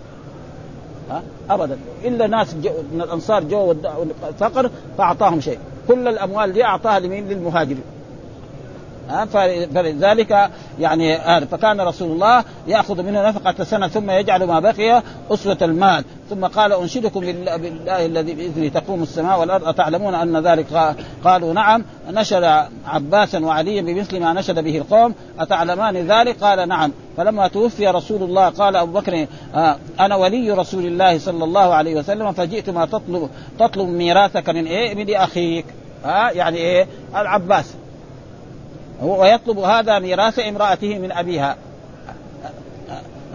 ها؟ 1.11 1.22
ابدا. 1.51 1.78
إلا 2.05 2.26
ناس 2.26 2.55
جو 2.55 2.70
من 2.93 3.03
الأنصار 3.03 3.43
جو 3.45 3.74
الفقر 4.28 4.70
فأعطاهم 4.99 5.41
شيء. 5.41 5.59
كل 5.88 6.09
الأموال 6.09 6.53
دي 6.53 6.64
أعطاها 6.64 6.99
لمين؟ 6.99 7.28
للمهاجرين. 7.28 8.00
فلذلك 9.75 10.51
يعني 10.81 11.19
فكان 11.47 11.81
رسول 11.81 12.13
الله 12.13 12.45
يأخذ 12.67 13.03
منه 13.03 13.29
نفقة 13.29 13.65
سنة 13.65 13.89
ثم 13.89 14.11
يجعل 14.11 14.45
ما 14.45 14.61
بقي 14.61 15.03
أسوة 15.31 15.59
المال. 15.63 16.05
ثم 16.31 16.45
قال 16.47 16.73
أنشدكم 16.73 17.21
بالله 17.21 18.07
الذي 18.07 18.35
بإذنه 18.35 18.69
تقوم 18.69 19.03
السماء 19.03 19.41
والأرض. 19.41 19.69
أتعلمون 19.69 20.15
أن 20.15 20.47
ذلك 20.47 20.97
قالوا 21.25 21.53
نعم. 21.53 21.85
نشد 22.11 22.67
عباسا 22.87 23.45
وعليا 23.45 23.83
بمثل 23.83 24.21
ما 24.21 24.33
نشد 24.33 24.65
به 24.65 24.79
القوم. 24.79 25.15
أتعلمان 25.39 25.97
ذلك؟ 25.97 26.45
قال 26.45 26.69
نعم. 26.69 26.93
فلما 27.17 27.49
توفي 27.49 27.87
رسول 27.87 28.23
الله 28.23 28.49
قال 28.49 28.77
أبو 28.77 28.93
بكر 28.93 29.27
آه 29.55 29.77
أنا 30.01 30.17
ولي 30.17 30.51
رسول 30.51 30.87
الله 30.87 31.19
صلى 31.19 31.45
الله 31.45 31.75
عليه 31.75 31.95
وسلم 31.95 32.33
فجئت 32.33 32.71
ما 32.71 32.87
تطلب 32.87 33.31
تطلب 33.59 33.89
ميراثك 33.89 34.49
من 34.49 34.67
إيه؟ 34.67 34.95
من 34.95 35.15
أخيك. 35.15 35.65
ها 36.05 36.29
آه 36.29 36.31
يعني 36.31 36.57
إيه؟ 36.57 36.87
العباس. 37.17 37.75
ويطلب 39.03 39.59
هذا 39.59 39.99
ميراث 39.99 40.39
امرأته 40.39 40.99
من 40.99 41.13
أبيها. 41.13 41.57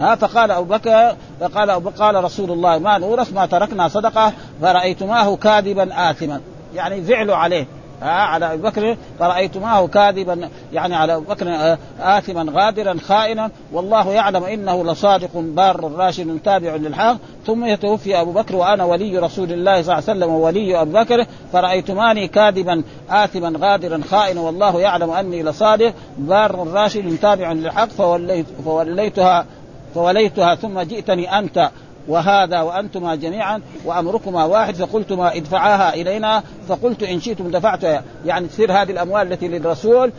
ها 0.00 0.14
فقال 0.14 0.50
أبو 0.50 0.74
بكر 0.74 1.16
فقال 1.40 1.70
أبو 1.70 1.90
قال 1.90 2.24
رسول 2.24 2.50
الله 2.50 2.78
ما 2.78 2.98
نورث 2.98 3.32
ما 3.32 3.46
تركنا 3.46 3.88
صدقة 3.88 4.32
فرأيتماه 4.62 5.36
كاذبا 5.36 6.10
آثما. 6.10 6.40
يعني 6.74 7.02
زعلوا 7.02 7.36
عليه. 7.36 7.66
آه 8.02 8.06
على 8.06 8.52
أبي 8.52 8.62
بكر 8.62 8.96
فرايتماه 9.18 9.86
كاذبا 9.86 10.48
يعني 10.72 10.94
على 10.94 11.14
أبي 11.14 11.26
بكر 11.26 11.48
آه 11.48 11.78
اثما 12.00 12.46
غادرا 12.52 12.96
خائنا. 13.06 13.50
والله 13.72 14.12
يعلم 14.12 14.44
إنه 14.44 14.84
لصادق 14.84 15.30
بار 15.34 15.92
راشد 15.92 16.38
تابع 16.44 16.76
للحق. 16.76 17.16
ثم 17.46 17.64
توفي 17.64 18.20
أبو 18.20 18.32
بكر 18.32 18.56
وأنا 18.56 18.84
ولي 18.84 19.18
رسول 19.18 19.52
الله 19.52 19.82
صلى 19.82 19.98
الله 19.98 20.08
عليه 20.08 20.18
وسلم 20.18 20.30
وولي 20.30 20.80
أبي 20.80 20.92
بكر. 20.92 21.26
فرأيتماني 21.52 22.28
كاذبا 22.28 22.82
اثما 23.10 23.52
غادرا 23.58 24.00
خائنا. 24.10 24.40
والله 24.40 24.80
يعلم 24.80 25.10
أني 25.10 25.42
لصادق 25.42 25.94
بار 26.18 26.68
راشد 26.68 27.18
تابع 27.22 27.52
للحق. 27.52 27.88
فوليت 27.88 28.46
فوليتها 28.64 29.46
فوليتها 29.94 30.54
ثم 30.54 30.80
جئتني 30.80 31.38
أنت. 31.38 31.70
وهذا 32.08 32.60
وأنتما 32.60 33.14
جميعا 33.14 33.60
وأمركما 33.84 34.44
واحد 34.44 34.74
فقلتما 34.74 35.36
ادفعها 35.36 35.94
إلينا 35.94 36.42
فقلت 36.68 37.02
إن 37.02 37.20
شئتم 37.20 37.50
دفعتها. 37.50 38.04
يعني 38.26 38.48
تصير 38.48 38.72
هذه 38.72 38.90
الأموال 38.90 39.32
التي 39.32 39.48
للرسول 39.48 40.12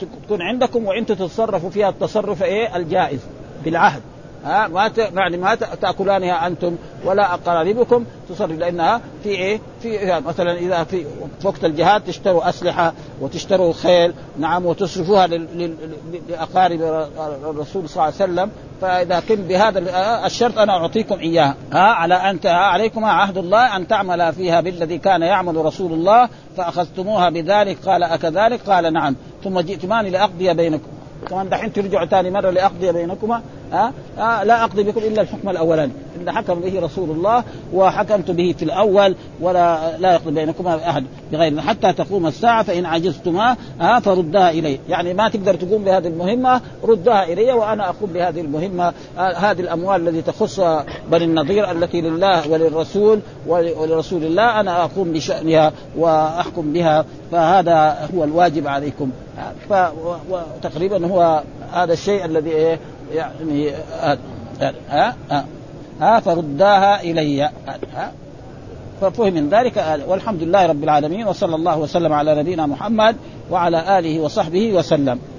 تكون 0.00 0.42
عندكم 0.42 0.86
وأنتم 0.86 1.14
تتصرفوا 1.14 1.70
فيها 1.70 1.88
التصرف 1.88 2.42
إيه؟ 2.42 2.76
الجائز 2.76 3.20
بالعهد. 3.64 4.02
ها 4.44 4.68
ما 4.68 4.88
ت... 4.88 4.98
يعني 4.98 5.36
ما 5.36 5.54
تأكلانها 5.54 6.46
أنتم 6.46 6.76
ولا 7.04 7.34
أقاربكم. 7.34 8.04
تصرف 8.28 8.58
لأنها 8.58 9.00
في 9.22 9.28
إيه؟ 9.28 9.60
في 9.82 10.20
مثلا 10.26 10.52
إذا 10.58 10.84
في 10.84 11.06
وقت 11.44 11.64
الجهاد 11.64 12.04
تشتروا 12.04 12.48
أسلحة 12.48 12.92
وتشتروا 13.20 13.72
خيل 13.72 14.14
نعم 14.38 14.66
وتصرفوها 14.66 15.26
لل... 15.26 15.76
لأقارب 16.28 16.80
الرسول 17.44 17.88
صلى 17.88 18.02
الله 18.02 18.02
عليه 18.02 18.14
وسلم. 18.14 18.50
فإذا 18.80 19.20
كنت 19.20 19.38
بهذا 19.38 19.82
الشرط 20.26 20.58
أنا 20.58 20.72
أعطيكم 20.72 21.18
اياها 21.18 21.54
ها 21.72 21.78
على 21.78 22.14
أن 22.14 22.38
عليكم 22.44 23.04
عهد 23.04 23.38
الله 23.38 23.76
أن 23.76 23.88
تعمل 23.88 24.32
فيها 24.32 24.60
بالذي 24.60 24.98
كان 24.98 25.22
يعمل 25.22 25.56
رسول 25.56 25.92
الله 25.92 26.28
فأخذتموها 26.56 27.30
بذلك 27.30 27.78
قال 27.86 28.02
أكذلك؟ 28.02 28.60
قال 28.70 28.92
نعم. 28.92 29.16
ثم 29.44 29.60
جئتمان 29.60 30.06
لأقضي 30.06 30.54
بينكم. 30.54 30.88
كمان 31.28 31.48
دحين 31.48 31.72
ترجعوا 31.72 32.06
ثاني 32.06 32.30
مرة 32.30 32.50
لأقضي 32.50 32.92
بينكما. 32.92 33.42
ها؟ 33.74 33.92
أه؟ 34.18 34.44
لا 34.44 34.64
أقضي 34.64 34.82
بكم 34.82 35.00
إلا 35.00 35.22
الحكم 35.22 35.48
الأولاني. 35.48 35.92
إن 36.20 36.30
حكم 36.30 36.60
به 36.60 36.80
رسول 36.80 37.10
الله 37.10 37.44
وحكمت 37.72 38.30
به 38.30 38.54
في 38.58 38.64
الأول 38.64 39.16
ولا 39.40 39.98
لا 39.98 40.12
يقضي 40.12 40.30
بينكما 40.30 40.90
أحد 40.90 41.04
بغير 41.32 41.60
حتى 41.60 41.92
تقوم 41.92 42.26
الساعة 42.26 42.62
فإن 42.62 42.86
عجزتما 42.86 43.56
ها 43.80 44.00
فردها 44.00 44.50
إلي. 44.50 44.78
يعني 44.88 45.14
ما 45.14 45.28
تقدر 45.28 45.54
تقوم 45.54 45.84
بهذه 45.84 46.06
المهمة 46.06 46.60
ردها 46.84 47.24
إلي 47.24 47.52
وأنا 47.52 47.88
أقوم 47.88 48.10
بهذه 48.10 48.40
المهمة. 48.40 48.92
هذه 49.16 49.60
الأموال 49.60 50.08
التي 50.08 50.22
تخص 50.22 50.60
بني 51.10 51.24
النضير 51.24 51.70
التي 51.70 52.00
لله 52.00 52.50
وللرسول 52.50 53.20
ولرسول 53.46 54.24
الله 54.24 54.60
أنا 54.60 54.84
أقوم 54.84 55.12
بشأنها 55.12 55.72
وأحكم 55.96 56.72
بها. 56.72 57.04
فهذا 57.32 58.08
هو 58.14 58.24
الواجب 58.24 58.66
عليكم. 58.66 59.10
فتقريبا 60.62 61.06
هو 61.06 61.42
هذا 61.72 61.92
الشيء 61.92 62.24
الذي 62.24 62.50
إيه 62.50 62.78
يعني 63.14 63.70
ها 63.70 64.18
ها, 64.88 65.16
ها, 65.30 65.46
ها 66.00 66.20
فرداها 66.20 67.02
الي. 67.02 67.42
ها 67.94 68.12
ففهم 69.00 69.34
من 69.34 69.48
ذلك 69.48 70.04
والحمد 70.08 70.42
لله 70.42 70.66
رب 70.66 70.84
العالمين 70.84 71.26
وصلى 71.26 71.54
الله 71.54 71.78
وسلم 71.78 72.12
على 72.12 72.34
نبينا 72.34 72.66
محمد 72.66 73.16
وعلى 73.50 73.98
آله 73.98 74.20
وصحبه 74.20 74.72
وسلم. 74.72 75.33